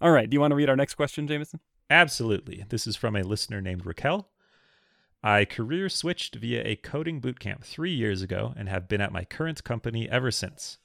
All 0.00 0.10
right. 0.10 0.28
Do 0.30 0.34
you 0.34 0.40
want 0.40 0.52
to 0.52 0.56
read 0.56 0.68
our 0.68 0.76
next 0.76 0.94
question, 0.94 1.26
Jamison? 1.26 1.60
Absolutely. 1.90 2.64
This 2.68 2.86
is 2.86 2.96
from 2.96 3.16
a 3.16 3.22
listener 3.22 3.60
named 3.60 3.86
Raquel. 3.86 4.28
I 5.22 5.44
career 5.44 5.88
switched 5.88 6.36
via 6.36 6.62
a 6.64 6.76
coding 6.76 7.20
bootcamp 7.20 7.64
three 7.64 7.92
years 7.92 8.22
ago 8.22 8.54
and 8.56 8.68
have 8.68 8.88
been 8.88 9.00
at 9.00 9.12
my 9.12 9.24
current 9.24 9.64
company 9.64 10.08
ever 10.08 10.30
since. 10.30 10.78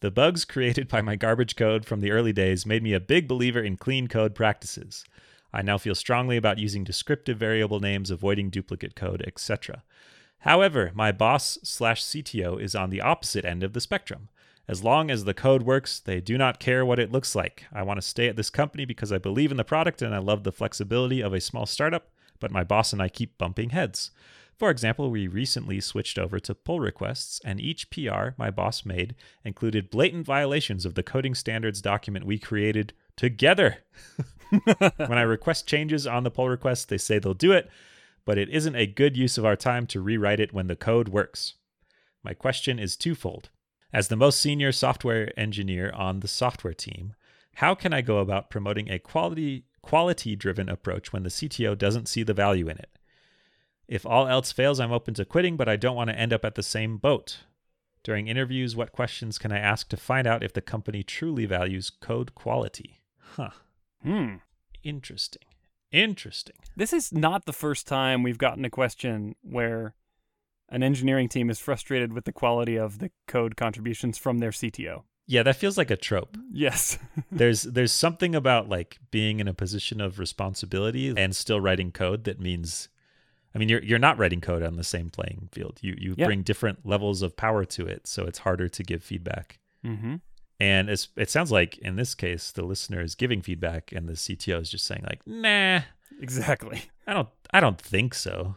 The 0.00 0.10
bugs 0.10 0.44
created 0.44 0.88
by 0.88 1.02
my 1.02 1.16
garbage 1.16 1.56
code 1.56 1.84
from 1.84 2.00
the 2.00 2.10
early 2.10 2.32
days 2.32 2.64
made 2.64 2.82
me 2.82 2.94
a 2.94 3.00
big 3.00 3.28
believer 3.28 3.60
in 3.60 3.76
clean 3.76 4.08
code 4.08 4.34
practices. 4.34 5.04
I 5.52 5.62
now 5.62 5.78
feel 5.78 5.94
strongly 5.94 6.36
about 6.36 6.58
using 6.58 6.84
descriptive 6.84 7.38
variable 7.38 7.80
names, 7.80 8.10
avoiding 8.10 8.50
duplicate 8.50 8.94
code, 8.94 9.22
etc. 9.26 9.82
However, 10.40 10.92
my 10.94 11.12
boss 11.12 11.58
slash 11.62 12.02
CTO 12.02 12.60
is 12.60 12.74
on 12.74 12.90
the 12.90 13.00
opposite 13.00 13.44
end 13.44 13.62
of 13.62 13.72
the 13.72 13.80
spectrum. 13.80 14.28
As 14.68 14.82
long 14.82 15.10
as 15.10 15.24
the 15.24 15.34
code 15.34 15.62
works, 15.62 16.00
they 16.00 16.20
do 16.20 16.36
not 16.36 16.58
care 16.58 16.84
what 16.84 16.98
it 16.98 17.12
looks 17.12 17.36
like. 17.36 17.64
I 17.72 17.82
want 17.82 17.98
to 17.98 18.06
stay 18.06 18.26
at 18.26 18.36
this 18.36 18.50
company 18.50 18.84
because 18.84 19.12
I 19.12 19.18
believe 19.18 19.52
in 19.52 19.56
the 19.56 19.64
product 19.64 20.02
and 20.02 20.14
I 20.14 20.18
love 20.18 20.42
the 20.42 20.52
flexibility 20.52 21.20
of 21.20 21.32
a 21.32 21.40
small 21.40 21.66
startup, 21.66 22.08
but 22.40 22.50
my 22.50 22.64
boss 22.64 22.92
and 22.92 23.00
I 23.00 23.08
keep 23.08 23.38
bumping 23.38 23.70
heads. 23.70 24.10
For 24.56 24.70
example, 24.70 25.10
we 25.10 25.28
recently 25.28 25.80
switched 25.80 26.18
over 26.18 26.40
to 26.40 26.54
pull 26.54 26.80
requests, 26.80 27.40
and 27.44 27.60
each 27.60 27.90
PR 27.90 28.30
my 28.38 28.50
boss 28.50 28.86
made 28.86 29.14
included 29.44 29.90
blatant 29.90 30.24
violations 30.24 30.86
of 30.86 30.94
the 30.94 31.02
coding 31.02 31.34
standards 31.34 31.82
document 31.82 32.24
we 32.24 32.38
created 32.38 32.94
together. 33.16 33.84
when 34.96 35.18
I 35.18 35.22
request 35.22 35.66
changes 35.68 36.06
on 36.06 36.24
the 36.24 36.30
pull 36.30 36.48
request, 36.48 36.88
they 36.88 36.98
say 36.98 37.18
they'll 37.18 37.34
do 37.34 37.52
it, 37.52 37.68
but 38.24 38.38
it 38.38 38.48
isn't 38.48 38.74
a 38.74 38.86
good 38.86 39.16
use 39.16 39.36
of 39.36 39.44
our 39.44 39.56
time 39.56 39.86
to 39.88 40.00
rewrite 40.00 40.40
it 40.40 40.54
when 40.54 40.68
the 40.68 40.76
code 40.76 41.08
works. 41.08 41.54
My 42.24 42.32
question 42.32 42.78
is 42.78 42.96
twofold. 42.96 43.50
As 43.96 44.08
the 44.08 44.16
most 44.16 44.40
senior 44.40 44.72
software 44.72 45.32
engineer 45.40 45.90
on 45.94 46.20
the 46.20 46.28
software 46.28 46.74
team, 46.74 47.14
how 47.54 47.74
can 47.74 47.94
I 47.94 48.02
go 48.02 48.18
about 48.18 48.50
promoting 48.50 48.90
a 48.90 48.98
quality 48.98 49.64
quality 49.80 50.36
driven 50.36 50.68
approach 50.68 51.14
when 51.14 51.22
the 51.22 51.30
CTO 51.30 51.78
doesn't 51.78 52.06
see 52.06 52.22
the 52.22 52.34
value 52.34 52.68
in 52.68 52.76
it? 52.76 52.98
If 53.88 54.04
all 54.04 54.28
else 54.28 54.52
fails, 54.52 54.80
I'm 54.80 54.92
open 54.92 55.14
to 55.14 55.24
quitting, 55.24 55.56
but 55.56 55.66
I 55.66 55.76
don't 55.76 55.96
want 55.96 56.10
to 56.10 56.18
end 56.18 56.34
up 56.34 56.44
at 56.44 56.56
the 56.56 56.62
same 56.62 56.98
boat. 56.98 57.44
During 58.02 58.28
interviews, 58.28 58.76
what 58.76 58.92
questions 58.92 59.38
can 59.38 59.50
I 59.50 59.60
ask 59.60 59.88
to 59.88 59.96
find 59.96 60.26
out 60.26 60.44
if 60.44 60.52
the 60.52 60.60
company 60.60 61.02
truly 61.02 61.46
values 61.46 61.88
code 61.88 62.34
quality? 62.34 63.00
Huh. 63.16 63.52
Hmm. 64.02 64.34
Interesting. 64.84 65.48
Interesting. 65.90 66.56
This 66.76 66.92
is 66.92 67.14
not 67.14 67.46
the 67.46 67.54
first 67.54 67.86
time 67.86 68.22
we've 68.22 68.36
gotten 68.36 68.66
a 68.66 68.70
question 68.70 69.36
where 69.40 69.94
an 70.68 70.82
engineering 70.82 71.28
team 71.28 71.48
is 71.50 71.58
frustrated 71.58 72.12
with 72.12 72.24
the 72.24 72.32
quality 72.32 72.76
of 72.76 72.98
the 72.98 73.10
code 73.28 73.56
contributions 73.56 74.18
from 74.18 74.38
their 74.38 74.50
CTO. 74.50 75.02
Yeah, 75.28 75.42
that 75.42 75.56
feels 75.56 75.76
like 75.76 75.90
a 75.90 75.96
trope. 75.96 76.36
Yes. 76.52 76.98
there's 77.32 77.62
there's 77.62 77.92
something 77.92 78.34
about 78.34 78.68
like 78.68 78.98
being 79.10 79.40
in 79.40 79.48
a 79.48 79.54
position 79.54 80.00
of 80.00 80.18
responsibility 80.18 81.12
and 81.16 81.34
still 81.34 81.60
writing 81.60 81.90
code 81.90 82.24
that 82.24 82.40
means 82.40 82.88
I 83.54 83.58
mean 83.58 83.68
you're 83.68 83.82
you're 83.82 83.98
not 83.98 84.18
writing 84.18 84.40
code 84.40 84.62
on 84.62 84.76
the 84.76 84.84
same 84.84 85.10
playing 85.10 85.48
field. 85.52 85.78
You 85.82 85.96
you 85.98 86.14
Yeah. 86.16 86.26
bring 86.26 86.42
different 86.42 86.86
levels 86.86 87.22
of 87.22 87.36
power 87.36 87.64
to 87.64 87.86
it, 87.86 88.06
so 88.06 88.24
it's 88.24 88.38
harder 88.40 88.68
to 88.68 88.82
give 88.84 89.02
feedback. 89.02 89.58
mm-hmm. 89.84 90.16
And 90.58 90.88
it's, 90.88 91.08
it 91.16 91.28
sounds 91.28 91.52
like 91.52 91.76
in 91.78 91.96
this 91.96 92.14
case 92.14 92.50
the 92.52 92.62
listener 92.64 93.00
is 93.02 93.14
giving 93.14 93.42
feedback 93.42 93.92
and 93.92 94.08
the 94.08 94.14
CTO 94.14 94.60
is 94.62 94.70
just 94.70 94.84
saying 94.86 95.04
like, 95.06 95.20
"Nah, 95.26 95.80
Exactly. 96.20 96.82
I 97.06 97.12
don't 97.14 97.28
I 97.52 97.60
don't 97.60 97.80
think 97.80 98.14
so." 98.14 98.54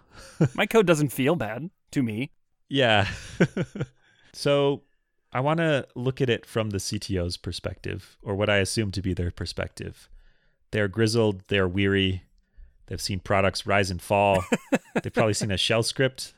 My 0.54 0.66
code 0.66 0.86
doesn't 0.86 1.10
feel 1.10 1.36
bad 1.36 1.70
to 1.92 2.04
me. 2.04 2.32
Yeah. 2.70 3.08
so 4.34 4.84
I 5.32 5.40
want 5.42 5.60
to 5.60 5.88
look 5.96 6.22
at 6.22 6.30
it 6.30 6.46
from 6.46 6.72
the 6.72 6.78
CTO's 6.78 7.38
perspective, 7.38 8.18
or 8.22 8.36
what 8.36 8.50
I 8.50 8.58
assume 8.58 8.92
to 8.92 9.02
be 9.02 9.14
their 9.14 9.32
perspective. 9.32 10.10
They're 10.72 10.88
grizzled, 10.88 11.44
they're 11.48 11.68
weary, 11.68 12.24
they've 12.88 13.02
seen 13.02 13.20
products 13.20 13.66
rise 13.66 13.90
and 13.92 14.02
fall. 14.02 14.44
they've 15.04 15.14
probably 15.14 15.34
seen 15.34 15.52
a 15.52 15.58
shell 15.58 15.84
script 15.84 16.34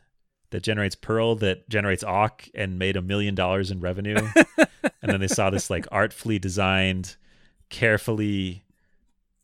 that 0.52 0.64
generates 0.64 0.96
Perl 0.96 1.36
that 1.38 1.68
generates 1.70 2.04
awk 2.04 2.48
and 2.54 2.78
made 2.78 2.98
a 2.98 3.02
million 3.02 3.36
dollars 3.36 3.72
in 3.72 3.80
revenue. 3.80 4.18
and 4.58 5.12
then 5.12 5.20
they 5.20 5.28
saw 5.28 5.50
this 5.50 5.70
like 5.70 5.88
artfully 5.92 6.40
designed, 6.40 7.16
carefully 7.70 8.64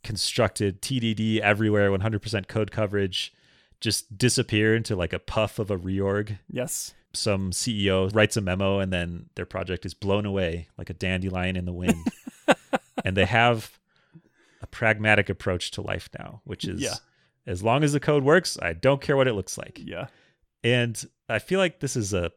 constructed 0.03 0.81
TDD 0.81 1.39
everywhere, 1.39 1.91
100% 1.91 2.47
code 2.47 2.71
coverage 2.71 3.33
just 3.81 4.17
disappear 4.17 4.75
into 4.75 4.95
like 4.95 5.13
a 5.13 5.19
puff 5.19 5.59
of 5.59 5.69
a 5.71 5.77
reorg 5.77 6.39
Yes. 6.49 6.93
some 7.13 7.51
CEO 7.51 8.13
writes 8.13 8.35
a 8.37 8.41
memo 8.41 8.79
and 8.79 8.91
then 8.91 9.29
their 9.35 9.45
project 9.45 9.85
is 9.85 9.93
blown 9.93 10.25
away 10.25 10.67
like 10.77 10.89
a 10.89 10.93
dandelion 10.93 11.55
in 11.55 11.65
the 11.65 11.73
wind. 11.73 12.07
and 13.05 13.15
they 13.15 13.25
have 13.25 13.79
a 14.61 14.67
pragmatic 14.67 15.29
approach 15.29 15.71
to 15.71 15.81
life 15.81 16.09
now, 16.17 16.41
which 16.43 16.65
is 16.65 16.81
Yeah. 16.81 16.95
as 17.45 17.61
long 17.63 17.83
as 17.83 17.93
the 17.93 17.99
code 17.99 18.23
works, 18.23 18.57
I 18.61 18.73
don't 18.73 19.01
care 19.01 19.15
what 19.17 19.27
it 19.27 19.33
looks 19.33 19.57
like. 19.57 19.79
Yeah. 19.83 20.07
And 20.63 21.01
I 21.29 21.39
feel 21.39 21.59
like 21.59 21.79
this 21.79 21.95
is 21.95 22.13
a 22.13 22.31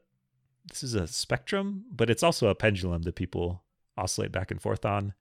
this 0.69 0.83
is 0.83 0.95
a 0.95 1.07
spectrum, 1.07 1.85
but 1.91 2.11
it's 2.11 2.23
also 2.23 2.49
a 2.49 2.55
pendulum 2.55 3.03
that 3.03 3.17
people 3.17 3.63
oscillate 3.97 4.31
back 4.31 4.51
and 4.51 4.61
forth 4.61 4.85
on. 4.85 5.15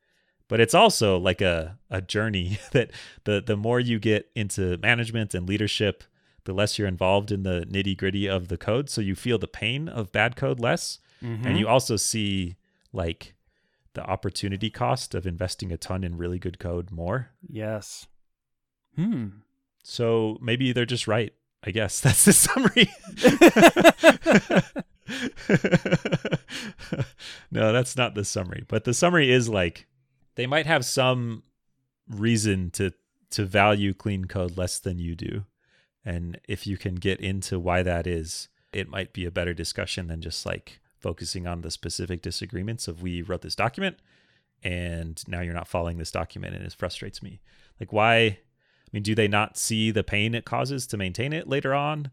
But 0.47 0.59
it's 0.59 0.73
also 0.73 1.17
like 1.17 1.41
a 1.41 1.77
a 1.89 2.01
journey 2.01 2.59
that 2.71 2.91
the 3.23 3.41
the 3.45 3.55
more 3.57 3.79
you 3.79 3.99
get 3.99 4.29
into 4.35 4.77
management 4.77 5.33
and 5.33 5.47
leadership, 5.47 6.03
the 6.49 6.55
less 6.55 6.79
you're 6.79 6.87
involved 6.87 7.31
in 7.31 7.43
the 7.43 7.63
nitty 7.69 7.95
gritty 7.95 8.27
of 8.27 8.47
the 8.47 8.57
code. 8.57 8.89
So 8.89 9.01
you 9.01 9.13
feel 9.13 9.37
the 9.37 9.47
pain 9.47 9.87
of 9.87 10.11
bad 10.11 10.35
code 10.35 10.59
less. 10.59 10.97
Mhm. 11.23 11.45
And 11.45 11.59
you 11.59 11.67
also 11.67 11.95
see 11.95 12.55
like 12.91 13.35
the 13.93 14.03
opportunity 14.03 14.71
cost 14.71 15.13
of 15.13 15.27
investing 15.27 15.71
a 15.71 15.77
ton 15.77 16.03
in 16.03 16.17
really 16.17 16.39
good 16.39 16.57
code 16.57 16.89
more. 16.89 17.29
Yes. 17.47 18.07
Hmm. 18.95 19.27
So 19.83 20.39
maybe 20.41 20.73
they're 20.73 20.87
just 20.87 21.07
right. 21.07 21.31
I 21.63 21.69
guess 21.69 21.99
that's 22.01 22.25
the 22.25 22.33
summary. 22.33 22.89
no, 27.51 27.71
that's 27.71 27.95
not 27.95 28.15
the 28.15 28.25
summary. 28.25 28.65
But 28.67 28.85
the 28.85 28.95
summary 28.95 29.29
is 29.29 29.49
like 29.49 29.85
they 30.33 30.47
might 30.47 30.65
have 30.65 30.83
some 30.83 31.43
reason 32.09 32.71
to 32.71 32.91
to 33.31 33.45
value 33.45 33.93
clean 33.93 34.25
code 34.25 34.57
less 34.57 34.79
than 34.79 34.97
you 34.97 35.15
do. 35.15 35.45
And 36.05 36.39
if 36.47 36.65
you 36.65 36.77
can 36.77 36.95
get 36.95 37.19
into 37.19 37.59
why 37.59 37.83
that 37.83 38.07
is, 38.07 38.47
it 38.71 38.89
might 38.89 39.13
be 39.13 39.25
a 39.25 39.31
better 39.31 39.53
discussion 39.53 40.07
than 40.07 40.21
just 40.21 40.45
like 40.45 40.79
focusing 40.99 41.47
on 41.47 41.61
the 41.61 41.71
specific 41.71 42.21
disagreements 42.21 42.87
of 42.87 43.01
we 43.01 43.21
wrote 43.21 43.41
this 43.41 43.55
document 43.55 43.97
and 44.63 45.23
now 45.27 45.41
you're 45.41 45.53
not 45.53 45.67
following 45.67 45.97
this 45.97 46.11
document 46.11 46.55
and 46.55 46.65
it 46.65 46.73
frustrates 46.73 47.23
me. 47.23 47.41
Like 47.79 47.93
why 47.93 48.17
I 48.17 48.37
mean, 48.91 49.03
do 49.03 49.15
they 49.15 49.27
not 49.27 49.57
see 49.57 49.91
the 49.91 50.03
pain 50.03 50.33
it 50.33 50.45
causes 50.45 50.87
to 50.87 50.97
maintain 50.97 51.31
it 51.31 51.47
later 51.47 51.73
on? 51.73 52.11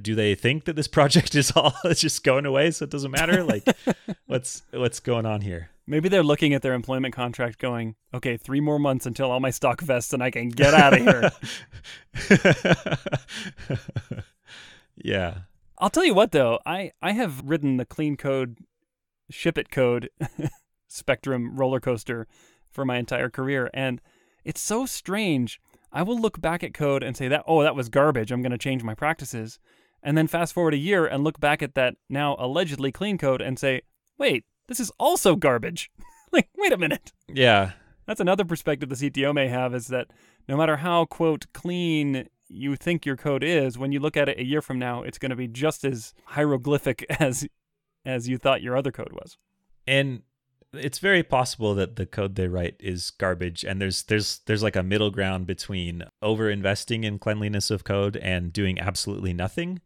Do 0.00 0.14
they 0.14 0.34
think 0.34 0.64
that 0.64 0.76
this 0.76 0.88
project 0.98 1.34
is 1.34 1.50
all 1.52 1.74
it's 1.84 2.00
just 2.02 2.24
going 2.24 2.46
away 2.46 2.70
so 2.70 2.84
it 2.84 2.90
doesn't 2.90 3.10
matter? 3.10 3.44
Like 3.44 3.66
what's 4.26 4.62
what's 4.72 5.00
going 5.00 5.26
on 5.26 5.40
here? 5.40 5.70
Maybe 5.88 6.10
they're 6.10 6.22
looking 6.22 6.52
at 6.52 6.60
their 6.60 6.74
employment 6.74 7.14
contract 7.14 7.58
going, 7.58 7.96
okay, 8.12 8.36
three 8.36 8.60
more 8.60 8.78
months 8.78 9.06
until 9.06 9.30
all 9.30 9.40
my 9.40 9.48
stock 9.48 9.80
vests 9.80 10.12
and 10.12 10.22
I 10.22 10.30
can 10.30 10.50
get 10.50 10.74
out 10.74 10.92
of 10.92 11.00
here. 11.00 11.30
yeah. 14.96 15.38
I'll 15.78 15.88
tell 15.88 16.04
you 16.04 16.12
what 16.12 16.32
though, 16.32 16.58
I, 16.66 16.92
I 17.00 17.12
have 17.12 17.42
ridden 17.42 17.78
the 17.78 17.86
clean 17.86 18.18
code, 18.18 18.58
ship 19.30 19.56
it 19.56 19.70
code 19.70 20.10
spectrum 20.88 21.56
roller 21.56 21.80
coaster 21.80 22.26
for 22.70 22.84
my 22.84 22.98
entire 22.98 23.30
career. 23.30 23.70
And 23.72 24.02
it's 24.44 24.60
so 24.60 24.84
strange. 24.84 25.58
I 25.90 26.02
will 26.02 26.20
look 26.20 26.38
back 26.38 26.62
at 26.62 26.74
code 26.74 27.02
and 27.02 27.16
say 27.16 27.28
that, 27.28 27.44
oh, 27.46 27.62
that 27.62 27.74
was 27.74 27.88
garbage. 27.88 28.30
I'm 28.30 28.42
going 28.42 28.52
to 28.52 28.58
change 28.58 28.82
my 28.82 28.94
practices. 28.94 29.58
And 30.02 30.18
then 30.18 30.26
fast 30.26 30.52
forward 30.52 30.74
a 30.74 30.78
year 30.78 31.06
and 31.06 31.24
look 31.24 31.40
back 31.40 31.62
at 31.62 31.74
that 31.76 31.94
now 32.10 32.36
allegedly 32.38 32.92
clean 32.92 33.16
code 33.16 33.40
and 33.40 33.58
say, 33.58 33.80
wait, 34.18 34.44
this 34.68 34.80
is 34.80 34.92
also 34.98 35.34
garbage. 35.36 35.90
like, 36.32 36.48
wait 36.56 36.72
a 36.72 36.78
minute. 36.78 37.12
Yeah. 37.28 37.72
That's 38.06 38.20
another 38.20 38.44
perspective 38.44 38.88
the 38.88 38.94
CTO 38.94 39.34
may 39.34 39.48
have 39.48 39.74
is 39.74 39.88
that 39.88 40.08
no 40.48 40.56
matter 40.56 40.76
how, 40.76 41.04
quote, 41.04 41.46
clean 41.52 42.28
you 42.48 42.76
think 42.76 43.04
your 43.04 43.16
code 43.16 43.44
is, 43.44 43.76
when 43.76 43.92
you 43.92 44.00
look 44.00 44.16
at 44.16 44.28
it 44.28 44.38
a 44.38 44.44
year 44.44 44.62
from 44.62 44.78
now, 44.78 45.02
it's 45.02 45.18
going 45.18 45.30
to 45.30 45.36
be 45.36 45.48
just 45.48 45.84
as 45.84 46.14
hieroglyphic 46.24 47.04
as 47.20 47.46
as 48.04 48.28
you 48.28 48.38
thought 48.38 48.62
your 48.62 48.76
other 48.76 48.92
code 48.92 49.12
was. 49.12 49.36
And 49.86 50.22
it's 50.72 50.98
very 50.98 51.22
possible 51.22 51.74
that 51.74 51.96
the 51.96 52.06
code 52.06 52.34
they 52.34 52.48
write 52.48 52.76
is 52.78 53.10
garbage 53.10 53.64
and 53.64 53.80
there's 53.80 54.02
there's 54.04 54.40
there's 54.46 54.62
like 54.62 54.76
a 54.76 54.82
middle 54.82 55.10
ground 55.10 55.46
between 55.46 56.04
over 56.20 56.50
investing 56.50 57.04
in 57.04 57.18
cleanliness 57.18 57.70
of 57.70 57.84
code 57.84 58.16
and 58.18 58.52
doing 58.52 58.78
absolutely 58.78 59.32
nothing 59.32 59.80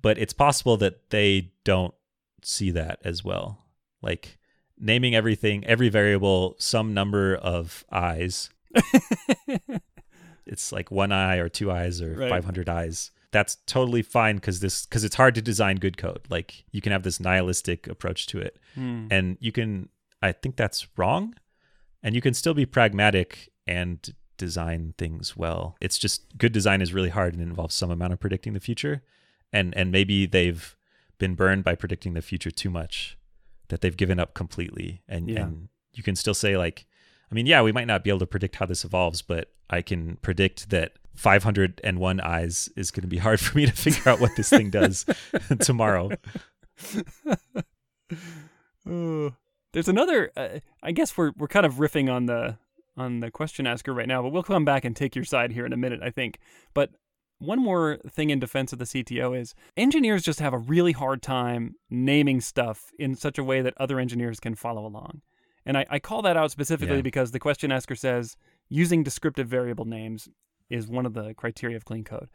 but 0.00 0.18
it's 0.18 0.32
possible 0.32 0.76
that 0.76 1.10
they 1.10 1.52
don't 1.64 1.94
see 2.42 2.70
that 2.70 2.98
as 3.04 3.22
well 3.22 3.58
like 4.02 4.38
naming 4.78 5.14
everything 5.14 5.64
every 5.66 5.88
variable 5.88 6.54
some 6.58 6.92
number 6.92 7.34
of 7.36 7.84
eyes 7.92 8.50
it's 10.46 10.72
like 10.72 10.90
one 10.90 11.12
eye 11.12 11.36
or 11.36 11.48
two 11.48 11.70
eyes 11.70 12.00
or 12.00 12.14
Right. 12.14 12.30
500 12.30 12.68
eyes 12.68 13.10
that's 13.30 13.56
totally 13.66 14.02
fine 14.02 14.36
because 14.36 14.60
this 14.60 14.84
because 14.84 15.04
it's 15.04 15.14
hard 15.14 15.34
to 15.36 15.40
design 15.42 15.76
good 15.76 15.96
code. 15.96 16.20
Like 16.28 16.64
you 16.70 16.82
can 16.82 16.92
have 16.92 17.02
this 17.02 17.18
nihilistic 17.18 17.86
approach 17.86 18.26
to 18.26 18.38
it. 18.38 18.58
Hmm. 18.74 19.06
and 19.10 19.38
you 19.40 19.52
can 19.52 19.88
i 20.20 20.32
think 20.32 20.56
that's 20.56 20.86
wrong. 20.98 21.34
And 22.04 22.14
you 22.14 22.20
can 22.20 22.34
still 22.34 22.52
be 22.52 22.66
pragmatic 22.66 23.48
and 23.66 23.96
design 24.36 24.92
things 24.98 25.36
well. 25.36 25.76
It's 25.80 25.96
just 25.98 26.36
good 26.36 26.52
design 26.52 26.82
is 26.82 26.92
really 26.92 27.08
hard 27.10 27.32
and 27.32 27.42
involves 27.42 27.74
some 27.76 27.90
amount 27.92 28.12
of 28.12 28.20
predicting 28.20 28.52
the 28.52 28.60
future. 28.60 29.02
And 29.52 29.74
and 29.76 29.90
maybe 29.90 30.26
they've 30.26 30.76
been 31.18 31.34
burned 31.34 31.64
by 31.64 31.74
predicting 31.74 32.12
the 32.14 32.22
future 32.22 32.50
too 32.50 32.68
much 32.70 33.16
that 33.72 33.80
they've 33.80 33.96
given 33.96 34.20
up 34.20 34.34
completely 34.34 35.02
and 35.08 35.28
Yeah. 35.28 35.40
and 35.46 35.68
you 35.94 36.02
can 36.02 36.14
still 36.14 36.34
say 36.34 36.56
like 36.56 36.86
i 37.30 37.34
mean 37.34 37.46
yeah 37.46 37.62
we 37.62 37.72
might 37.72 37.86
not 37.86 38.04
be 38.04 38.10
able 38.10 38.18
to 38.20 38.26
predict 38.26 38.56
how 38.56 38.66
this 38.66 38.84
evolves 38.84 39.22
but 39.22 39.50
i 39.70 39.80
can 39.82 40.16
predict 40.22 40.68
that 40.70 40.92
501 41.16 42.20
eyes 42.20 42.68
is 42.76 42.90
going 42.90 43.02
to 43.02 43.08
be 43.08 43.18
hard 43.18 43.40
for 43.44 43.56
me 43.56 43.64
to 43.66 43.72
figure 43.72 44.08
out 44.10 44.20
what 44.20 44.30
this 44.36 44.50
thing 44.50 44.70
does 44.70 45.04
tomorrow 45.60 46.10
there's 48.84 49.88
another. 49.88 50.30
Uh, 50.36 50.58
I 50.82 50.92
guess 50.92 51.16
we're 51.16 51.32
we're 51.36 51.48
kind 51.48 51.66
of 51.66 51.74
riffing 51.74 52.12
on 52.12 52.26
the 52.26 52.58
on 52.96 53.20
the 53.20 53.30
question 53.30 53.66
asker 53.66 53.94
right 53.94 54.08
now, 54.08 54.22
but 54.22 54.30
we'll 54.32 54.42
come 54.42 54.64
back 54.64 54.84
and 54.84 54.94
take 54.94 55.14
your 55.16 55.24
side 55.24 55.52
here 55.52 55.64
in 55.64 55.72
a 55.72 55.76
minute, 55.76 56.00
I 56.02 56.10
think. 56.10 56.38
But 56.74 56.90
one 57.42 57.58
more 57.60 57.98
thing 58.08 58.30
in 58.30 58.38
defense 58.38 58.72
of 58.72 58.78
the 58.78 58.84
CTO 58.84 59.38
is 59.38 59.54
engineers 59.76 60.22
just 60.22 60.40
have 60.40 60.52
a 60.54 60.58
really 60.58 60.92
hard 60.92 61.22
time 61.22 61.74
naming 61.90 62.40
stuff 62.40 62.90
in 62.98 63.14
such 63.14 63.38
a 63.38 63.44
way 63.44 63.60
that 63.62 63.74
other 63.76 63.98
engineers 63.98 64.40
can 64.40 64.54
follow 64.54 64.86
along. 64.86 65.22
And 65.66 65.76
I, 65.76 65.86
I 65.90 65.98
call 65.98 66.22
that 66.22 66.36
out 66.36 66.50
specifically 66.50 66.96
Yeah. 66.96 67.02
because 67.02 67.30
the 67.32 67.38
question 67.38 67.70
asker 67.72 67.94
says 67.94 68.36
using 68.68 69.02
descriptive 69.02 69.48
variable 69.48 69.84
names 69.84 70.28
is 70.70 70.88
one 70.88 71.06
of 71.06 71.14
the 71.14 71.34
criteria 71.34 71.76
of 71.76 71.84
clean 71.84 72.04
code. 72.04 72.28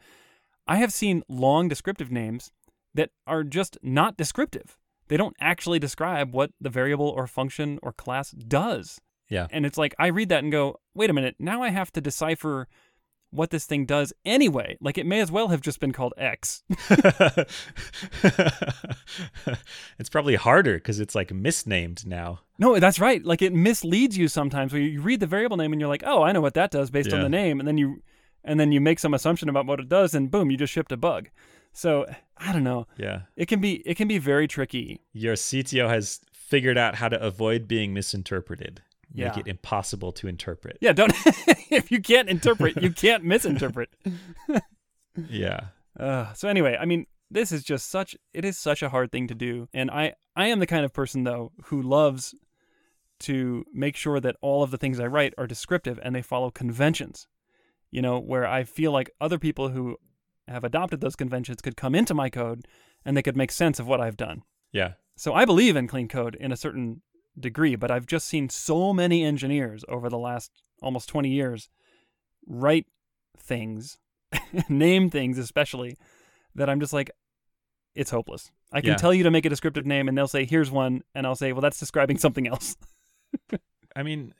I 0.66 0.76
have 0.76 0.92
seen 0.92 1.22
long 1.28 1.68
descriptive 1.68 2.10
names 2.10 2.52
that 2.94 3.10
are 3.26 3.44
just 3.44 3.76
not 3.82 4.16
descriptive. 4.16 4.76
They 5.08 5.16
don't 5.16 5.36
actually 5.40 5.78
describe 5.78 6.32
what 6.34 6.50
the 6.60 6.70
variable 6.70 7.08
or 7.08 7.26
function 7.26 7.78
or 7.82 7.92
class 7.92 8.30
does. 8.32 9.00
Yeah. 9.30 9.46
And 9.50 9.66
it's 9.66 9.76
like, 9.78 9.94
I 9.98 10.06
read 10.06 10.28
that 10.30 10.42
and 10.42 10.52
go, 10.52 10.80
wait 10.94 11.10
a 11.10 11.12
minute, 11.14 11.36
now 11.38 11.62
I 11.62 11.68
have 11.70 11.92
to 11.92 12.00
decipher 12.00 12.66
what 13.30 13.50
this 13.50 13.66
thing 13.66 13.86
does 13.86 14.12
anyway. 14.24 14.76
Like, 14.80 14.98
it 14.98 15.06
may 15.06 15.20
as 15.20 15.30
well 15.30 15.48
have 15.48 15.60
just 15.60 15.80
been 15.80 15.92
called 15.92 16.14
X. 16.16 16.62
it's 19.98 20.08
probably 20.10 20.36
harder 20.36 20.74
because 20.74 21.00
it's 21.00 21.14
like 21.14 21.32
misnamed 21.32 22.06
now. 22.06 22.40
no, 22.58 22.78
that's 22.78 23.00
right. 23.00 23.24
Like, 23.24 23.42
it 23.42 23.52
misleads 23.52 24.16
you 24.16 24.28
sometimes 24.28 24.72
where 24.72 24.82
you 24.82 25.00
read 25.00 25.20
the 25.20 25.26
variable 25.26 25.56
name 25.56 25.72
and 25.72 25.80
you're 25.80 25.88
like, 25.88 26.04
oh, 26.06 26.22
I 26.22 26.32
know 26.32 26.40
what 26.40 26.54
that 26.54 26.70
does 26.70 26.90
based 26.90 27.12
on 27.12 27.22
the 27.22 27.28
name. 27.28 27.58
And 27.60 27.66
then 27.68 27.78
you. 27.78 28.02
And 28.44 28.58
then 28.58 28.72
you 28.72 28.80
make 28.80 28.98
some 28.98 29.12
assumption 29.12 29.48
about 29.50 29.66
what 29.66 29.80
it 29.80 29.88
does, 29.88 30.14
and 30.14 30.30
boom, 30.30 30.50
you 30.50 30.56
just 30.56 30.72
shipped 30.72 30.92
a 30.92 30.96
bug. 30.96 31.28
So 31.72 32.06
I 32.38 32.52
don't 32.52 32.64
know. 32.64 32.86
Yeah. 32.96 33.22
It 33.36 33.46
can 33.46 33.60
be 33.60 33.82
it 33.86 33.96
can 33.96 34.08
be 34.08 34.18
very 34.18 34.48
tricky. 34.48 35.00
Your 35.12 35.34
CTO 35.34 35.88
has 35.88 36.20
figured 36.32 36.78
out 36.78 36.94
how 36.94 37.08
to 37.08 37.20
avoid 37.20 37.68
being 37.68 37.92
misinterpreted. 37.92 38.82
Make 39.14 39.34
Yeah. 39.36 39.38
it 39.40 39.46
impossible 39.48 40.12
to 40.12 40.28
interpret. 40.28 40.78
Yeah, 40.80 40.92
don't. 40.92 41.12
if 41.70 41.90
you 41.90 42.00
can't 42.00 42.28
interpret, 42.28 42.82
you 42.82 42.90
can't 42.92 43.24
misinterpret. 43.24 43.90
Yeah. 45.28 45.60
Uh, 45.98 46.32
so 46.34 46.48
anyway, 46.48 46.76
I 46.80 46.84
mean, 46.84 47.06
this 47.30 47.50
is 47.50 47.64
just 47.64 47.90
such. 47.90 48.14
It 48.32 48.44
is 48.44 48.56
such 48.56 48.82
a 48.82 48.88
hard 48.88 49.10
thing 49.10 49.26
to 49.28 49.34
do, 49.34 49.68
and 49.74 49.90
I 49.90 50.14
I 50.36 50.46
am 50.46 50.60
the 50.60 50.66
kind 50.66 50.84
of 50.84 50.92
person 50.92 51.24
though 51.24 51.52
who 51.64 51.82
loves 51.82 52.34
to 53.20 53.64
make 53.74 53.96
sure 53.96 54.20
that 54.20 54.36
all 54.40 54.62
of 54.62 54.70
the 54.70 54.76
things 54.78 55.00
I 55.00 55.06
write 55.06 55.34
are 55.36 55.46
descriptive 55.48 55.98
and 56.02 56.14
they 56.14 56.22
follow 56.22 56.50
conventions. 56.50 57.26
You 57.90 58.00
know, 58.02 58.18
where 58.20 58.46
I 58.46 58.62
feel 58.64 58.92
like 58.92 59.10
other 59.20 59.38
people 59.38 59.70
who 59.70 59.96
have 60.46 60.62
adopted 60.62 61.00
those 61.00 61.16
conventions 61.16 61.60
could 61.60 61.76
come 61.76 61.94
into 61.96 62.14
my 62.14 62.30
code 62.30 62.68
and 63.04 63.16
they 63.16 63.22
could 63.22 63.36
make 63.36 63.50
sense 63.50 63.80
of 63.80 63.88
what 63.88 64.00
I've 64.00 64.16
done. 64.16 64.42
Yeah. 64.72 64.92
So 65.16 65.34
I 65.34 65.44
believe 65.44 65.74
in 65.74 65.88
clean 65.88 66.06
code 66.06 66.36
in 66.36 66.52
a 66.52 66.56
certain 66.56 67.02
degree, 67.40 67.76
but 67.76 67.90
I've 67.90 68.06
just 68.06 68.26
seen 68.26 68.48
so 68.48 68.92
many 68.92 69.24
engineers 69.24 69.84
over 69.88 70.08
the 70.08 70.18
last 70.18 70.50
almost 70.82 71.08
20 71.08 71.28
years 71.28 71.68
write 72.46 72.86
things, 73.36 73.98
name 74.68 75.10
things 75.10 75.38
especially, 75.38 75.96
that 76.54 76.68
I'm 76.70 76.80
just 76.80 76.92
like, 76.92 77.10
it's 77.94 78.10
hopeless. 78.10 78.50
I 78.72 78.80
can 78.80 78.90
Yeah. 78.90 78.96
tell 78.96 79.12
you 79.14 79.24
to 79.24 79.30
make 79.30 79.44
a 79.44 79.48
descriptive 79.48 79.86
name, 79.86 80.08
and 80.08 80.16
they'll 80.16 80.28
say, 80.28 80.44
here's 80.44 80.70
one. 80.70 81.02
And 81.14 81.26
I'll 81.26 81.34
say, 81.36 81.52
well, 81.52 81.62
that's 81.62 81.78
describing 81.78 82.18
something 82.18 82.46
else. 82.46 82.76
I 83.96 84.02
mean, 84.02 84.34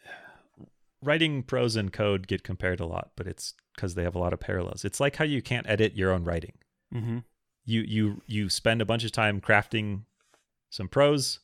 writing 1.02 1.42
prose 1.42 1.76
and 1.76 1.92
code 1.92 2.26
get 2.26 2.42
compared 2.44 2.80
a 2.80 2.86
lot, 2.86 3.10
but 3.16 3.26
it's 3.26 3.54
because 3.74 3.94
they 3.94 4.02
have 4.02 4.14
a 4.14 4.18
lot 4.18 4.32
of 4.32 4.40
parallels. 4.40 4.84
It's 4.84 5.00
like 5.00 5.16
how 5.16 5.24
you 5.24 5.42
can't 5.42 5.68
edit 5.68 5.96
your 5.96 6.12
own 6.12 6.24
writing. 6.24 6.54
Mm-hmm. 6.94 7.18
You 7.64 7.82
you 7.82 8.22
you 8.26 8.48
spend 8.48 8.80
a 8.80 8.86
bunch 8.86 9.04
of 9.04 9.12
time 9.12 9.40
crafting 9.40 10.02
some 10.70 10.88
prose. 10.88 11.40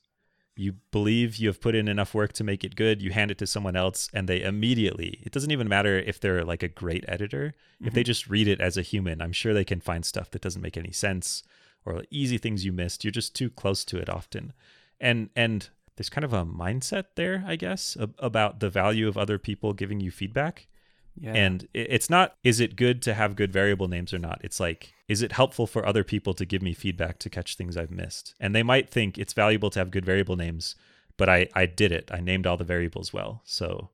You 0.56 0.74
believe 0.92 1.36
you 1.36 1.48
have 1.48 1.60
put 1.60 1.74
in 1.74 1.88
enough 1.88 2.14
work 2.14 2.32
to 2.34 2.44
make 2.44 2.62
it 2.62 2.76
good. 2.76 3.02
You 3.02 3.10
hand 3.10 3.30
it 3.30 3.38
to 3.38 3.46
someone 3.46 3.74
else, 3.74 4.08
and 4.14 4.28
they 4.28 4.42
immediately. 4.42 5.20
It 5.22 5.32
doesn't 5.32 5.50
even 5.50 5.68
matter 5.68 5.98
if 5.98 6.20
they're 6.20 6.44
like 6.44 6.62
a 6.62 6.68
great 6.68 7.04
editor. 7.08 7.54
If 7.80 7.92
they 7.92 8.02
mm-hmm. 8.02 8.06
just 8.06 8.28
read 8.28 8.46
it 8.46 8.60
as 8.60 8.76
a 8.76 8.82
human, 8.82 9.20
I'm 9.20 9.32
sure 9.32 9.52
they 9.52 9.64
can 9.64 9.80
find 9.80 10.04
stuff 10.04 10.30
that 10.30 10.42
doesn't 10.42 10.62
make 10.62 10.76
any 10.76 10.92
sense 10.92 11.42
or 11.84 12.04
easy 12.10 12.38
things 12.38 12.64
you 12.64 12.72
missed. 12.72 13.04
You're 13.04 13.10
just 13.10 13.34
too 13.34 13.50
close 13.50 13.84
to 13.86 13.98
it 13.98 14.08
often, 14.08 14.52
and 15.00 15.30
and 15.34 15.68
there's 15.96 16.10
kind 16.10 16.24
of 16.24 16.32
a 16.32 16.44
mindset 16.44 17.04
there, 17.14 17.44
I 17.46 17.56
guess, 17.56 17.96
ab- 18.00 18.14
about 18.18 18.60
the 18.60 18.70
value 18.70 19.08
of 19.08 19.16
other 19.16 19.38
people 19.38 19.72
giving 19.72 20.00
you 20.00 20.10
feedback. 20.10 20.66
Yeah. 21.16 21.32
And 21.34 21.68
it's 21.74 22.10
not, 22.10 22.34
is 22.42 22.58
it 22.60 22.74
good 22.76 23.00
to 23.02 23.14
have 23.14 23.36
good 23.36 23.52
variable 23.52 23.86
names 23.88 24.12
or 24.12 24.18
not? 24.18 24.40
It's 24.42 24.58
like, 24.58 24.92
is 25.08 25.22
it 25.22 25.32
helpful 25.32 25.66
for 25.66 25.86
other 25.86 26.02
people 26.02 26.34
to 26.34 26.44
give 26.44 26.60
me 26.62 26.74
feedback 26.74 27.18
to 27.20 27.30
catch 27.30 27.56
things 27.56 27.76
I've 27.76 27.90
missed? 27.90 28.34
And 28.40 28.54
they 28.54 28.62
might 28.64 28.90
think 28.90 29.16
it's 29.16 29.32
valuable 29.32 29.70
to 29.70 29.78
have 29.78 29.90
good 29.92 30.04
variable 30.04 30.34
names, 30.36 30.74
but 31.16 31.28
I, 31.28 31.48
I 31.54 31.66
did 31.66 31.92
it. 31.92 32.10
I 32.12 32.20
named 32.20 32.46
all 32.46 32.56
the 32.56 32.64
variables 32.64 33.12
well. 33.12 33.42
So, 33.44 33.90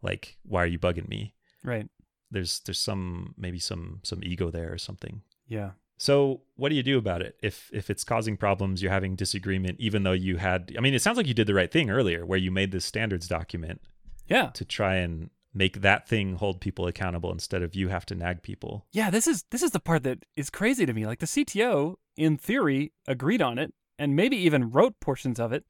like, 0.00 0.38
why 0.44 0.62
are 0.62 0.66
you 0.66 0.78
bugging 0.78 1.08
me? 1.08 1.34
right. 1.62 1.88
There's 2.30 2.60
there's 2.60 2.80
some 2.80 3.34
maybe 3.36 3.60
some 3.60 4.00
some 4.02 4.18
ego 4.24 4.50
there 4.50 4.72
or 4.72 4.78
something. 4.78 5.22
Yeah. 5.46 5.72
So 5.98 6.40
what 6.56 6.70
do 6.70 6.74
you 6.74 6.82
do 6.82 6.98
about 6.98 7.22
it 7.22 7.36
if 7.42 7.70
if 7.72 7.90
it's 7.90 8.02
causing 8.02 8.36
problems? 8.36 8.82
You're 8.82 8.90
having 8.90 9.14
disagreement, 9.14 9.78
even 9.78 10.02
though 10.02 10.12
you 10.12 10.38
had. 10.38 10.74
I 10.76 10.80
mean, 10.80 10.94
it 10.94 11.02
sounds 11.02 11.16
like 11.16 11.28
you 11.28 11.34
did 11.34 11.46
the 11.46 11.54
right 11.54 11.70
thing 11.70 11.90
earlier, 11.90 12.26
where 12.26 12.38
you 12.38 12.50
made 12.50 12.72
this 12.72 12.84
standards 12.84 13.28
document 13.28 13.80
Yeah. 14.26 14.46
to 14.54 14.64
try 14.64 14.96
and 14.96 15.30
make 15.54 15.80
that 15.82 16.08
thing 16.08 16.34
hold 16.36 16.60
people 16.60 16.86
accountable 16.86 17.30
instead 17.32 17.62
of 17.62 17.74
you 17.74 17.88
have 17.88 18.04
to 18.06 18.14
nag 18.14 18.42
people. 18.42 18.84
Yeah. 18.92 19.10
This 19.10 19.26
is 19.26 19.44
this 19.50 19.62
is 19.62 19.70
the 19.70 19.80
part 19.80 20.02
that 20.02 20.24
is 20.36 20.50
crazy 20.50 20.84
to 20.84 20.92
me. 20.92 21.06
Like 21.06 21.20
the 21.20 21.26
CTO, 21.26 21.94
in 22.16 22.36
theory, 22.36 22.92
agreed 23.06 23.40
on 23.40 23.58
it 23.58 23.72
and 23.98 24.16
maybe 24.16 24.36
even 24.36 24.70
wrote 24.70 24.98
portions 25.00 25.38
of 25.38 25.52
it, 25.52 25.64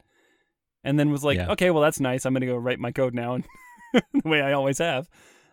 and 0.83 0.99
then 0.99 1.11
was 1.11 1.23
like, 1.25 1.37
Yeah. 1.37 1.51
"Okay, 1.53 1.71
well 1.71 1.83
that's 1.83 2.01
nice. 2.01 2.25
I'm 2.25 2.33
gonna 2.33 2.47
go 2.47 2.57
write 2.57 2.79
my 2.81 2.91
code 2.93 3.15
now, 3.15 3.35
and 3.35 3.45
the 4.13 4.29
way 4.29 4.41
I 4.41 4.53
always 4.53 4.79
have." 4.79 5.09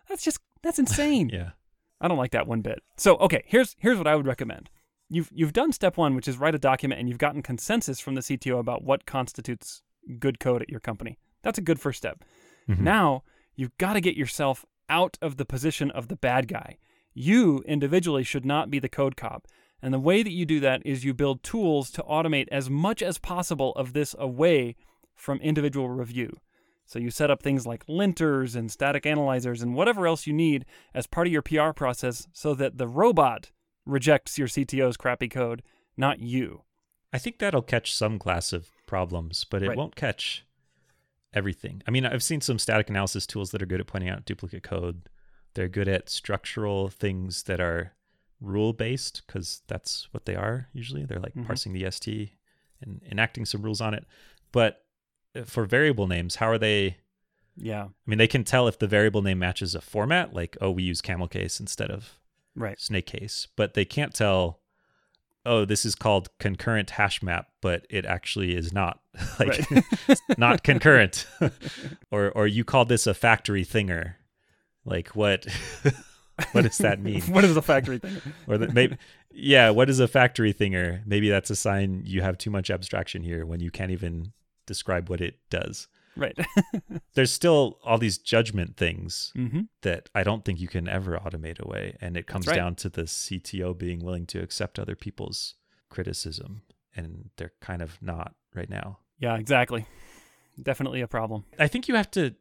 That's 0.08 0.24
just 0.24 0.38
that's 0.62 0.78
insane. 0.78 1.28
Yeah. 1.32 1.50
I 2.00 2.08
don't 2.08 2.18
like 2.18 2.32
that 2.32 2.48
one 2.48 2.62
bit. 2.62 2.82
So, 2.96 3.16
okay, 3.18 3.44
here's 3.46 3.76
here's 3.78 3.96
what 3.98 4.08
I 4.08 4.16
would 4.16 4.26
recommend. 4.26 4.70
You've 5.08 5.30
you've 5.32 5.52
done 5.52 5.72
step 5.72 5.96
1, 5.96 6.16
which 6.16 6.26
is 6.26 6.36
write 6.38 6.54
a 6.54 6.58
document 6.58 6.98
and 6.98 7.08
you've 7.08 7.18
gotten 7.18 7.42
consensus 7.42 8.00
from 8.00 8.14
the 8.16 8.22
CTO 8.22 8.58
about 8.58 8.82
what 8.82 9.06
constitutes 9.06 9.82
good 10.18 10.40
code 10.40 10.62
at 10.62 10.70
your 10.70 10.80
company. 10.80 11.18
That's 11.42 11.58
a 11.58 11.62
good 11.62 11.78
first 11.78 11.98
step. 11.98 12.24
Mhm. 12.68 12.80
Now, 12.80 13.22
you've 13.56 13.76
got 13.78 13.94
to 13.94 14.00
get 14.00 14.16
yourself 14.16 14.64
out 14.88 15.18
of 15.22 15.36
the 15.36 15.44
position 15.44 15.90
of 15.90 16.08
the 16.08 16.16
bad 16.16 16.48
guy. 16.48 16.78
You 17.14 17.62
individually 17.66 18.22
should 18.24 18.44
not 18.46 18.70
be 18.70 18.78
the 18.78 18.88
code 18.88 19.16
cop. 19.16 19.46
And 19.80 19.92
the 19.92 19.98
way 19.98 20.22
that 20.22 20.30
you 20.32 20.46
do 20.46 20.60
that 20.60 20.80
is 20.84 21.04
you 21.04 21.12
build 21.12 21.42
tools 21.42 21.90
to 21.92 22.02
automate 22.02 22.48
as 22.52 22.70
much 22.70 23.02
as 23.02 23.18
possible 23.18 23.72
of 23.72 23.92
this 23.92 24.14
away 24.18 24.76
from 25.14 25.38
individual 25.40 25.88
review. 25.88 26.38
So 26.84 26.98
you 26.98 27.10
set 27.10 27.30
up 27.30 27.42
things 27.42 27.66
like 27.66 27.86
linters 27.86 28.54
and 28.54 28.70
static 28.70 29.06
analyzers 29.06 29.62
and 29.62 29.74
whatever 29.74 30.06
else 30.06 30.26
you 30.26 30.32
need 30.32 30.64
as 30.94 31.06
part 31.06 31.26
of 31.26 31.32
your 31.32 31.42
PR 31.42 31.70
process 31.72 32.28
so 32.32 32.54
that 32.54 32.78
the 32.78 32.86
robot 32.88 33.50
rejects 33.86 34.38
your 34.38 34.48
CTO's 34.48 34.96
crappy 34.96 35.28
code, 35.28 35.62
not 35.96 36.20
you. 36.20 36.62
I 37.12 37.18
think 37.18 37.38
that'll 37.38 37.62
catch 37.62 37.94
some 37.94 38.18
class 38.18 38.52
of 38.52 38.70
problems, 38.86 39.44
but 39.44 39.62
it 39.62 39.68
Right. 39.68 39.76
won't 39.78 39.96
catch 39.96 40.44
everything. 41.34 41.82
I 41.86 41.90
mean, 41.90 42.04
I've 42.06 42.22
seen 42.22 42.40
some 42.40 42.58
static 42.58 42.90
analysis 42.90 43.26
tools 43.26 43.50
that 43.50 43.62
are 43.62 43.66
good 43.66 43.80
at 43.80 43.86
pointing 43.86 44.10
out 44.10 44.24
duplicate 44.24 44.62
code. 44.62 45.08
They're 45.54 45.68
good 45.68 45.88
at 45.88 46.08
structural 46.08 46.88
things 46.88 47.44
that 47.44 47.60
are 47.60 47.92
rule 48.40 48.72
based 48.72 49.22
because 49.26 49.62
that's 49.68 50.08
what 50.12 50.24
they 50.26 50.34
are 50.34 50.68
usually. 50.72 51.04
They're 51.04 51.20
like 51.20 51.34
Mhm. 51.34 51.46
parsing 51.46 51.72
the 51.72 51.84
ST 51.84 52.32
and 52.80 53.00
enacting 53.10 53.44
some 53.44 53.62
rules 53.62 53.80
on 53.80 53.94
it. 53.94 54.04
But 54.50 54.84
uh, 55.36 55.44
for 55.44 55.64
variable 55.64 56.06
names, 56.06 56.36
how 56.36 56.48
are 56.48 56.58
they? 56.58 56.98
Yeah, 57.56 57.84
I 57.84 57.90
mean, 58.06 58.18
they 58.18 58.26
can 58.26 58.44
tell 58.44 58.66
if 58.66 58.78
the 58.78 58.86
variable 58.86 59.20
name 59.22 59.38
matches 59.38 59.74
a 59.74 59.80
format, 59.82 60.32
like, 60.32 60.56
oh, 60.62 60.70
we 60.70 60.82
use 60.84 61.02
camel 61.02 61.28
case 61.28 61.60
instead 61.60 61.90
of 61.90 62.18
right. 62.56 62.80
snake 62.80 63.04
case, 63.06 63.46
but 63.56 63.74
they 63.74 63.84
can't 63.84 64.14
tell, 64.14 64.61
oh, 65.44 65.64
this 65.64 65.84
is 65.84 65.94
called 65.94 66.28
concurrent 66.38 66.90
hash 66.90 67.22
map, 67.22 67.48
but 67.60 67.86
it 67.90 68.04
actually 68.04 68.54
is 68.56 68.72
not 68.72 69.00
like 69.38 69.64
Right. 69.70 70.18
not 70.38 70.62
concurrent. 70.64 71.26
or 72.10 72.30
or 72.30 72.46
you 72.46 72.64
call 72.64 72.84
this 72.84 73.06
a 73.06 73.14
factory 73.14 73.64
thinger. 73.64 74.14
Like 74.84 75.08
what 75.16 75.46
what 76.52 76.62
does 76.62 76.78
that 76.78 77.00
mean? 77.00 77.22
what 77.22 77.44
is 77.44 77.56
a 77.56 77.62
factory 77.62 77.98
thing? 77.98 78.20
or 78.46 78.58
that 78.58 78.72
maybe 78.74 78.96
yeah, 79.34 79.70
what 79.70 79.88
is 79.88 80.00
a 80.00 80.08
factory 80.08 80.52
thinger? 80.52 81.02
Maybe 81.06 81.28
that's 81.28 81.50
a 81.50 81.56
sign 81.56 82.02
you 82.04 82.20
have 82.22 82.36
too 82.38 82.50
much 82.50 82.70
abstraction 82.70 83.22
here 83.22 83.46
when 83.46 83.60
you 83.60 83.70
can't 83.70 83.90
even 83.92 84.32
describe 84.66 85.08
what 85.08 85.20
it 85.20 85.38
does. 85.50 85.88
Right. 86.16 86.38
There's 87.14 87.32
still 87.32 87.78
all 87.84 87.98
these 87.98 88.18
judgment 88.18 88.76
things 88.76 89.32
mm-hmm. 89.36 89.62
that 89.82 90.10
I 90.14 90.22
don't 90.22 90.44
think 90.44 90.60
you 90.60 90.68
can 90.68 90.88
ever 90.88 91.18
automate 91.18 91.60
away. 91.60 91.96
And 92.00 92.16
it 92.16 92.26
comes 92.26 92.46
right. 92.46 92.56
down 92.56 92.74
to 92.76 92.88
the 92.88 93.02
CTO 93.02 93.76
being 93.76 94.04
willing 94.04 94.26
to 94.26 94.40
accept 94.40 94.78
other 94.78 94.94
people's 94.96 95.54
criticism. 95.88 96.62
And 96.94 97.30
they're 97.36 97.52
kind 97.60 97.80
of 97.82 98.00
not 98.02 98.34
right 98.54 98.68
now. 98.68 98.98
Yeah, 99.18 99.36
exactly. 99.36 99.86
Definitely 100.62 101.00
a 101.00 101.08
problem. 101.08 101.44
I 101.58 101.68
think 101.68 101.88
you 101.88 101.94
have 101.94 102.10
to, 102.12 102.34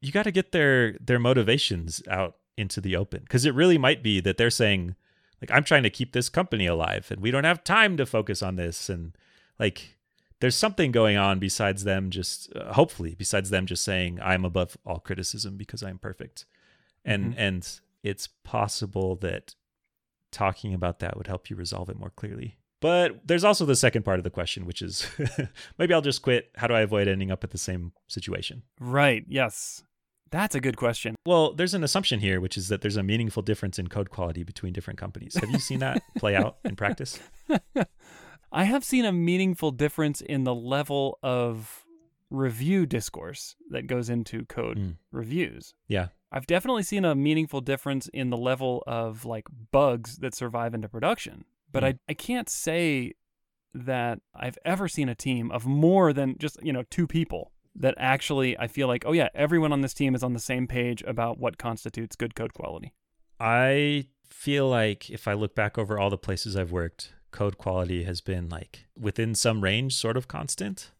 you 0.00 0.10
got 0.10 0.24
to 0.24 0.32
get 0.32 0.50
their 0.50 0.94
their 0.94 1.20
motivations 1.20 2.02
out 2.10 2.36
into 2.56 2.80
the 2.80 2.96
open 2.96 3.20
because 3.20 3.44
it 3.44 3.54
really 3.54 3.78
might 3.78 4.02
be 4.02 4.20
that 4.20 4.36
they're 4.36 4.50
saying, 4.50 4.96
like, 5.40 5.50
I'm 5.50 5.62
trying 5.62 5.84
to 5.84 5.90
keep 5.90 6.12
this 6.12 6.28
company 6.28 6.66
alive 6.66 7.08
and 7.10 7.20
we 7.20 7.30
don't 7.30 7.44
have 7.44 7.62
time 7.62 7.96
to 7.98 8.06
focus 8.06 8.42
on 8.42 8.56
this. 8.56 8.88
And 8.88 9.16
like, 9.60 9.96
there's 10.42 10.56
something 10.56 10.90
going 10.90 11.16
on 11.16 11.38
besides 11.38 11.84
them 11.84 12.10
just, 12.10 12.52
uh, 12.56 12.72
hopefully, 12.72 13.14
besides 13.16 13.48
them 13.50 13.64
just 13.64 13.84
saying, 13.84 14.18
I'm 14.20 14.44
above 14.44 14.76
all 14.84 14.98
criticism 14.98 15.56
because 15.56 15.82
I'm 15.82 15.98
perfect. 15.98 16.44
And, 17.04 17.32
Mhm. 17.32 17.38
and 17.38 17.80
it's 18.02 18.26
possible 18.42 19.14
that 19.16 19.54
talking 20.32 20.74
about 20.74 20.98
that 20.98 21.16
would 21.16 21.28
help 21.28 21.48
you 21.48 21.54
resolve 21.56 21.88
it 21.88 21.96
more 21.96 22.10
clearly. 22.10 22.58
But 22.80 23.28
there's 23.28 23.44
also 23.44 23.64
the 23.64 23.76
second 23.76 24.02
part 24.02 24.18
of 24.18 24.24
the 24.24 24.30
question, 24.30 24.66
which 24.66 24.82
is 24.82 25.06
maybe 25.78 25.94
I'll 25.94 26.00
just 26.02 26.22
quit. 26.22 26.50
How 26.56 26.66
do 26.66 26.74
I 26.74 26.80
avoid 26.80 27.06
ending 27.06 27.30
up 27.30 27.44
at 27.44 27.50
the 27.50 27.58
same 27.58 27.92
situation? 28.08 28.64
Right. 28.80 29.24
Yes. 29.28 29.84
That's 30.32 30.54
a 30.56 30.60
good 30.60 30.76
question. 30.76 31.14
Well, 31.24 31.52
there's 31.52 31.74
an 31.74 31.84
assumption 31.84 32.18
here, 32.18 32.40
which 32.40 32.56
is 32.56 32.66
that 32.68 32.80
there's 32.80 32.96
a 32.96 33.02
meaningful 33.04 33.42
difference 33.44 33.78
in 33.78 33.86
code 33.86 34.10
quality 34.10 34.42
between 34.42 34.72
different 34.72 34.98
companies. 34.98 35.36
Have 35.36 35.50
you 35.50 35.60
seen 35.60 35.78
that 35.80 36.02
play 36.18 36.34
out 36.34 36.56
in 36.64 36.74
practice? 36.74 37.20
I 38.52 38.64
have 38.64 38.84
seen 38.84 39.04
a 39.04 39.12
meaningful 39.12 39.70
difference 39.70 40.20
in 40.20 40.44
the 40.44 40.54
level 40.54 41.18
of 41.22 41.84
review 42.30 42.86
discourse 42.86 43.56
that 43.70 43.86
goes 43.86 44.08
into 44.10 44.44
code 44.46 44.78
Mm. 44.78 44.96
reviews. 45.10 45.74
Yeah. 45.88 46.08
I've 46.30 46.46
definitely 46.46 46.82
seen 46.82 47.04
a 47.04 47.14
meaningful 47.14 47.60
difference 47.60 48.08
in 48.08 48.30
the 48.30 48.36
level 48.36 48.82
of 48.86 49.24
like 49.24 49.44
bugs 49.70 50.16
that 50.18 50.34
survive 50.34 50.72
into 50.74 50.88
production. 50.88 51.44
But 51.70 51.82
Mm. 51.82 51.86
I, 51.86 51.98
I 52.10 52.14
can't 52.14 52.48
say 52.48 53.14
that 53.74 54.20
I've 54.34 54.58
ever 54.64 54.86
seen 54.88 55.08
a 55.08 55.14
team 55.14 55.50
of 55.50 55.66
more 55.66 56.12
than 56.12 56.36
just, 56.38 56.62
you 56.62 56.72
know, 56.72 56.82
two 56.90 57.06
people 57.06 57.52
that 57.74 57.94
actually 57.96 58.56
I 58.58 58.66
feel 58.66 58.86
like, 58.86 59.04
oh 59.06 59.12
yeah, 59.12 59.28
everyone 59.34 59.72
on 59.72 59.80
this 59.80 59.94
team 59.94 60.14
is 60.14 60.22
on 60.22 60.34
the 60.34 60.38
same 60.40 60.66
page 60.66 61.02
about 61.06 61.38
what 61.38 61.56
constitutes 61.56 62.16
good 62.16 62.34
code 62.34 62.52
quality. 62.52 62.92
I 63.40 64.06
feel 64.28 64.68
like 64.68 65.08
if 65.10 65.26
I 65.26 65.32
look 65.32 65.54
back 65.54 65.78
over 65.78 65.98
all 65.98 66.10
the 66.10 66.18
places 66.18 66.54
I've 66.56 66.70
worked, 66.72 67.14
code 67.32 67.58
quality 67.58 68.04
has 68.04 68.20
been 68.20 68.48
like 68.48 68.86
within 68.98 69.34
some 69.34 69.62
range, 69.62 69.94
sort 69.96 70.16
of 70.16 70.28
constant. 70.28 70.90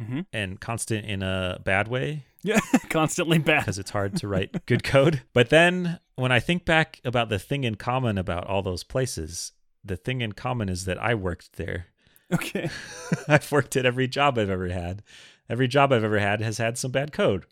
Mm-hmm. 0.00 0.20
and 0.32 0.58
constant 0.58 1.04
in 1.04 1.22
a 1.22 1.60
bad 1.62 1.86
way 1.86 2.24
Yeah, 2.42 2.58
constantly 2.88 3.38
bad. 3.38 3.60
because 3.60 3.78
it's 3.78 3.90
hard 3.90 4.16
to 4.16 4.26
write 4.26 4.64
good 4.66 4.82
code. 4.82 5.20
But 5.34 5.50
then 5.50 6.00
when 6.16 6.32
I 6.32 6.40
think 6.40 6.64
back 6.64 6.98
about 7.04 7.28
the 7.28 7.38
thing 7.38 7.62
in 7.64 7.74
common 7.74 8.16
about 8.16 8.46
all 8.46 8.62
those 8.62 8.84
places, 8.84 9.52
the 9.84 9.96
thing 9.96 10.22
in 10.22 10.32
common 10.32 10.70
is 10.70 10.86
that 10.86 11.00
I 11.00 11.14
worked 11.14 11.52
there. 11.56 11.86
Okay. 12.32 12.70
I've 13.28 13.52
worked 13.52 13.76
at 13.76 13.84
every 13.84 14.08
job 14.08 14.38
I've 14.38 14.48
ever 14.50 14.68
had. 14.70 15.02
Every 15.48 15.68
job 15.68 15.92
I've 15.92 16.02
ever 16.04 16.18
had 16.18 16.40
has 16.40 16.56
had 16.56 16.78
some 16.78 16.90
bad 16.90 17.12
code. 17.12 17.44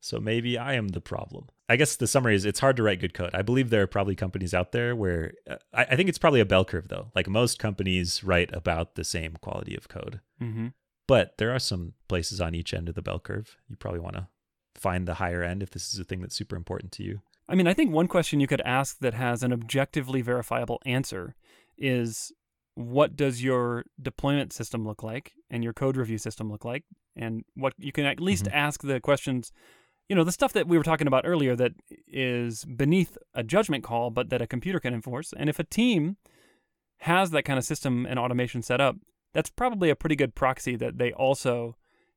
So 0.00 0.18
maybe 0.18 0.56
I 0.56 0.74
am 0.74 0.88
the 0.88 1.00
problem. 1.00 1.48
I 1.68 1.76
guess 1.76 1.96
the 1.96 2.06
summary 2.06 2.34
is 2.34 2.44
it's 2.44 2.60
hard 2.60 2.76
to 2.76 2.82
write 2.82 3.00
good 3.00 3.14
code. 3.14 3.30
I 3.34 3.42
believe 3.42 3.70
there 3.70 3.82
are 3.82 3.86
probably 3.86 4.16
companies 4.16 4.54
out 4.54 4.72
there 4.72 4.96
where 4.96 5.34
uh, 5.48 5.56
I, 5.74 5.84
I 5.90 5.96
think 5.96 6.08
it's 6.08 6.18
probably 6.18 6.40
a 6.40 6.46
bell 6.46 6.64
curve 6.64 6.88
though. 6.88 7.10
Like 7.14 7.28
most 7.28 7.58
companies 7.58 8.24
write 8.24 8.50
about 8.54 8.94
the 8.94 9.04
same 9.04 9.36
quality 9.42 9.76
of 9.76 9.88
code. 9.88 10.20
Mm-hmm. 10.42 10.68
But 11.06 11.36
there 11.38 11.54
are 11.54 11.58
some 11.58 11.92
places 12.08 12.40
on 12.40 12.54
each 12.54 12.72
end 12.72 12.88
of 12.88 12.94
the 12.94 13.02
bell 13.02 13.18
curve. 13.18 13.56
You 13.68 13.76
probably 13.76 14.00
want 14.00 14.14
to 14.16 14.28
find 14.74 15.06
the 15.06 15.14
higher 15.14 15.42
end 15.42 15.62
if 15.62 15.70
this 15.70 15.92
is 15.92 16.00
a 16.00 16.04
thing 16.04 16.20
that's 16.20 16.34
super 16.36 16.56
important 16.56 16.92
to 16.92 17.02
you. 17.02 17.20
I 17.48 17.54
mean, 17.54 17.66
I 17.66 17.74
think 17.74 17.92
one 17.92 18.08
question 18.08 18.40
you 18.40 18.46
could 18.46 18.62
ask 18.62 18.98
that 19.00 19.14
has 19.14 19.42
an 19.42 19.52
objectively 19.52 20.22
verifiable 20.22 20.80
answer 20.86 21.34
is 21.76 22.32
what 22.74 23.16
does 23.16 23.42
your 23.42 23.84
deployment 24.00 24.52
system 24.52 24.86
look 24.86 25.02
like 25.02 25.32
and 25.50 25.62
your 25.64 25.72
code 25.72 25.96
review 25.96 26.16
system 26.18 26.50
look 26.50 26.64
like? 26.64 26.84
And 27.16 27.44
what 27.54 27.74
you 27.76 27.90
can 27.92 28.06
at 28.06 28.20
least 28.20 28.44
Mhm. 28.44 28.52
ask 28.54 28.82
the 28.82 29.00
questions, 29.00 29.52
you 30.10 30.16
know, 30.16 30.24
the 30.24 30.32
stuff 30.32 30.52
that 30.54 30.66
we 30.66 30.76
were 30.76 30.82
talking 30.82 31.06
about 31.06 31.24
earlier 31.24 31.54
that 31.54 31.72
is 32.08 32.64
beneath 32.64 33.16
a 33.32 33.44
judgment 33.44 33.84
call, 33.84 34.10
but 34.10 34.28
that 34.30 34.42
a 34.42 34.46
computer 34.46 34.80
can 34.80 34.92
enforce. 34.92 35.32
And 35.36 35.48
if 35.48 35.60
a 35.60 35.64
team 35.64 36.16
has 37.02 37.30
that 37.30 37.44
kind 37.44 37.60
of 37.60 37.64
system 37.64 38.06
and 38.06 38.18
automation 38.18 38.60
set 38.60 38.80
up, 38.80 38.96
that's 39.32 39.50
probably 39.50 39.88
a 39.88 39.94
pretty 39.94 40.16
good 40.16 40.34
proxy 40.34 40.74
that 40.74 40.98
they 40.98 41.12
also 41.12 41.76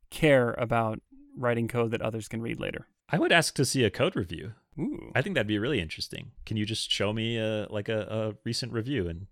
care 0.10 0.54
about 0.54 1.02
writing 1.38 1.68
code 1.68 1.92
that 1.92 2.02
others 2.02 2.28
can 2.28 2.42
read 2.42 2.60
later. 2.60 2.88
I 3.10 3.20
would 3.20 3.32
ask 3.32 3.54
to 3.56 3.66
see 3.66 3.84
a 3.84 3.92
code 3.92 4.16
review. 4.16 4.54
Ooh. 4.80 5.12
I 5.14 5.22
think 5.22 5.36
that'd 5.36 5.46
be 5.46 5.60
really 5.60 5.80
interesting. 5.80 6.32
Can 6.48 6.58
you 6.58 6.66
just 6.66 6.90
show 6.90 7.14
me 7.14 7.38
a, 7.38 7.68
like 7.70 7.90
a, 7.90 8.08
a 8.10 8.34
recent 8.44 8.74
review 8.74 9.08
and 9.08 9.28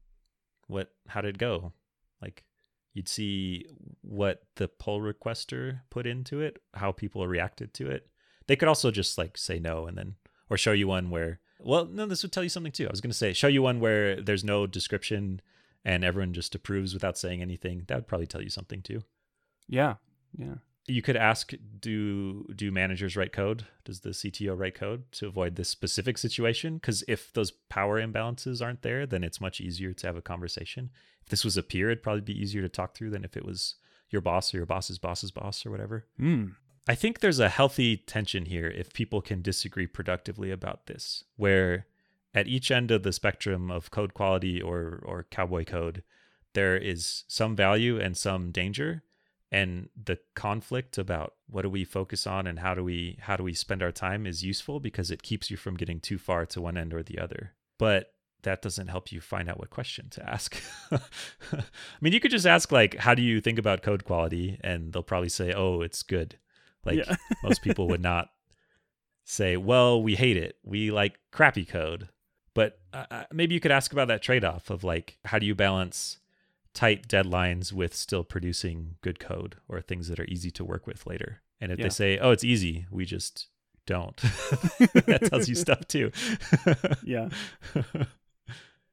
what 0.67 0.91
how 1.07 1.21
did 1.21 1.35
it 1.35 1.39
go? 1.39 1.73
Like 2.21 2.43
you'd 2.93 3.09
see 3.09 3.65
what 4.01 4.43
the 4.57 4.67
pull 4.67 4.99
requester 4.99 5.79
put 5.89 6.05
into 6.05 6.41
it, 6.41 6.61
how 6.75 6.91
people 6.91 7.27
reacted 7.27 7.73
to 7.73 7.89
it. 7.89 8.07
They 8.51 8.57
could 8.57 8.67
also 8.67 8.91
just 8.91 9.17
like 9.17 9.37
say 9.37 9.59
no 9.59 9.85
and 9.85 9.97
then 9.97 10.15
or 10.49 10.57
show 10.57 10.73
you 10.73 10.85
one 10.85 11.09
where 11.09 11.39
well, 11.61 11.85
no, 11.85 12.05
this 12.05 12.21
would 12.21 12.33
tell 12.33 12.43
you 12.43 12.49
something 12.49 12.73
too. 12.73 12.85
I 12.85 12.91
was 12.91 12.99
going 12.99 13.09
to 13.09 13.17
say 13.17 13.31
show 13.31 13.47
you 13.47 13.61
one 13.61 13.79
where 13.79 14.21
there's 14.21 14.43
no 14.43 14.67
description 14.67 15.39
and 15.85 16.03
everyone 16.03 16.33
just 16.33 16.53
approves 16.53 16.93
without 16.93 17.17
saying 17.17 17.41
anything. 17.41 17.85
That 17.87 17.95
would 17.95 18.07
probably 18.07 18.27
tell 18.27 18.41
you 18.41 18.49
something 18.49 18.81
too. 18.81 19.03
Yeah. 19.69 19.93
Yeah. 20.37 20.55
You 20.85 21.01
could 21.01 21.15
ask 21.15 21.53
do 21.79 22.45
do 22.53 22.73
managers 22.73 23.15
write 23.15 23.31
code? 23.31 23.67
Does 23.85 24.01
the 24.01 24.09
CTO 24.09 24.59
write 24.59 24.75
code 24.75 25.09
to 25.13 25.27
avoid 25.27 25.55
this 25.55 25.69
specific 25.69 26.17
situation? 26.17 26.73
Because 26.73 27.05
if 27.07 27.31
those 27.31 27.51
power 27.69 28.05
imbalances 28.05 28.61
aren't 28.61 28.81
there, 28.81 29.05
then 29.05 29.23
it's 29.23 29.39
much 29.39 29.61
easier 29.61 29.93
to 29.93 30.07
have 30.07 30.17
a 30.17 30.21
conversation. 30.21 30.89
If 31.21 31.29
this 31.29 31.45
was 31.45 31.55
a 31.55 31.63
peer, 31.63 31.89
it'd 31.89 32.03
probably 32.03 32.19
be 32.19 32.37
easier 32.37 32.63
to 32.63 32.67
talk 32.67 32.95
through 32.97 33.11
than 33.11 33.23
if 33.23 33.37
it 33.37 33.45
was 33.45 33.75
your 34.09 34.21
boss 34.21 34.53
or 34.53 34.57
your 34.57 34.65
boss's 34.65 34.97
boss's 34.97 35.31
boss 35.31 35.65
or 35.65 35.71
whatever. 35.71 36.05
Mm. 36.19 36.55
I 36.91 36.95
think 36.95 37.21
there's 37.21 37.39
a 37.39 37.47
healthy 37.47 37.95
tension 37.95 38.47
here 38.47 38.67
if 38.67 38.91
people 38.91 39.21
can 39.21 39.41
disagree 39.41 39.87
productively 39.87 40.51
about 40.51 40.87
this, 40.87 41.23
where 41.37 41.85
at 42.33 42.49
each 42.49 42.69
end 42.69 42.91
of 42.91 43.03
the 43.03 43.13
spectrum 43.13 43.71
of 43.71 43.91
code 43.91 44.13
quality 44.13 44.61
or 44.61 45.01
or 45.05 45.25
cowboy 45.31 45.63
code, 45.63 46.03
there 46.51 46.75
is 46.75 47.23
some 47.29 47.55
value 47.55 47.97
and 47.97 48.17
some 48.17 48.51
danger. 48.51 49.03
And 49.53 49.87
the 49.95 50.19
conflict 50.35 50.97
about 50.97 51.35
what 51.47 51.61
do 51.61 51.69
we 51.69 51.85
focus 51.85 52.27
on 52.27 52.45
and 52.45 52.59
how 52.59 52.73
do 52.73 52.83
we 52.83 53.19
how 53.21 53.37
do 53.37 53.43
we 53.43 53.53
spend 53.53 53.81
our 53.81 53.93
time 53.93 54.27
is 54.27 54.43
useful 54.43 54.81
because 54.81 55.11
it 55.11 55.23
keeps 55.23 55.49
you 55.49 55.55
from 55.55 55.77
getting 55.77 56.01
too 56.01 56.17
far 56.17 56.45
to 56.47 56.59
one 56.59 56.75
end 56.75 56.93
or 56.93 57.03
the 57.03 57.19
other. 57.19 57.53
But 57.77 58.15
that 58.43 58.61
doesn't 58.61 58.89
help 58.89 59.13
you 59.13 59.21
find 59.21 59.49
out 59.49 59.59
what 59.59 59.69
question 59.69 60.09
to 60.09 60.29
ask. 60.29 60.61
I 60.91 60.99
mean, 62.01 62.11
you 62.11 62.19
could 62.19 62.31
just 62.31 62.45
ask 62.45 62.69
like, 62.69 62.95
"How 62.97 63.15
do 63.15 63.21
you 63.21 63.39
think 63.39 63.59
about 63.59 63.81
code 63.81 64.03
quality?" 64.03 64.59
and 64.61 64.91
they'll 64.91 65.03
probably 65.03 65.29
say, 65.29 65.53
"Oh, 65.53 65.79
it's 65.79 66.03
good." 66.03 66.35
Like 66.85 66.97
Yeah. 66.97 67.15
most 67.43 67.61
people 67.61 67.87
would 67.89 68.01
not 68.01 68.29
say, 69.23 69.57
"Well, 69.57 70.01
we 70.01 70.15
hate 70.15 70.37
it. 70.37 70.57
We 70.63 70.91
like 70.91 71.19
crappy 71.31 71.65
code." 71.65 72.09
But 72.53 72.79
uh, 72.93 73.05
uh, 73.09 73.23
maybe 73.31 73.53
you 73.53 73.59
could 73.61 73.71
ask 73.71 73.93
about 73.93 74.09
that 74.09 74.21
trade-off 74.21 74.69
of 74.69 74.83
like, 74.83 75.17
how 75.25 75.39
do 75.39 75.45
you 75.45 75.55
balance 75.55 76.17
tight 76.73 77.07
deadlines 77.07 77.71
with 77.71 77.95
still 77.95 78.23
producing 78.25 78.95
good 79.01 79.19
code 79.19 79.55
or 79.69 79.79
things 79.79 80.09
that 80.09 80.19
are 80.19 80.25
easy 80.25 80.51
to 80.51 80.65
work 80.65 80.85
with 80.85 81.05
later? 81.07 81.41
And 81.61 81.71
if 81.71 81.79
Yeah. 81.79 81.83
they 81.85 81.89
say, 81.89 82.17
"Oh, 82.17 82.31
it's 82.31 82.43
easy," 82.43 82.87
we 82.91 83.05
just 83.05 83.47
don't. 83.85 84.15
that 85.05 85.27
tells 85.29 85.47
you 85.49 85.55
stuff 85.55 85.87
too. 85.87 86.11
Yeah. 87.03 87.29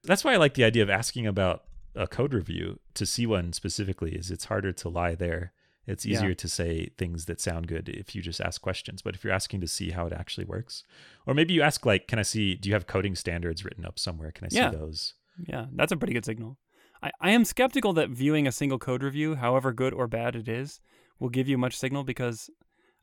That's 0.04 0.24
why 0.24 0.34
I 0.34 0.36
like 0.36 0.54
the 0.54 0.64
idea 0.64 0.82
of 0.82 0.90
asking 0.90 1.26
about 1.26 1.64
a 1.94 2.06
code 2.06 2.32
review 2.32 2.78
to 2.94 3.04
see 3.04 3.26
one 3.26 3.52
specifically 3.52 4.12
is 4.14 4.30
it's 4.30 4.44
harder 4.46 4.72
to 4.72 4.88
lie 4.88 5.14
there. 5.14 5.52
It's 5.88 6.04
Yeah. 6.04 6.18
easier 6.18 6.34
to 6.34 6.48
say 6.48 6.90
things 6.98 7.24
that 7.24 7.40
sound 7.40 7.66
good 7.66 7.88
if 7.88 8.14
you 8.14 8.20
just 8.22 8.40
ask 8.40 8.60
questions. 8.60 9.00
But 9.02 9.14
if 9.14 9.24
you're 9.24 9.32
asking 9.32 9.62
to 9.62 9.66
see 9.66 9.90
how 9.90 10.06
it 10.06 10.12
actually 10.12 10.44
works, 10.44 10.84
or 11.26 11.34
maybe 11.34 11.54
you 11.54 11.62
ask 11.62 11.86
like, 11.86 12.06
can 12.06 12.18
I 12.18 12.22
see, 12.22 12.54
do 12.54 12.68
you 12.68 12.74
have 12.74 12.86
coding 12.86 13.14
standards 13.14 13.64
written 13.64 13.84
up 13.86 13.98
somewhere? 13.98 14.30
Can 14.30 14.44
I 14.44 14.48
see 14.48 14.58
those? 14.76 15.14
Yeah. 15.46 15.66
That's 15.72 15.90
a 15.90 15.96
pretty 15.96 16.12
good 16.12 16.24
signal. 16.26 16.58
I, 17.02 17.10
I 17.20 17.30
am 17.30 17.44
skeptical 17.44 17.92
that 17.94 18.10
viewing 18.10 18.46
a 18.46 18.52
single 18.52 18.78
code 18.78 19.02
review, 19.02 19.36
however 19.36 19.72
good 19.72 19.94
or 19.94 20.06
bad 20.06 20.36
it 20.36 20.48
is, 20.48 20.80
will 21.18 21.30
give 21.30 21.48
you 21.48 21.56
much 21.56 21.76
signal 21.76 22.04
because 22.04 22.50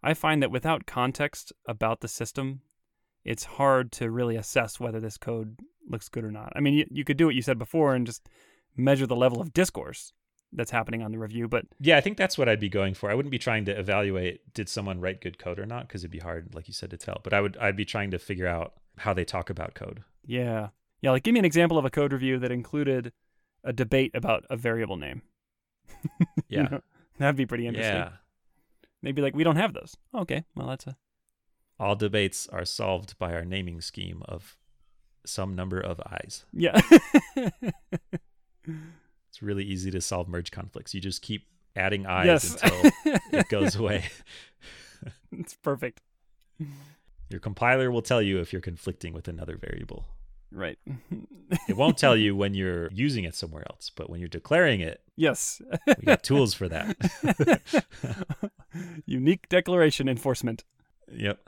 I 0.04 0.14
find 0.14 0.42
that 0.44 0.52
without 0.52 0.86
context 0.86 1.52
about 1.68 2.02
the 2.02 2.08
system, 2.08 2.62
it's 3.24 3.46
hard 3.46 3.92
to 3.94 4.12
really 4.12 4.36
assess 4.36 4.80
whether 4.80 5.00
this 5.00 5.18
code 5.18 5.60
looks 5.90 6.10
good 6.10 6.24
or 6.24 6.32
not. 6.32 6.54
I 6.56 6.60
mean, 6.60 6.76
you, 6.76 6.86
you 6.92 7.04
could 7.04 7.18
do 7.18 7.26
what 7.26 7.36
you 7.36 7.42
said 7.42 7.58
before 7.58 7.96
and 7.96 8.06
just 8.06 8.30
measure 8.78 9.08
the 9.08 9.16
level 9.16 9.42
of 9.42 9.54
discourse 9.54 10.14
that's 10.54 10.72
happening 10.72 11.02
on 11.04 11.12
the 11.12 11.18
review, 11.20 11.48
but 11.48 11.66
Yeah, 11.80 11.98
I 11.98 12.02
think 12.02 12.18
that's 12.18 12.38
what 12.38 12.48
I'd 12.48 12.60
be 12.60 12.70
going 12.70 12.94
for. 12.94 13.10
I 13.12 13.14
wouldn't 13.16 13.32
be 13.32 13.38
trying 13.40 13.66
to 13.66 13.78
evaluate 13.78 14.54
did 14.54 14.70
someone 14.70 15.02
write 15.02 15.22
good 15.22 15.38
code 15.38 15.60
or 15.60 15.66
not 15.66 15.88
because 15.88 16.04
it'd 16.04 16.12
be 16.12 16.20
hard, 16.20 16.56
like 16.56 16.68
you 16.68 16.74
said, 16.74 16.92
to 16.92 16.98
tell. 16.98 17.20
But 17.24 17.34
I 17.34 17.42
would 17.42 17.58
I'd 17.58 17.76
be 17.76 17.86
trying 17.86 18.12
to 18.12 18.20
figure 18.20 18.48
out 18.48 18.74
how 19.00 19.14
they 19.14 19.26
talk 19.26 19.50
about 19.50 19.74
code. 19.74 20.04
yeah. 20.26 20.70
Yeah, 21.02 21.12
like 21.12 21.24
give 21.24 21.34
me 21.34 21.40
an 21.40 21.46
example 21.46 21.78
of 21.78 21.86
a 21.86 21.90
code 21.92 22.14
review 22.14 22.40
that 22.40 22.52
included 22.52 23.12
a 23.64 23.72
debate 23.74 24.12
about 24.16 24.46
a 24.50 24.56
variable 24.58 24.98
name. 24.98 25.22
You 26.20 26.24
Yeah, 26.50 26.62
know, 26.64 26.82
that'd 27.20 27.36
be 27.36 27.46
pretty 27.46 27.68
interesting. 27.68 27.96
yeah. 27.96 28.10
Maybe 29.02 29.22
like 29.22 29.36
we 29.36 29.44
don't 29.44 29.56
have 29.58 29.74
those. 29.74 29.96
Okay, 30.16 30.46
well 30.56 30.68
that's 30.68 30.88
a 30.88 30.96
All 31.80 31.96
debates 31.96 32.48
are 32.48 32.66
solved 32.66 33.18
by 33.20 33.34
our 33.34 33.44
naming 33.46 33.82
scheme 33.82 34.24
of 34.28 34.58
some 35.26 35.54
number 35.56 35.80
of 35.80 36.00
eyes. 36.10 36.46
yeah. 36.54 36.80
It's 39.36 39.44
really 39.44 39.66
easy 39.66 39.92
to 39.92 40.00
solve 40.00 40.30
merge 40.30 40.50
conflicts. 40.50 40.94
You 40.94 41.02
just 41.02 41.22
keep 41.22 41.46
adding 41.76 42.06
eyes 42.06 42.26
yes, 42.26 42.54
until 42.64 42.92
it 43.34 43.50
goes 43.50 43.76
away. 43.76 44.06
it's 45.34 45.56
perfect. 45.56 46.00
Your 47.30 47.42
compiler 47.42 47.92
will 47.92 48.02
tell 48.02 48.22
you 48.22 48.40
if 48.40 48.54
you're 48.54 48.62
conflicting 48.62 49.12
with 49.12 49.28
another 49.28 49.58
variable. 49.58 50.06
Right. 50.52 50.80
It 51.70 51.78
won't 51.78 51.98
tell 52.00 52.18
you 52.18 52.36
when 52.36 52.56
you're 52.56 52.90
using 52.92 53.24
it 53.24 53.36
somewhere 53.36 53.64
else, 53.70 53.92
but 53.96 54.10
when 54.10 54.20
you're 54.20 54.28
declaring 54.28 54.80
it, 54.80 55.02
yes. 55.16 55.62
we 55.86 56.04
got 56.04 56.24
tools 56.24 56.56
for 56.56 56.68
that. 56.70 57.62
Unique 59.06 59.48
declaration 59.48 60.10
enforcement. 60.10 60.64
yep. 61.12 61.48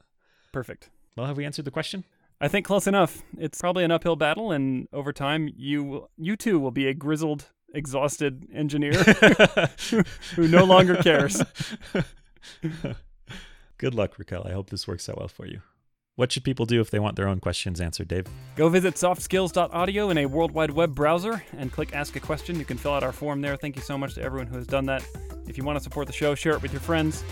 Perfect. 0.51 0.89
Well, 1.15 1.25
have 1.25 1.35
we 1.35 1.45
answered 1.45 1.65
the 1.65 1.71
question? 1.71 2.03
I 2.39 2.47
think 2.47 2.65
close 2.65 2.85
enough. 2.85 3.23
It's 3.39 3.59
probably 3.59 3.85
an 3.85 3.91
uphill 3.91 4.15
battle, 4.17 4.51
and 4.51 4.87
over 4.93 5.11
time, 5.11 5.49
you 5.55 6.09
you 6.15 6.35
too 6.35 6.59
will 6.59 6.69
be 6.69 6.87
a 6.87 6.93
grizzled, 6.93 7.47
exhausted 7.73 8.47
engineer 8.53 8.93
who 10.35 10.47
no 10.47 10.63
longer 10.63 10.95
cares. 10.97 11.41
Good 13.77 13.93
luck, 13.93 14.17
Raquel. 14.17 14.45
I 14.47 14.53
hope 14.53 14.69
this 14.69 14.87
works 14.87 15.07
out 15.09 15.17
well 15.17 15.27
for 15.27 15.45
you. 15.45 15.61
What 16.15 16.31
should 16.31 16.43
people 16.43 16.65
do 16.65 16.81
if 16.81 16.89
they 16.89 16.97
want 16.97 17.15
their 17.15 17.27
own 17.27 17.39
questions 17.39 17.79
answered, 17.79 18.07
Dave? 18.07 18.25
Go 18.55 18.69
visit 18.69 18.95
softskills.audio 18.95 20.09
in 20.09 20.17
a 20.17 20.25
World 20.25 20.51
Wide 20.51 20.71
Web 20.71 20.95
browser 20.95 21.43
and 21.55 21.71
click 21.71 21.93
Ask 21.93 22.15
a 22.15 22.19
Question. 22.19 22.57
You 22.57 22.65
can 22.65 22.75
fill 22.77 22.93
out 22.93 23.03
our 23.03 23.11
form 23.11 23.41
there. 23.41 23.55
Thank 23.55 23.75
you 23.75 23.83
so 23.83 23.99
much 23.99 24.15
to 24.15 24.23
everyone 24.23 24.47
who 24.47 24.57
has 24.57 24.65
done 24.65 24.87
that. 24.87 25.05
If 25.47 25.59
you 25.59 25.63
want 25.63 25.77
to 25.77 25.83
support 25.83 26.07
the 26.07 26.13
show, 26.13 26.33
share 26.33 26.53
it 26.53 26.61
with 26.63 26.71
your 26.71 26.81
friends. 26.81 27.23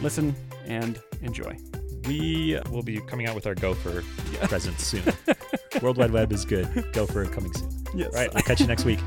Listen 0.00 0.34
and 0.64 0.98
enjoy. 1.20 1.58
We 2.06 2.58
will 2.70 2.82
be 2.82 3.00
coming 3.02 3.26
out 3.26 3.34
with 3.34 3.46
our 3.46 3.54
Gopher 3.54 4.02
presence 4.48 4.82
soon. 4.82 5.02
World 5.82 5.98
Wide 5.98 6.10
Web 6.10 6.32
is 6.32 6.46
good. 6.46 6.90
Gopher 6.94 7.26
coming 7.26 7.52
soon. 7.52 7.70
Yes. 7.94 8.14
All 8.14 8.20
right, 8.20 8.32
we'll 8.32 8.42
catch 8.44 8.60
you 8.60 8.66
next 8.66 8.86
week. 8.86 8.98